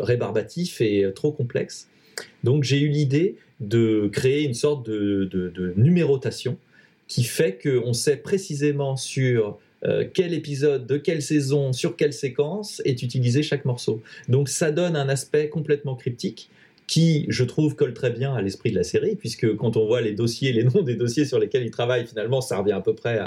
rébarbatif 0.00 0.80
et 0.80 1.06
trop 1.14 1.30
complexe. 1.30 1.88
Donc 2.42 2.64
j'ai 2.64 2.80
eu 2.80 2.88
l'idée 2.88 3.36
de 3.60 4.08
créer 4.10 4.44
une 4.44 4.54
sorte 4.54 4.88
de 4.88 5.74
numérotation 5.76 6.56
qui 7.06 7.24
fait 7.24 7.58
qu'on 7.62 7.92
sait 7.92 8.16
précisément 8.16 8.96
sur 8.96 9.58
quel 10.14 10.32
épisode, 10.32 10.86
de 10.86 10.96
quelle 10.96 11.20
saison, 11.20 11.74
sur 11.74 11.96
quelle 11.96 12.14
séquence 12.14 12.80
est 12.86 13.02
utilisé 13.02 13.42
chaque 13.42 13.66
morceau. 13.66 14.00
Donc 14.28 14.48
ça 14.48 14.70
donne 14.70 14.96
un 14.96 15.10
aspect 15.10 15.50
complètement 15.50 15.96
cryptique 15.96 16.48
qui, 16.92 17.24
je 17.28 17.42
trouve, 17.42 17.74
colle 17.74 17.94
très 17.94 18.10
bien 18.10 18.34
à 18.34 18.42
l'esprit 18.42 18.70
de 18.70 18.76
la 18.76 18.82
série, 18.82 19.16
puisque 19.16 19.56
quand 19.56 19.78
on 19.78 19.86
voit 19.86 20.02
les 20.02 20.12
dossiers, 20.12 20.52
les 20.52 20.62
noms 20.62 20.82
des 20.82 20.94
dossiers 20.94 21.24
sur 21.24 21.38
lesquels 21.38 21.62
il 21.62 21.70
travaille, 21.70 22.06
finalement, 22.06 22.42
ça 22.42 22.58
revient 22.58 22.72
à 22.72 22.82
peu 22.82 22.94
près 22.94 23.18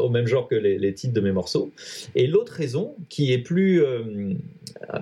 au 0.00 0.08
même 0.08 0.26
genre 0.26 0.48
que 0.48 0.56
les, 0.56 0.94
titres 0.94 1.14
de 1.14 1.20
mes 1.20 1.30
morceaux. 1.30 1.70
Et 2.16 2.26
l'autre 2.26 2.52
raison, 2.52 2.96
qui 3.08 3.32
est 3.32 3.38
plus 3.38 3.84
euh, 3.84 4.02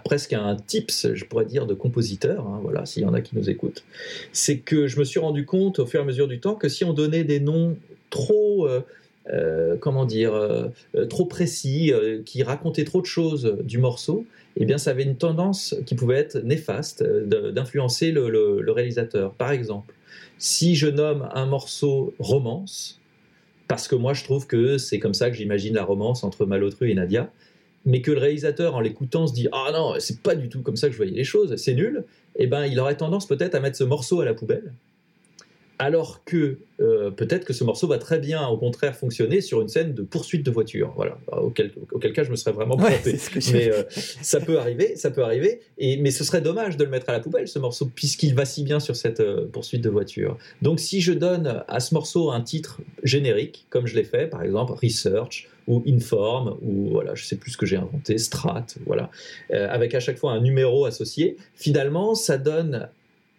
presque 0.04 0.34
un 0.34 0.56
tips, 0.56 1.14
je 1.14 1.24
pourrais 1.24 1.46
dire, 1.46 1.64
de 1.64 1.72
compositeur, 1.72 2.46
hein, 2.46 2.60
voilà, 2.62 2.84
s'il 2.84 3.02
y 3.02 3.06
en 3.06 3.14
a 3.14 3.22
qui 3.22 3.34
nous 3.34 3.48
écoutent, 3.48 3.82
c'est 4.30 4.58
que 4.58 4.88
je 4.88 4.98
me 4.98 5.04
suis 5.04 5.18
rendu 5.18 5.46
compte 5.46 5.78
au 5.78 5.86
fur 5.86 6.00
et 6.00 6.02
à 6.02 6.06
mesure 6.06 6.28
du 6.28 6.38
temps 6.38 6.54
que 6.54 6.68
si 6.68 6.84
on 6.84 6.92
donnait 6.92 7.24
des 7.24 7.40
noms 7.40 7.78
trop... 8.10 8.68
Euh, 8.68 8.80
euh, 9.32 9.76
comment 9.80 10.04
dire, 10.04 10.40
trop 11.10 11.24
précis, 11.24 11.92
qui 12.24 12.44
racontaient 12.44 12.84
trop 12.84 13.00
de 13.00 13.06
choses 13.06 13.56
du 13.64 13.78
morceau, 13.78 14.24
eh 14.56 14.64
bien, 14.64 14.78
ça 14.78 14.90
avait 14.90 15.02
une 15.02 15.16
tendance 15.16 15.74
qui 15.84 15.94
pouvait 15.94 16.16
être 16.16 16.38
néfaste 16.38 17.02
euh, 17.02 17.52
d'influencer 17.52 18.10
le, 18.10 18.64
réalisateur. 18.70 19.34
Par 19.34 19.52
exemple, 19.52 19.94
si 20.38 20.74
je 20.74 20.86
nomme 20.86 21.28
un 21.34 21.46
morceau 21.46 22.14
romance, 22.18 23.00
parce 23.68 23.88
que 23.88 23.94
moi 23.94 24.14
je 24.14 24.22
trouve 24.24 24.46
que 24.46 24.78
c'est 24.78 24.98
comme 24.98 25.14
ça 25.14 25.30
que 25.30 25.36
j'imagine 25.36 25.74
la 25.74 25.84
romance 25.84 26.24
entre 26.24 26.46
Malotru 26.46 26.90
et 26.90 26.94
Nadia, 26.94 27.30
mais 27.84 28.00
que 28.00 28.10
le 28.10 28.18
réalisateur 28.18 28.74
en 28.74 28.80
l'écoutant 28.80 29.26
se 29.26 29.34
dit 29.34 29.48
ah 29.52 29.70
non 29.72 29.94
c'est 29.98 30.20
pas 30.20 30.34
du 30.34 30.48
tout 30.48 30.62
comme 30.62 30.76
ça 30.76 30.86
que 30.86 30.92
je 30.92 30.96
voyais 30.96 31.12
les 31.12 31.24
choses, 31.24 31.56
c'est 31.56 31.74
nul, 31.74 32.04
eh 32.36 32.46
ben 32.46 32.66
il 32.66 32.78
aurait 32.78 32.96
tendance 32.96 33.26
peut-être 33.26 33.54
à 33.54 33.60
mettre 33.60 33.76
ce 33.76 33.84
morceau 33.84 34.20
à 34.20 34.24
la 34.24 34.34
poubelle 34.34 34.72
alors 35.78 36.24
que 36.24 36.58
euh, 36.80 37.10
peut-être 37.10 37.44
que 37.44 37.52
ce 37.52 37.64
morceau 37.64 37.86
va 37.86 37.98
très 37.98 38.18
bien, 38.18 38.46
au 38.46 38.56
contraire, 38.56 38.94
fonctionner 38.94 39.40
sur 39.40 39.60
une 39.60 39.68
scène 39.68 39.94
de 39.94 40.02
poursuite 40.02 40.44
de 40.44 40.50
voiture. 40.50 40.92
Voilà, 40.96 41.18
auquel, 41.32 41.72
cas 42.12 42.22
je 42.22 42.30
me 42.30 42.36
serais 42.36 42.52
vraiment 42.52 42.76
planté. 42.76 43.16
mais 43.52 43.70
euh, 43.70 43.82
ça 43.90 44.40
peut 44.40 44.58
arriver, 44.58 44.96
ça 44.96 45.10
peut 45.10 45.22
arriver. 45.22 45.60
Et 45.78 45.96
mais 45.98 46.10
ce 46.10 46.24
serait 46.24 46.40
dommage 46.40 46.76
de 46.76 46.84
le 46.84 46.90
mettre 46.90 47.08
à 47.08 47.12
la 47.12 47.20
poubelle 47.20 47.48
ce 47.48 47.58
morceau 47.58 47.90
puisqu'il 47.94 48.34
va 48.34 48.44
si 48.44 48.62
bien 48.62 48.80
sur 48.80 48.96
cette 48.96 49.20
euh, 49.20 49.46
poursuite 49.50 49.82
de 49.82 49.90
voiture. 49.90 50.36
Donc 50.62 50.80
si 50.80 51.00
je 51.00 51.12
donne 51.12 51.62
à 51.68 51.80
ce 51.80 51.94
morceau 51.94 52.30
un 52.30 52.40
titre 52.40 52.80
générique, 53.02 53.66
comme 53.70 53.86
je 53.86 53.94
l'ai 53.94 54.04
fait, 54.04 54.28
par 54.28 54.42
exemple 54.42 54.72
Research 54.82 55.48
ou 55.66 55.82
Inform 55.86 56.56
ou 56.62 56.90
voilà, 56.90 57.14
je 57.14 57.24
sais 57.24 57.36
plus 57.36 57.52
ce 57.52 57.56
que 57.56 57.66
j'ai 57.66 57.76
inventé, 57.76 58.18
Strat, 58.18 58.66
voilà, 58.86 59.10
avec 59.50 59.94
à 59.94 60.00
chaque 60.00 60.16
fois 60.16 60.32
un 60.32 60.40
numéro 60.40 60.84
associé. 60.84 61.36
Finalement, 61.56 62.14
ça 62.14 62.38
donne 62.38 62.88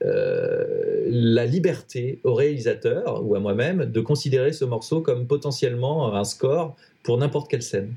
euh, 0.05 1.05
la 1.07 1.45
liberté 1.45 2.19
au 2.23 2.33
réalisateur 2.33 3.25
ou 3.25 3.35
à 3.35 3.39
moi-même 3.39 3.85
de 3.85 3.99
considérer 4.01 4.53
ce 4.53 4.65
morceau 4.65 5.01
comme 5.01 5.27
potentiellement 5.27 6.13
un 6.15 6.23
score 6.23 6.75
pour 7.03 7.17
n'importe 7.17 7.49
quelle 7.49 7.63
scène. 7.63 7.93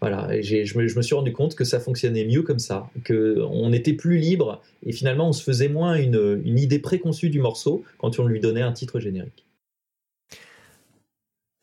Voilà, 0.00 0.28
je 0.42 0.78
me, 0.78 1.02
suis 1.02 1.14
rendu 1.14 1.32
compte 1.32 1.54
que 1.54 1.64
ça 1.64 1.80
fonctionnait 1.80 2.26
mieux 2.26 2.42
comme 2.42 2.58
ça, 2.58 2.90
qu'on 3.06 3.72
était 3.72 3.94
plus 3.94 4.18
libre 4.18 4.60
et 4.84 4.92
finalement 4.92 5.28
on 5.28 5.32
se 5.32 5.42
faisait 5.42 5.68
moins 5.68 5.94
une, 5.94 6.42
une 6.44 6.58
idée 6.58 6.78
préconçue 6.78 7.30
du 7.30 7.40
morceau 7.40 7.84
quand 7.98 8.18
on 8.18 8.26
lui 8.26 8.40
donnait 8.40 8.60
un 8.60 8.72
titre 8.72 9.00
générique. 9.00 9.46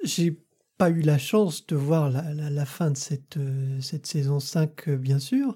J'ai 0.04 0.36
pas 0.82 0.90
eu 0.90 1.02
la 1.02 1.20
chance 1.20 1.68
de 1.68 1.76
voir 1.76 2.10
la, 2.10 2.34
la, 2.34 2.66
fin 2.66 2.90
de 2.90 2.98
cette, 2.98 3.38
euh, 3.38 3.80
cette 3.82 4.08
saison 4.08 4.40
5, 4.40 4.88
euh, 4.88 4.98
bien 4.98 5.20
sûr. 5.20 5.56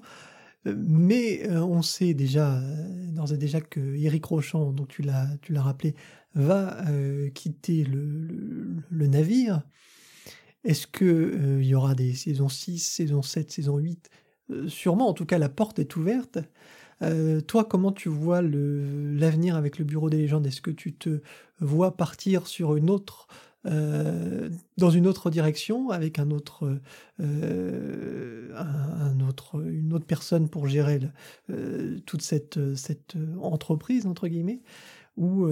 Mais 0.65 1.47
euh, 1.47 1.61
on 1.61 1.81
sait 1.81 2.13
déjà, 2.13 2.55
euh, 2.57 3.11
d'ores 3.11 3.33
et 3.33 3.37
déjà, 3.37 3.61
que 3.61 3.79
Eric 3.79 4.25
Rochant, 4.25 4.71
dont 4.71 4.85
tu 4.85 5.03
l'as, 5.03 5.27
tu 5.41 5.53
l'as 5.53 5.61
rappelé, 5.61 5.95
va 6.33 6.83
euh, 6.89 7.29
quitter 7.29 7.83
le, 7.83 9.07
navire. 9.07 9.61
Est-ce 10.63 10.87
qu'il 10.87 11.59
il 11.61 11.67
y 11.67 11.75
aura 11.75 11.93
des 11.93 12.13
saisons 12.13 12.49
6, 12.49 12.79
saison 12.79 13.21
7, 13.21 13.51
saison 13.51 13.77
8 13.77 14.09
Sûrement, 14.67 15.07
en 15.07 15.13
tout 15.13 15.25
cas, 15.25 15.37
la 15.37 15.49
porte 15.49 15.77
est 15.79 15.95
ouverte. 15.95 16.39
toi, 17.47 17.65
comment 17.65 17.91
tu 17.91 18.09
vois 18.09 18.41
l'avenir 18.41 19.55
avec 19.55 19.77
le 19.77 19.85
Bureau 19.85 20.09
des 20.09 20.17
légendes? 20.17 20.47
Est-ce 20.47 20.61
que 20.61 20.71
tu 20.71 20.93
te 20.93 21.21
vois 21.59 21.95
partir 21.95 22.47
sur 22.47 22.75
une 22.75 22.89
autre 22.89 23.27
euh, 23.65 24.49
dans 24.77 24.91
une 24.91 25.07
autre 25.07 25.29
direction 25.29 25.89
avec 25.89 26.19
un 26.19 26.29
autre, 26.29 26.77
euh, 27.19 28.49
un, 28.55 29.19
autre, 29.27 29.63
une 29.65 29.93
autre 29.93 30.05
personne 30.05 30.49
pour 30.49 30.67
gérer 30.67 30.99
euh, 31.49 31.97
toute 32.05 32.21
cette, 32.21 32.75
cette 32.75 33.15
entreprise 33.41 34.05
entre 34.05 34.27
guillemets 34.27 34.61
ou 35.17 35.45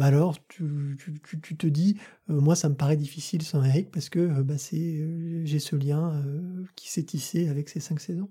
alors 0.00 0.36
tu, 0.46 0.96
tu, 1.42 1.56
te 1.56 1.66
dis 1.66 1.96
moi 2.28 2.54
ça 2.54 2.68
me 2.68 2.76
paraît 2.76 2.96
difficile 2.96 3.42
sans 3.42 3.64
Eric 3.64 3.90
parce 3.90 4.08
que 4.08 4.40
bah, 4.42 4.58
c'est 4.58 5.04
j'ai 5.44 5.58
ce 5.58 5.74
lien 5.74 6.22
qui 6.76 6.88
s'est 6.88 7.02
tissé 7.02 7.48
avec 7.48 7.68
ces 7.68 7.80
cinq 7.80 7.98
saisons. 7.98 8.30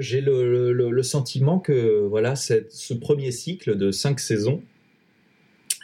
J'ai 0.00 0.20
le, 0.20 0.72
le, 0.72 0.90
le, 0.90 1.02
sentiment 1.04 1.60
que 1.60 2.04
voilà 2.04 2.34
ce 2.34 2.94
premier 2.94 3.30
cycle 3.30 3.76
de 3.76 3.92
cinq 3.92 4.18
saisons 4.18 4.60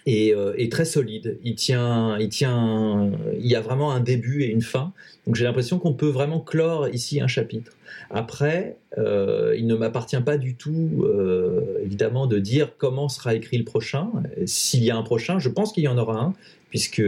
euh, 0.09 0.55
est, 0.57 0.73
très 0.73 0.85
solide. 0.85 1.39
Il 1.45 1.55
tient, 1.55 2.19
il 2.19 2.29
tient, 2.29 3.11
il 3.39 3.47
y 3.47 3.55
a 3.55 3.61
vraiment 3.61 3.93
un 3.93 4.01
début 4.01 4.43
et 4.43 4.49
une 4.49 4.63
fin. 4.63 4.93
Donc 5.27 5.37
j'ai 5.37 5.45
l'impression 5.45 5.79
qu'on 5.79 5.93
peut 5.93 6.09
vraiment 6.09 6.41
clore 6.41 6.89
ici 6.89 7.21
un 7.21 7.27
chapitre. 7.27 7.73
Après, 8.11 8.77
euh, 8.99 9.55
il 9.57 9.67
ne 9.67 9.75
m'appartient 9.75 10.21
pas 10.21 10.37
du 10.37 10.55
tout, 10.55 11.05
euh, 11.05 11.79
évidemment, 11.85 12.27
de 12.27 12.39
dire 12.39 12.73
comment 12.79 13.09
sera 13.09 13.35
écrit 13.35 13.59
le 13.59 13.65
prochain. 13.65 14.11
S'il 14.47 14.83
y 14.83 14.91
a 14.91 14.97
un 14.97 15.03
prochain, 15.03 15.39
je 15.39 15.49
pense 15.49 15.73
qu'il 15.73 15.85
y 15.85 15.89
en 15.89 15.99
aura 15.99 16.21
un, 16.21 16.35
puisque 16.71 17.03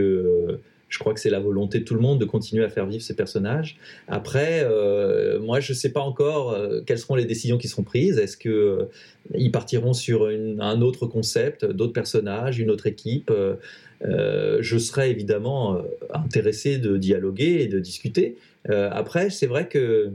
je 0.92 0.98
crois 0.98 1.14
que 1.14 1.20
c'est 1.20 1.30
la 1.30 1.40
volonté 1.40 1.78
de 1.78 1.84
tout 1.84 1.94
le 1.94 2.00
monde 2.00 2.20
de 2.20 2.26
continuer 2.26 2.62
à 2.64 2.68
faire 2.68 2.84
vivre 2.86 3.02
ces 3.02 3.16
personnages. 3.16 3.78
Après, 4.08 4.62
euh, 4.62 5.40
moi, 5.40 5.58
je 5.58 5.72
ne 5.72 5.76
sais 5.76 5.88
pas 5.88 6.00
encore 6.00 6.52
euh, 6.52 6.82
quelles 6.84 6.98
seront 6.98 7.14
les 7.14 7.24
décisions 7.24 7.56
qui 7.56 7.66
seront 7.66 7.82
prises. 7.82 8.18
Est-ce 8.18 8.36
qu'ils 8.36 8.50
euh, 8.52 9.50
partiront 9.50 9.94
sur 9.94 10.26
un 10.26 10.82
autre 10.82 11.06
concept, 11.06 11.64
d'autres 11.64 11.94
personnages, 11.94 12.58
une 12.58 12.70
autre 12.70 12.86
équipe 12.86 13.32
Je 14.02 14.78
serais 14.78 15.10
évidemment 15.10 15.78
intéressé 16.12 16.76
de 16.76 16.98
dialoguer 16.98 17.62
et 17.62 17.68
de 17.68 17.78
discuter. 17.78 18.36
après, 18.68 19.30
c'est 19.30 19.46
vrai 19.46 19.68
que 19.68 20.10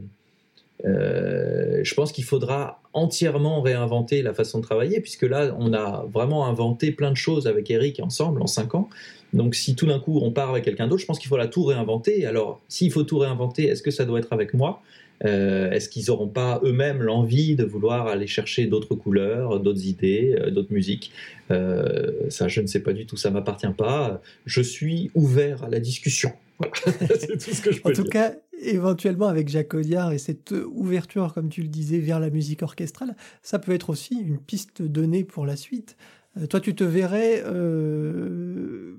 je 0.83 1.93
pense 1.95 2.11
qu'il 2.11 2.23
faudra 2.23 2.81
entièrement 2.97 3.61
réinventer 3.61 4.21
la 4.21 4.33
façon 4.33 4.57
de 4.59 4.63
travailler, 4.63 4.99
puisque 4.99 5.27
là, 5.33 5.55
on 5.59 5.73
a 5.73 6.05
vraiment 6.11 6.47
inventé 6.47 6.91
plein 6.91 7.11
de 7.11 7.21
choses 7.27 7.45
avec 7.47 7.69
Eric 7.69 7.99
ensemble 7.99 8.41
en 8.41 8.47
cinq 8.47 8.75
ans. 8.75 8.89
Donc 9.33 9.55
si 9.55 9.75
tout 9.75 9.85
d'un 9.85 9.99
coup 9.99 10.19
on 10.23 10.31
part 10.31 10.49
avec 10.51 10.63
quelqu'un 10.63 10.87
d'autre, 10.87 11.01
je 11.01 11.05
pense 11.05 11.19
qu'il 11.19 11.29
faut 11.29 11.37
la 11.37 11.47
tout 11.47 11.65
réinventer. 11.65 12.25
Alors 12.25 12.61
s'il 12.69 12.91
faut 12.91 13.03
tout 13.03 13.19
réinventer, 13.19 13.63
est-ce 13.67 13.83
que 13.83 13.91
ça 13.91 14.05
doit 14.05 14.19
être 14.19 14.33
avec 14.33 14.53
moi? 14.53 14.81
Euh, 15.25 15.71
Est-ce 15.71 15.89
qu'ils 15.89 16.05
n'auront 16.07 16.27
pas 16.27 16.61
eux-mêmes 16.63 17.01
l'envie 17.01 17.55
de 17.55 17.65
vouloir 17.65 18.07
aller 18.07 18.27
chercher 18.27 18.67
d'autres 18.67 18.95
couleurs, 18.95 19.59
d'autres 19.59 19.85
idées, 19.85 20.35
euh, 20.39 20.51
d'autres 20.51 20.73
musiques? 20.73 21.11
Euh, 21.51 22.29
Ça, 22.29 22.47
je 22.47 22.61
ne 22.61 22.67
sais 22.67 22.81
pas 22.81 22.93
du 22.93 23.05
tout, 23.05 23.17
ça 23.17 23.29
m'appartient 23.31 23.75
pas. 23.75 24.21
Je 24.45 24.61
suis 24.61 25.09
ouvert 25.15 25.63
à 25.63 25.69
la 25.69 25.79
discussion. 25.79 26.31
c'est 27.19 27.37
tout 27.37 27.53
ce 27.53 27.61
que 27.61 27.71
je 27.71 27.81
peux 27.81 27.89
En 27.89 27.93
tout 27.93 28.03
cas, 28.03 28.33
éventuellement 28.59 29.27
avec 29.27 29.47
Jacques 29.47 29.73
Audiard 29.73 30.11
et 30.11 30.17
cette 30.17 30.53
ouverture, 30.71 31.33
comme 31.33 31.49
tu 31.49 31.61
le 31.61 31.67
disais, 31.67 31.99
vers 31.99 32.19
la 32.19 32.29
musique 32.29 32.63
orchestrale, 32.63 33.15
ça 33.41 33.59
peut 33.59 33.73
être 33.73 33.89
aussi 33.89 34.15
une 34.15 34.39
piste 34.39 34.81
donnée 34.81 35.23
pour 35.23 35.45
la 35.45 35.55
suite. 35.55 35.97
Euh, 36.37 36.47
toi, 36.47 36.59
tu 36.59 36.75
te 36.75 36.83
verrais 36.83 37.43
euh, 37.45 38.97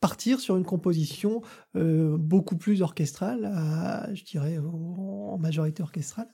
partir 0.00 0.40
sur 0.40 0.56
une 0.56 0.64
composition 0.64 1.42
euh, 1.76 2.16
beaucoup 2.16 2.56
plus 2.56 2.82
orchestrale, 2.82 3.50
je 4.14 4.24
dirais 4.24 4.58
en 4.58 5.38
majorité 5.38 5.82
orchestrale? 5.82 6.28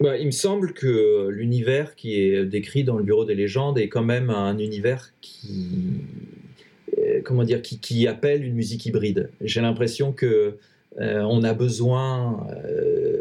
Bah, 0.00 0.18
il 0.18 0.26
me 0.26 0.32
semble 0.32 0.72
que 0.72 1.28
l'univers 1.28 1.94
qui 1.94 2.20
est 2.20 2.44
décrit 2.44 2.82
dans 2.82 2.96
le 2.96 3.04
Bureau 3.04 3.24
des 3.24 3.36
légendes 3.36 3.78
est 3.78 3.88
quand 3.88 4.02
même 4.02 4.28
un 4.28 4.58
univers 4.58 5.14
qui, 5.20 6.02
comment 7.24 7.44
dire, 7.44 7.62
qui, 7.62 8.06
appelle 8.06 8.44
une 8.44 8.54
musique 8.54 8.86
hybride. 8.86 9.30
J'ai 9.40 9.60
l'impression 9.60 10.12
que 10.12 10.56
on 10.96 11.42
a 11.42 11.54
besoin, 11.54 12.46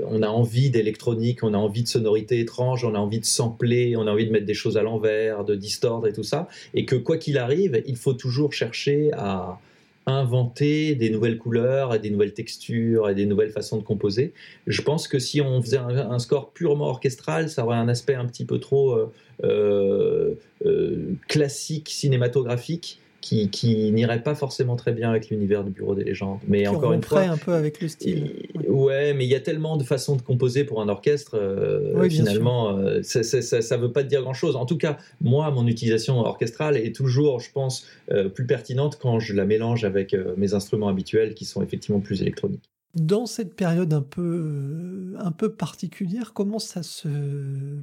on 0.07 0.21
a 0.21 0.27
envie 0.27 0.69
d'électronique, 0.69 1.43
on 1.43 1.55
a 1.55 1.57
envie 1.57 1.81
de 1.81 1.87
sonorités 1.87 2.39
étranges, 2.39 2.85
on 2.85 2.93
a 2.93 2.99
envie 2.99 3.19
de 3.19 3.25
sampler, 3.25 3.97
on 3.97 4.05
a 4.05 4.11
envie 4.11 4.27
de 4.27 4.31
mettre 4.31 4.45
des 4.45 4.53
choses 4.53 4.77
à 4.77 4.83
l'envers, 4.83 5.43
de 5.43 5.55
distordre 5.55 6.07
et 6.07 6.13
tout 6.13 6.21
ça, 6.21 6.47
et 6.75 6.85
que 6.85 6.95
quoi 6.95 7.17
qu'il 7.17 7.39
arrive, 7.39 7.81
il 7.87 7.95
faut 7.95 8.13
toujours 8.13 8.53
chercher 8.53 9.09
à, 9.13 9.59
inventer 10.05 10.95
des 10.95 11.09
nouvelles 11.09 11.37
couleurs 11.37 11.95
et 11.95 11.99
des 11.99 12.09
nouvelles 12.09 12.33
textures 12.33 13.09
et 13.09 13.15
des 13.15 13.25
nouvelles 13.25 13.51
façons 13.51 13.77
de 13.77 13.83
composer. 13.83 14.33
Je 14.67 14.81
pense 14.81 15.07
que 15.07 15.19
si 15.19 15.41
on 15.41 15.61
faisait 15.61 15.77
un, 15.77 16.19
score 16.19 16.51
purement 16.51 16.87
orchestral, 16.87 17.49
ça 17.49 17.65
aurait 17.65 17.77
un 17.77 17.87
aspect 17.87 18.15
un 18.15 18.25
petit 18.25 18.45
peu 18.45 18.59
trop 18.59 18.93
euh, 18.93 19.11
euh, 19.43 20.33
euh, 20.65 21.13
classique, 21.27 21.89
cinématographique 21.89 22.99
qui, 23.23 23.49
qui 23.49 23.89
n'irait 23.93 24.21
pas 24.21 24.35
forcément 24.35 24.75
très 24.75 24.91
bien 24.91 25.09
avec 25.09 25.29
l'univers 25.29 25.63
du 25.63 25.71
Bureau 25.71 25.95
des 25.95 26.03
légendes. 26.03 26.39
Mais 26.45 26.67
encore 26.67 26.91
une 26.91 27.01
fois, 27.01 27.21
un 27.21 27.37
peu 27.37 27.53
avec 27.53 27.81
le 27.81 27.87
style. 27.87 28.49
ouais, 28.67 29.13
mais 29.13 29.23
il 29.23 29.29
y 29.29 29.35
a 29.35 29.39
tellement 29.39 29.77
de 29.77 29.83
façons 29.85 30.17
de 30.17 30.21
composer 30.21 30.65
pour 30.65 30.81
un 30.81 30.89
orchestre. 30.89 31.35
Euh, 31.35 32.09
finalement, 32.09 32.77
euh, 32.77 33.01
ça, 33.01 33.21
ne 33.21 33.81
veut 33.81 33.93
pas 33.93 34.03
dire 34.03 34.21
grand-chose. 34.23 34.57
En 34.57 34.65
tout 34.65 34.77
cas, 34.77 34.97
moi, 35.21 35.49
mon 35.51 35.67
utilisation 35.67 36.19
orchestrale 36.19 36.75
est 36.75 36.93
toujours, 36.93 37.39
je 37.39 37.49
pense, 37.49 37.87
euh, 38.11 38.27
plus 38.27 38.45
pertinente 38.45 38.99
quand 39.01 39.21
je 39.21 39.33
la 39.33 39.45
mélange 39.45 39.85
avec 39.85 40.13
mes 40.35 40.53
instruments 40.53 40.89
habituels 40.89 41.33
qui 41.33 41.45
sont 41.45 41.63
effectivement 41.63 42.01
plus 42.01 42.21
électroniques. 42.21 42.72
Dans 42.95 43.25
cette 43.25 43.55
période 43.55 43.91
un 43.91 44.03
peu, 44.03 44.21
euh, 44.21 45.15
un 45.17 45.31
peu 45.31 45.51
particulière, 45.51 46.31
comment 46.33 46.59
ça 46.59 46.83
se 46.83 47.07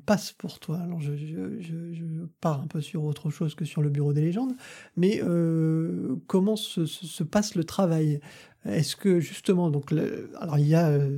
passe 0.06 0.30
pour 0.30 0.60
toi? 0.60 0.78
Alors, 0.78 1.00
je, 1.00 1.10
pars 2.40 2.60
un 2.60 2.68
peu 2.68 2.80
sur 2.80 3.02
autre 3.02 3.28
chose 3.28 3.56
que 3.56 3.64
sur 3.64 3.82
le 3.82 3.90
bureau 3.90 4.12
des 4.12 4.20
légendes, 4.20 4.54
mais 4.96 5.20
euh, 5.24 6.14
comment 6.28 6.54
se, 6.54 7.24
passe 7.24 7.56
le 7.56 7.64
travail? 7.64 8.20
Est-ce 8.68 8.94
que 8.94 9.20
justement, 9.20 9.70
donc, 9.70 9.90
alors 10.38 10.58
il 10.58 10.68
y 10.68 10.74
a 10.74 10.90
euh, 10.90 11.08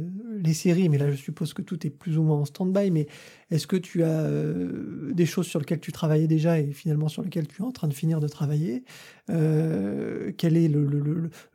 les 0.40 0.54
séries, 0.54 0.88
mais 0.88 0.96
là 0.96 1.10
je 1.10 1.16
suppose 1.16 1.54
que 1.54 1.62
tout 1.62 1.84
est 1.84 1.90
plus 1.90 2.16
ou 2.16 2.22
moins 2.22 2.36
en 2.36 2.44
stand-by, 2.44 2.92
mais 2.92 3.08
est-ce 3.50 3.66
que 3.66 3.74
tu 3.74 4.04
as 4.04 4.20
euh, 4.20 5.12
des 5.12 5.26
choses 5.26 5.46
sur 5.46 5.58
lesquelles 5.58 5.80
tu 5.80 5.90
travaillais 5.90 6.28
déjà 6.28 6.60
et 6.60 6.70
finalement 6.70 7.08
sur 7.08 7.22
lesquelles 7.22 7.48
tu 7.48 7.62
es 7.62 7.64
en 7.64 7.72
train 7.72 7.88
de 7.88 7.94
finir 7.94 8.20
de 8.20 8.28
travailler? 8.28 8.84
Euh, 9.28 10.30
Quel 10.36 10.56
est 10.56 10.70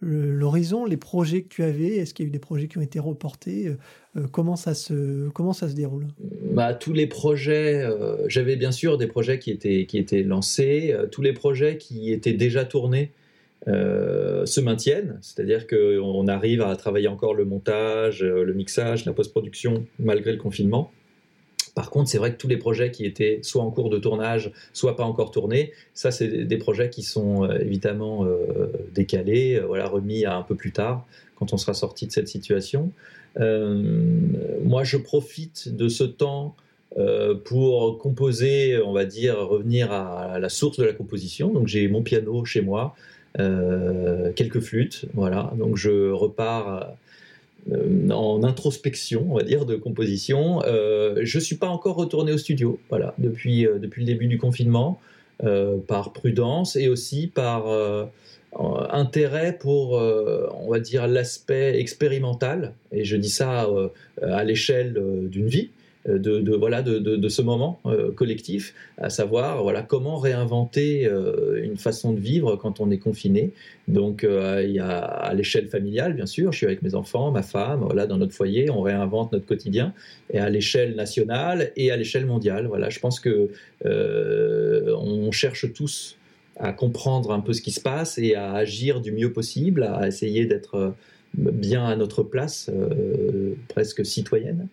l'horizon, 0.02 0.84
les 0.86 0.98
projets 0.98 1.44
que 1.44 1.48
tu 1.48 1.64
avais? 1.64 1.96
Est-ce 1.96 2.14
qu'il 2.14 2.26
y 2.26 2.28
a 2.28 2.30
eu 2.30 2.32
des 2.32 2.40
projets 2.40 2.68
qui 2.68 2.78
ont 2.78 2.82
été 2.82 3.00
reportés? 3.00 3.74
Comment, 4.32 4.56
ça 4.56 4.74
se, 4.74 5.30
comment 5.30 5.54
ça 5.54 5.70
se 5.70 5.74
déroule? 5.74 6.08
Bah, 6.52 6.74
Tous 6.74 6.94
les 6.94 7.08
projets, 7.08 7.88
j'avais 8.28 8.56
bien 8.56 8.72
sûr 8.72 8.98
des 8.98 9.08
projets 9.08 9.40
qui 9.40 9.52
étaient, 9.52 9.86
qui 9.86 9.98
étaient 9.98 10.24
lancés, 10.24 10.96
tous 11.12 11.22
les 11.22 11.34
projets 11.34 11.78
qui 11.78 12.12
étaient 12.12 12.34
déjà 12.34 12.66
tournés. 12.66 13.12
Euh, 13.68 14.46
se 14.46 14.62
maintiennent, 14.62 15.18
c'est-à-dire 15.22 15.68
qu'on 15.68 16.28
arrive 16.30 16.62
à 16.62 16.74
travailler 16.78 17.10
encore 17.10 17.34
le 17.34 17.44
montage, 17.44 18.24
euh, 18.24 18.46
le 18.46 18.54
mixage, 18.54 19.04
la 19.06 19.12
post-production 19.12 19.86
malgré 20.00 20.32
le 20.32 20.38
confinement. 20.38 20.90
Par 21.76 21.90
contre, 21.90 22.10
c'est 22.10 22.18
vrai 22.18 22.32
que 22.32 22.38
tous 22.38 22.48
les 22.48 22.56
projets 22.56 22.92
qui 22.92 23.04
étaient 23.04 23.40
soit 23.42 23.62
en 23.62 23.70
cours 23.70 23.90
de 23.90 23.98
tournage, 23.98 24.54
soit 24.72 24.96
pas 24.96 25.04
encore 25.04 25.32
tournés, 25.32 25.74
ça, 25.94 26.12
c'est 26.12 26.46
des 26.46 26.58
projets 26.58 26.90
qui 26.90 27.04
sont 27.04 27.44
euh, 27.44 27.60
évidemment 27.60 28.26
décalés, 28.94 29.60
voilà, 29.60 29.88
remis 29.88 30.24
à 30.24 30.38
un 30.38 30.44
peu 30.44 30.56
plus 30.56 30.72
tard, 30.72 31.06
quand 31.36 31.52
on 31.52 31.58
sera 31.58 31.74
sorti 31.74 32.08
de 32.08 32.14
cette 32.14 32.30
situation. 32.30 32.92
moi, 33.38 34.84
je 34.86 34.98
profite 34.98 35.76
de 35.76 35.90
ce 35.90 36.06
temps 36.06 36.56
pour 37.44 38.00
composer, 38.00 38.82
on 38.82 38.94
va 38.94 39.06
dire, 39.06 39.38
revenir 39.38 39.92
à 39.92 40.40
la 40.40 40.50
source 40.50 40.80
de 40.80 40.86
la 40.86 40.94
composition. 40.94 41.54
Donc, 41.54 41.68
j'ai 41.68 41.88
mon 41.90 42.02
piano 42.02 42.44
chez 42.46 42.62
moi, 42.62 42.96
quelques 43.38 44.60
flûtes, 44.60 45.06
voilà. 45.14 45.54
Donc 45.58 45.78
je 45.78 46.12
repars 46.12 46.96
euh, 47.72 48.10
en 48.12 48.44
introspection, 48.44 49.28
on 49.30 49.36
va 49.36 49.44
dire, 49.44 49.66
de 49.66 49.76
composition. 49.76 50.64
Euh, 50.66 51.20
je 51.24 51.40
suis 51.40 51.58
pas 51.58 51.68
encore 51.68 51.96
retourné 51.96 52.32
au 52.32 52.38
studio, 52.38 52.80
voilà, 52.90 53.14
depuis 53.18 53.66
euh, 53.66 53.78
depuis 53.78 54.02
le 54.02 54.08
début 54.08 54.28
du 54.28 54.38
confinement, 54.38 55.00
par 55.86 56.14
prudence 56.14 56.76
et 56.76 56.90
aussi 56.90 57.28
par 57.28 57.68
intérêt 58.92 59.56
pour, 59.56 59.92
on 59.92 60.68
va 60.68 60.80
dire, 60.80 61.06
l'aspect 61.06 61.80
expérimental. 61.80 62.74
Et 62.92 63.04
je 63.04 63.16
dis 63.18 63.30
ça 63.30 63.70
à 64.20 64.44
l'échelle 64.44 65.00
d'une 65.30 65.48
vie 65.48 65.70
de, 66.08 66.56
voilà, 66.56 66.82
de, 66.82 67.30
ce 67.30 67.42
moment 67.42 67.80
euh, 67.86 68.12
collectif, 68.12 68.74
à 68.98 69.10
savoir 69.10 69.62
voilà, 69.62 69.82
comment 69.82 70.18
réinventer 70.18 71.06
euh, 71.06 71.62
une 71.64 71.78
façon 71.78 72.14
de 72.14 72.20
vivre 72.20 72.56
quand 72.56 72.80
on 72.80 72.90
est 72.92 72.98
confiné. 72.98 73.52
Donc 73.88 74.24
euh, 74.24 74.64
à 74.80 75.34
l'échelle 75.34 75.68
familiale, 75.68 76.14
bien 76.14 76.26
sûr, 76.26 76.52
je 76.52 76.58
suis 76.58 76.66
avec 76.66 76.82
mes 76.82 76.96
enfants, 76.96 77.32
ma 77.32 77.42
femme, 77.42 77.82
voilà, 77.82 78.08
dans 78.08 78.18
notre 78.18 78.34
foyer, 78.34 78.70
on 78.70 78.82
réinvente 78.82 79.34
notre 79.34 79.46
quotidien, 79.46 79.94
et 80.32 80.40
à 80.40 80.50
l'échelle 80.50 80.96
nationale 80.96 81.72
et 81.76 81.92
à 81.92 81.98
l'échelle 81.98 82.26
mondiale. 82.26 82.68
Voilà, 82.68 82.90
je 82.90 83.00
pense 83.00 83.20
que 83.20 83.50
on 83.86 85.32
cherche 85.32 85.72
tous 85.74 86.18
à 86.60 86.74
comprendre 86.74 87.32
un 87.32 87.40
peu 87.40 87.54
ce 87.54 87.62
qui 87.62 87.72
se 87.72 87.82
passe 87.82 88.18
et 88.18 88.36
à 88.36 88.54
agir 88.54 89.02
du 89.02 89.12
mieux 89.12 89.32
possible, 89.32 89.84
à 89.84 90.08
essayer 90.08 90.46
d'être 90.46 90.94
bien 91.36 91.86
à 91.86 91.96
notre 91.96 92.24
place, 92.24 92.72
presque 93.68 94.06
citoyenne. 94.06 94.68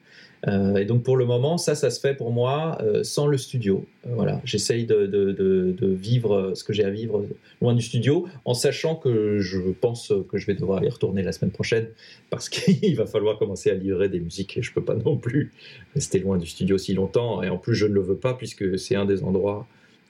Euh, 0.46 0.76
et 0.76 0.84
donc 0.84 1.02
pour 1.02 1.16
le 1.16 1.24
moment, 1.24 1.58
ça, 1.58 1.74
ça 1.74 1.90
se 1.90 2.00
fait 2.00 2.14
pour 2.14 2.30
moi 2.30 2.78
euh, 2.82 3.02
sans 3.02 3.26
le 3.26 3.38
studio. 3.38 3.86
Euh, 4.06 4.10
voilà, 4.14 4.40
j'essaye 4.44 4.84
de, 4.84 5.74
vivre 5.80 6.52
ce 6.54 6.64
que 6.64 6.72
j'ai 6.72 6.84
à 6.84 6.90
vivre 6.90 7.24
loin 7.60 7.74
du 7.74 7.82
studio, 7.82 8.26
en 8.44 8.54
sachant 8.54 8.96
que 8.96 9.38
je 9.38 9.58
pense 9.72 10.12
que 10.28 10.38
je 10.38 10.46
vais 10.46 10.54
devoir 10.54 10.84
y 10.84 10.88
retourner 10.88 11.22
la 11.22 11.32
semaine 11.32 11.50
prochaine 11.50 11.88
parce 12.30 12.48
qu'il 12.50 12.96
va 12.96 13.06
falloir 13.06 13.38
commencer 13.38 13.70
à 13.70 13.74
livrer 13.74 14.08
des 14.08 14.20
musiques 14.20 14.56
et 14.56 14.62
je 14.62 14.72
peux 14.72 14.84
pas 14.84 14.94
non 14.94 15.16
plus 15.16 15.52
rester 15.94 16.18
loin 16.18 16.36
du 16.36 16.46
studio 16.46 16.78
si 16.78 16.94
longtemps. 16.94 17.42
Et 17.42 17.48
en 17.48 17.58
plus, 17.58 17.74
je 17.74 17.86
ne 17.86 17.94
le 17.94 18.00
veux 18.00 18.16
pas 18.16 18.34
puisque 18.34 18.78
c'est 18.78 18.96
un 18.96 19.06
des 19.06 19.22
endroits 19.22 19.66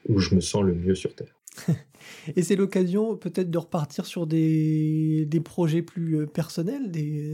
où 0.08 0.18
je 0.18 0.34
me 0.34 0.40
sens 0.40 0.62
le 0.62 0.74
mieux 0.74 0.94
sur 0.94 1.14
Terre. 1.14 1.34
Et 2.36 2.42
c'est 2.42 2.56
l'occasion 2.56 3.16
peut-être 3.16 3.50
de 3.50 3.58
repartir 3.58 4.06
sur 4.06 4.26
des 4.26 5.42
projets 5.44 5.82
plus 5.82 6.26
personnels, 6.26 6.90
des, 6.90 7.32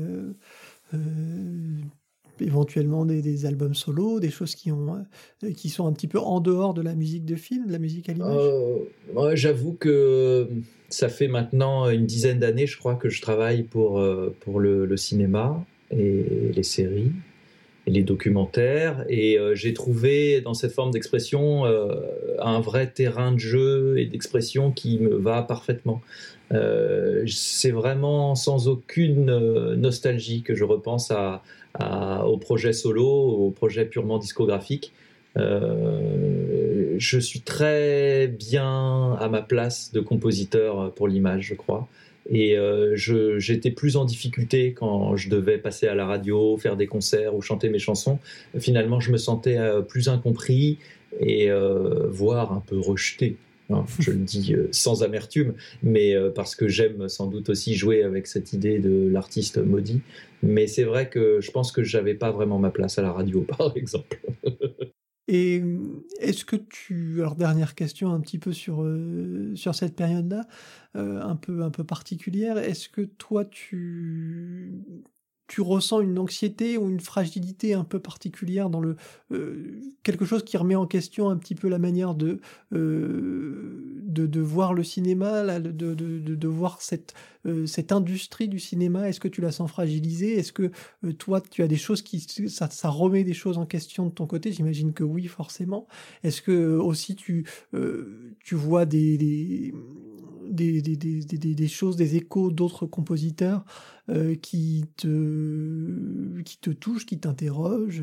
éventuellement 2.41 3.05
des, 3.05 3.47
albums 3.47 3.75
solo, 3.75 4.21
des 4.21 4.31
choses 4.31 4.55
qui, 4.55 4.73
ont, 4.73 5.05
euh, 5.45 5.53
qui 5.53 5.69
sont 5.69 5.87
un 5.87 5.93
petit 5.93 6.09
peu 6.09 6.19
en 6.19 6.41
dehors 6.41 6.75
de 6.75 6.83
la 6.83 6.95
musique 6.95 7.25
de 7.25 7.37
film, 7.37 7.67
de 7.67 7.73
la 7.73 7.79
musique 7.79 8.09
à 8.09 8.13
l'image 8.13 8.37
euh, 8.37 9.35
J'avoue 9.35 9.75
que 9.75 10.49
ça 10.89 11.09
fait 11.09 11.29
maintenant 11.29 11.89
une 11.89 12.07
dizaine 12.07 12.39
d'années, 12.39 12.67
je 12.67 12.79
crois, 12.79 12.95
que 12.95 13.09
je 13.09 13.23
travaille 13.23 13.63
pour, 13.63 13.99
euh, 13.99 14.35
pour 14.41 14.61
le, 14.61 14.97
cinéma 14.97 15.65
et 15.91 16.25
les 16.55 16.63
séries 16.63 17.13
et 17.87 17.91
les 17.91 18.03
documentaires. 18.03 19.05
Et 19.09 19.39
j'ai 19.55 19.73
trouvé 19.73 20.41
dans 20.41 20.55
cette 20.55 20.73
forme 20.73 20.91
d'expression 20.91 21.65
un 21.65 22.61
vrai 22.61 22.91
terrain 22.91 23.33
de 23.33 23.39
jeu 23.39 23.99
et 23.99 24.07
d'expression 24.07 24.71
qui 24.71 24.99
me 24.99 25.17
va 25.17 25.43
parfaitement. 25.43 26.03
C'est 26.51 27.71
vraiment 27.71 28.35
sans 28.35 28.69
aucune 28.69 29.75
nostalgie 29.77 30.43
que 30.43 30.55
je 30.55 30.65
repense 30.65 31.13
au 31.81 32.37
projet 32.39 32.73
solo, 32.73 33.07
au 33.07 33.51
projet 33.51 33.85
purement 33.85 34.19
discographique. 34.19 34.93
Euh, 35.37 36.97
je 36.99 37.19
suis 37.19 37.41
très 37.41 38.29
bien 38.29 39.15
à 39.15 39.29
ma 39.29 39.43
place 39.43 39.93
de 39.93 40.01
compositeur 40.01 40.93
pour 40.95 41.09
l'image, 41.09 41.47
je 41.47 41.55
crois. 41.55 41.89
Et 42.29 42.57
euh, 42.57 42.95
j'étais 42.97 43.71
plus 43.71 43.97
en 43.97 44.05
difficulté 44.05 44.73
quand 44.73 45.17
je 45.17 45.29
devais 45.29 45.59
passer 45.59 45.89
à 45.89 45.95
la 45.95 46.07
radio, 46.07 46.57
faire 46.59 46.77
des 46.77 46.87
concerts 46.87 47.35
ou 47.35 47.43
chanter 47.43 47.71
mes 47.71 47.79
chansons. 47.79 48.19
Finalement, 48.59 49.01
je 49.01 49.11
me 49.11 49.17
sentais 49.17 49.57
euh, 49.57 49.81
plus 49.81 50.09
incompris 50.09 50.79
et 51.19 51.51
voire 52.09 52.53
un 52.53 52.63
peu 52.65 52.79
rejeté 52.79 53.37
Je 53.99 54.11
le 54.11 54.19
dis 54.19 54.55
euh, 54.55 54.69
sans 54.73 55.03
amertume, 55.03 55.55
mais 55.83 56.15
euh, 56.15 56.31
parce 56.31 56.55
que 56.55 56.69
j'aime 56.69 57.09
sans 57.09 57.27
doute 57.27 57.49
aussi 57.49 57.75
jouer 57.75 58.03
avec 58.03 58.27
cette 58.27 58.53
idée 58.53 58.79
de 58.79 59.09
l'artiste 59.09 59.59
maudit. 59.59 60.03
Mais 60.43 60.67
c'est 60.67 60.85
vrai 60.85 61.09
que 61.09 61.41
je 61.41 61.51
pense 61.51 61.73
que 61.73 61.83
j'avais 61.83 62.15
pas 62.15 62.31
vraiment 62.31 62.59
ma 62.59 62.71
place 62.71 62.99
à 62.99 63.03
la 63.03 63.13
radio, 63.13 63.43
par 63.59 63.77
exemple. 63.77 64.21
Et 65.29 65.63
est-ce 66.19 66.45
que 66.45 66.57
tu 66.57 67.21
alors 67.21 67.37
dernière 67.37 67.77
question 67.77 68.13
un 68.13 68.21
petit 68.21 68.39
peu 68.41 68.53
sur 68.53 68.85
sur 69.55 69.77
cette 69.77 69.95
période-là 69.95 70.45
un 70.95 71.37
peu 71.37 71.63
un 71.63 71.71
peu 71.71 71.85
particulière 71.85 72.59
est-ce 72.59 72.89
que 72.89 73.03
toi 73.03 73.45
tu 73.45 74.83
tu 75.51 75.63
ressens 75.63 76.01
une 76.01 76.17
anxiété 76.21 76.79
ou 76.79 76.89
une 76.89 77.01
fragilité 77.01 77.75
un 77.75 77.83
peu 77.83 77.99
particulière 77.99 78.71
dans 78.71 78.79
le 78.79 78.95
euh, 79.33 79.81
quelque 80.05 80.25
chose 80.25 80.45
qui 80.45 80.57
remet 80.57 80.77
en 80.77 80.87
question 80.87 81.29
un 81.29 81.37
petit 81.37 81.57
peu 81.57 81.69
la 81.69 81.81
manière 81.81 82.15
de 82.15 82.39
euh, 82.73 83.83
de, 84.05 84.41
voir 84.41 84.75
le 84.75 84.85
cinéma, 84.85 85.59
de, 85.59 85.71
de, 85.71 85.95
de, 85.95 86.49
voir 86.49 86.81
cette 86.81 87.15
euh, 87.47 87.67
cette 87.67 87.91
industrie 87.91 88.47
du 88.47 88.61
cinéma? 88.61 89.09
Est-ce 89.09 89.19
que 89.19 89.27
tu 89.27 89.41
la 89.41 89.51
sens 89.51 89.69
fragilisée? 89.69 90.39
Est-ce 90.39 90.53
que 90.53 90.71
toi 91.19 91.41
tu 91.41 91.65
as 91.65 91.69
des 91.69 91.77
choses 91.77 92.03
qui 92.03 92.21
ça, 92.49 92.69
remet 92.89 93.25
des 93.25 93.35
choses 93.35 93.59
en 93.59 93.67
question 93.67 94.07
de 94.07 94.13
ton 94.13 94.29
côté? 94.29 94.53
J'imagine 94.53 94.93
que 94.93 95.03
oui, 95.03 95.27
forcément. 95.27 95.89
Est-ce 96.23 96.43
que 96.43 96.77
aussi 96.77 97.17
tu 97.17 97.45
tu 97.73 98.55
vois 98.55 98.87
des 98.87 99.75
des, 100.51 101.69
choses, 101.69 101.97
des 101.97 102.17
échos 102.17 102.51
d'autres 102.51 102.87
compositeurs 102.87 103.65
euh, 104.09 104.35
qui, 104.35 104.85
te, 104.97 106.41
qui 106.43 106.59
te 106.59 106.71
touchent, 106.71 107.07
qui 107.07 107.19
t'interrogent 107.19 108.03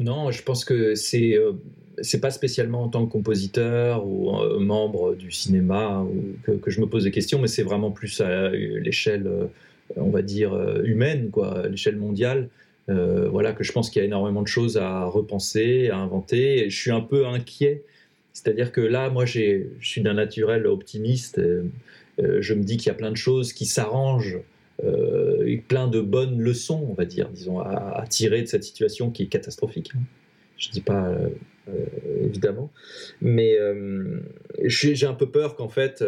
Non, 0.00 0.30
je 0.30 0.42
pense 0.42 0.64
que 0.64 0.94
c'est 0.94 1.34
euh, 1.34 1.52
c'est 2.00 2.20
pas 2.20 2.30
spécialement 2.30 2.84
en 2.84 2.88
tant 2.88 3.06
que 3.06 3.10
compositeur 3.10 4.06
ou 4.06 4.36
euh, 4.36 4.60
membre 4.60 5.14
du 5.16 5.32
cinéma 5.32 6.06
que, 6.44 6.70
je 6.70 6.80
me 6.80 6.86
pose 6.86 7.04
des 7.04 7.10
questions, 7.10 7.40
mais 7.40 7.48
c'est 7.48 7.64
vraiment 7.64 7.90
plus 7.90 8.20
à 8.20 8.50
l'échelle, 8.50 9.28
on 9.96 10.10
va 10.10 10.22
dire, 10.22 10.54
humaine, 10.84 11.30
quoi, 11.30 11.64
à 11.64 11.68
l'échelle 11.68 11.96
mondiale. 11.96 12.50
voilà, 12.86 13.52
que 13.52 13.64
je 13.64 13.72
pense 13.72 13.90
qu'il 13.90 13.98
y 14.00 14.04
a 14.04 14.06
énormément 14.06 14.42
de 14.42 14.46
choses 14.46 14.76
à 14.76 15.06
repenser, 15.06 15.88
à 15.88 15.96
inventer. 15.96 16.70
Je 16.70 16.76
suis 16.76 16.92
un 16.92 17.00
peu 17.00 17.26
inquiet 17.26 17.82
c'est-à-dire 18.32 18.70
que 18.70 18.80
là, 18.80 19.10
moi, 19.10 19.24
je 19.24 19.64
suis 19.80 20.00
d'un 20.00 20.14
naturel 20.14 20.66
optimiste. 20.66 21.38
Euh, 21.38 21.64
euh, 22.20 22.38
je 22.40 22.54
me 22.54 22.62
dis 22.62 22.76
qu'il 22.76 22.86
y 22.86 22.90
a 22.90 22.94
plein 22.94 23.10
de 23.10 23.16
choses 23.16 23.52
qui 23.52 23.66
s'arrangent, 23.66 24.38
euh, 24.84 25.56
plein 25.66 25.88
de 25.88 26.00
bonnes 26.00 26.40
leçons, 26.40 26.86
on 26.88 26.94
va 26.94 27.04
dire, 27.04 27.28
disons, 27.30 27.58
à, 27.60 28.04
tirer 28.08 28.42
de 28.42 28.46
cette 28.46 28.64
situation 28.64 29.10
qui 29.10 29.24
est 29.24 29.26
catastrophique. 29.26 29.90
Hein. 29.96 30.02
Je 30.56 30.68
ne 30.68 30.72
dis 30.72 30.80
pas 30.80 31.16
évidemment, 32.24 32.72
mais 33.20 33.56
j'ai 34.64 35.06
un 35.06 35.14
peu 35.14 35.28
peur 35.28 35.54
qu'en 35.54 35.68
fait, 35.68 36.04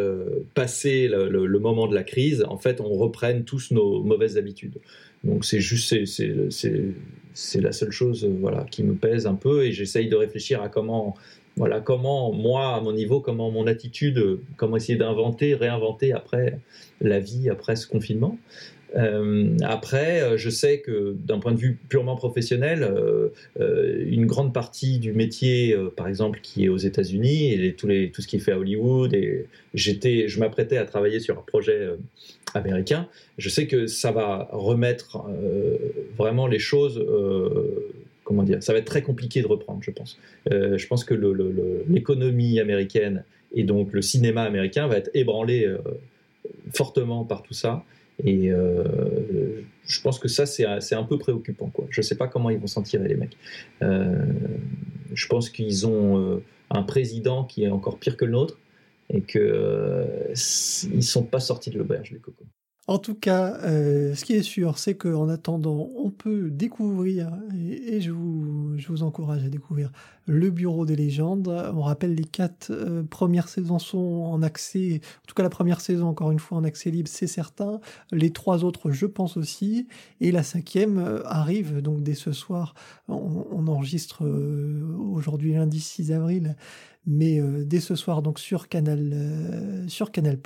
passé 0.55 1.07
le, 1.07 1.59
moment 1.61 1.87
de 1.87 1.95
la 1.95 2.03
crise, 2.03 2.45
en 2.49 2.57
fait, 2.59 2.81
on 2.81 2.95
reprenne 2.95 3.45
tous 3.45 3.71
nos 3.71 4.03
mauvaises 4.03 4.37
habitudes. 4.39 4.79
Donc 5.23 5.45
c'est 5.45 5.61
juste, 5.61 5.95
c'est 6.05 7.61
la 7.61 7.71
seule 7.71 7.93
chose, 7.93 8.25
voilà, 8.41 8.67
qui 8.69 8.83
me 8.83 8.95
pèse 8.95 9.29
un 9.29 9.37
peu, 9.37 9.65
et 9.65 9.71
j'essaye 9.71 10.09
de 10.09 10.17
réfléchir 10.17 10.63
à 10.63 10.69
comment 10.69 11.15
voilà 11.61 11.81
comment 11.81 12.33
moi 12.33 12.75
à 12.75 12.81
mon 12.81 12.93
niveau 12.93 13.21
comment 13.21 13.51
mon 13.51 13.67
attitude 13.67 14.41
comment 14.57 14.77
essayer 14.77 14.99
d'inventer 14.99 15.55
réinventer 15.55 16.13
après 16.13 16.59
la 17.01 17.21
vie 17.21 17.49
après 17.49 17.77
ce 17.77 17.87
confinement 17.87 18.37
euh, 18.97 19.57
après, 19.63 20.37
je 20.37 20.51
sais 20.51 20.81
que 20.81 21.15
d'un 21.25 21.39
point 21.39 21.53
de 21.53 21.59
vue 21.59 21.79
purement 21.89 22.17
professionnel, 22.17 22.83
euh, 22.83 23.29
euh, 23.61 24.05
une 24.07 24.27
grande 24.27 24.53
partie 24.53 24.99
du 24.99 25.13
métier, 25.13 25.77
par 25.97 26.09
exemple, 26.09 26.41
qui 26.43 26.65
est 26.65 26.69
aux 26.69 26.77
États-Unis 26.77 27.53
et 27.53 27.75
tout 27.75 27.89
ce 27.89 28.27
qui 28.27 28.37
est 28.37 28.41
fait 28.41 28.53
à 28.53 28.59
Hollywood, 28.59 29.15
et 29.15 29.47
j'étais, 29.75 30.29
je 30.29 30.41
m'apprêtais 30.41 30.77
à 30.77 30.85
travailler 30.85 31.21
sur 31.21 31.39
un 31.39 31.43
projet 31.43 31.91
américain. 32.55 33.09
Je 33.39 33.49
sais 33.49 33.67
que 33.67 33.87
ça 33.87 34.11
va 34.13 34.49
remettre 34.53 35.25
vraiment 36.17 36.47
les 36.47 36.59
choses 36.59 37.05
comment 38.31 38.45
dire, 38.45 38.63
ça 38.63 38.73
va 38.73 38.79
être 38.79 38.85
très 38.85 39.03
compliqué 39.03 39.43
de 39.43 39.49
reprendre, 39.49 39.83
je 39.83 39.91
pense. 39.91 40.17
Euh, 40.53 40.79
je 40.79 40.87
pense 40.87 41.03
que 41.03 41.15
l'économie 41.89 42.61
américaine 42.61 43.25
et 43.53 43.65
donc 43.65 43.93
le 43.93 44.03
cinéma 44.03 44.43
américain 44.43 44.87
va 44.87 44.99
être 44.99 45.11
ébranlé 45.15 45.67
euh, 45.67 45.79
fortement 46.73 47.25
par 47.25 47.43
tout 47.43 47.55
ça. 47.55 47.85
Et 48.23 48.53
euh, 48.53 49.63
je 49.85 50.01
pense 50.01 50.21
que 50.21 50.29
ça, 50.29 50.47
c'est 50.47 50.95
un 50.95 51.03
peu 51.03 51.19
préoccupant. 51.19 51.73
Je 51.89 52.01
ne 52.01 52.05
sais 52.05 52.15
pas 52.15 52.29
comment 52.29 52.51
ils 52.51 52.59
vont 52.59 52.69
s'en 52.69 52.83
tirer, 52.83 53.09
les 53.09 53.17
mecs. 53.17 53.37
je 53.81 55.27
pense 55.27 55.51
qu'ils 55.51 55.89
ont 55.89 56.41
un 56.71 56.83
président 56.85 57.43
qui 57.43 57.65
est 57.65 57.69
encore 57.69 57.99
pire 57.99 58.17
que 58.17 58.25
le 58.25 58.31
nôtre 58.31 58.61
et 59.13 59.23
qu'ils 59.23 59.41
ne 59.41 61.01
sont 61.01 61.25
pas 61.25 61.41
sortis 61.41 61.71
de 61.71 61.79
l'auberge, 61.79 62.13
les 62.13 62.21
cocos. 62.21 62.45
En 62.91 62.99
tout 62.99 63.15
cas, 63.15 63.57
euh, 63.63 64.17
ce 64.17 64.25
qui 64.25 64.33
est 64.33 64.43
sûr, 64.43 64.77
c'est 64.77 64.97
qu'en 64.97 65.29
attendant, 65.29 65.91
on 65.95 66.11
peut 66.11 66.51
découvrir, 66.51 67.31
et, 67.55 68.01
je, 68.01 68.11
vous, 68.11 69.03
encourage 69.05 69.45
à 69.45 69.49
découvrir 69.49 69.93
le 70.27 70.51
Bureau 70.51 70.85
des 70.85 70.97
légendes. 70.97 71.47
On 71.73 71.83
rappelle, 71.83 72.17
les 72.17 72.25
quatre 72.25 72.73
euh, 72.73 73.05
premières 73.05 73.47
saisons 73.47 73.79
sont 73.79 74.27
en 74.33 74.43
accès, 74.43 75.01
en 75.23 75.27
tout 75.29 75.37
cas 75.37 75.45
la 75.45 75.51
première 75.51 75.81
saison, 75.81 76.09
encore 76.09 76.33
une 76.33 76.41
fois, 76.41 76.59
en 76.59 76.65
accès 76.65 76.91
libre, 76.91 77.09
c'est 77.09 77.29
certain. 77.29 77.79
Les 78.11 78.33
trois 78.33 78.65
autres, 78.65 78.91
je 78.91 79.07
pense 79.07 79.37
aussi. 79.37 79.87
Et 80.21 80.33
la 80.33 80.43
cinquième 80.43 80.99
euh, 80.99 81.23
arrive 81.27 81.83
donc 81.83 82.03
dès 82.03 82.15
ce 82.15 82.33
soir. 82.33 82.75
On, 83.07 83.47
on 83.53 83.69
enregistre 83.69 84.25
aujourd'hui 85.15 85.53
lundi 85.53 85.79
6 85.79 86.11
avril, 86.11 86.57
mais 87.07 87.41
dès 87.65 87.79
ce 87.79 87.95
soir 87.95 88.21
donc 88.21 88.41
sur 88.41 88.69
Canal, 88.69 89.15
sur 89.87 90.11
Canal+. 90.11 90.39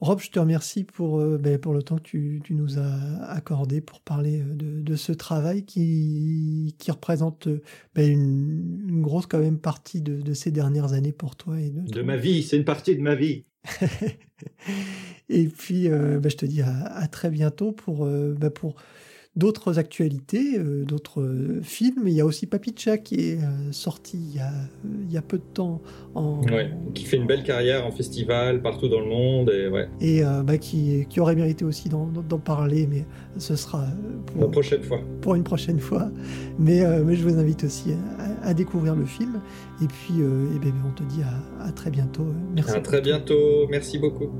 Rob, 0.00 0.20
je 0.20 0.30
te 0.30 0.38
remercie 0.38 0.84
pour, 0.84 1.20
euh, 1.20 1.38
ben, 1.38 1.58
pour 1.58 1.72
le 1.72 1.82
temps 1.82 1.96
que 1.96 2.02
tu, 2.02 2.40
tu, 2.44 2.54
nous 2.54 2.78
as 2.78 3.22
accordé 3.28 3.80
pour 3.80 4.00
parler 4.00 4.40
euh, 4.40 4.54
de, 4.54 4.80
de 4.80 4.96
ce 4.96 5.12
travail 5.12 5.64
qui, 5.64 6.74
qui 6.78 6.90
représente 6.90 7.48
ben, 7.94 8.10
une, 8.10 8.84
une, 8.88 9.02
grosse 9.02 9.26
quand 9.26 9.38
même 9.38 9.58
partie 9.58 10.02
de, 10.02 10.20
de, 10.20 10.34
ces 10.34 10.50
dernières 10.50 10.92
années 10.92 11.12
pour 11.12 11.36
toi. 11.36 11.60
Et 11.60 11.70
de, 11.70 12.02
ma 12.02 12.16
vie, 12.16 12.42
c'est 12.42 12.56
une 12.56 12.64
partie 12.64 12.96
de 12.96 13.02
ma 13.02 13.14
vie. 13.14 13.44
et 15.28 15.46
puis, 15.46 15.88
euh, 15.88 16.18
ben, 16.18 16.28
je 16.28 16.36
te 16.36 16.46
dis 16.46 16.60
à, 16.60 16.86
à 16.86 17.06
très 17.06 17.30
bientôt 17.30 17.72
pour, 17.72 18.08
pour 18.54 18.76
d'autres 19.36 19.78
actualités, 19.78 20.58
euh, 20.58 20.84
d'autres 20.84 21.20
euh, 21.20 21.60
films. 21.62 22.04
Il 22.06 22.12
y 22.12 22.20
a 22.20 22.26
aussi 22.26 22.46
Papicha 22.46 22.98
qui 22.98 23.30
est 23.30 23.38
euh, 23.38 23.72
sorti 23.72 24.16
il 24.16 24.36
y, 24.36 24.40
a, 24.40 24.50
il 24.84 25.12
y, 25.12 25.16
a, 25.16 25.22
peu 25.22 25.38
de 25.38 25.42
temps. 25.54 25.80
En, 26.14 26.40
ouais, 26.42 26.70
qui 26.94 27.04
fait 27.04 27.16
une 27.16 27.26
belle 27.26 27.42
carrière 27.42 27.84
en 27.84 27.90
festival 27.90 28.62
partout 28.62 28.88
dans 28.88 29.00
le 29.00 29.06
monde. 29.06 29.50
Et, 29.50 29.68
ouais. 29.68 29.88
et 30.00 30.22
bah, 30.44 30.58
qui, 30.58 31.06
qui, 31.08 31.20
aurait 31.20 31.34
mérité 31.34 31.64
aussi 31.64 31.88
d'en 31.88 32.38
parler, 32.38 32.86
mais 32.86 33.04
ce 33.38 33.56
sera 33.56 33.84
pour, 34.26 34.44
une 34.44 34.50
prochaine 34.50 34.82
fois. 34.82 35.00
pour 35.20 35.34
une 35.34 35.42
prochaine 35.42 35.80
fois. 35.80 36.10
Mais, 36.58 36.82
mais 37.04 37.16
je 37.16 37.26
vous 37.26 37.36
invite 37.38 37.64
aussi 37.64 37.92
à, 38.18 38.48
à, 38.48 38.54
découvrir 38.54 38.94
le 38.94 39.04
film. 39.04 39.40
Et 39.82 39.86
puis, 39.86 40.20
et 40.20 40.58
bien, 40.58 40.72
on 40.86 40.92
te 40.92 41.02
dit 41.02 41.22
à, 41.22 41.66
à 41.66 41.72
très 41.72 41.90
bientôt. 41.90 42.26
Merci. 42.54 42.76
À 42.76 42.80
très 42.80 43.00
bientôt. 43.00 43.66
Merci 43.68 43.98
beaucoup. 43.98 44.30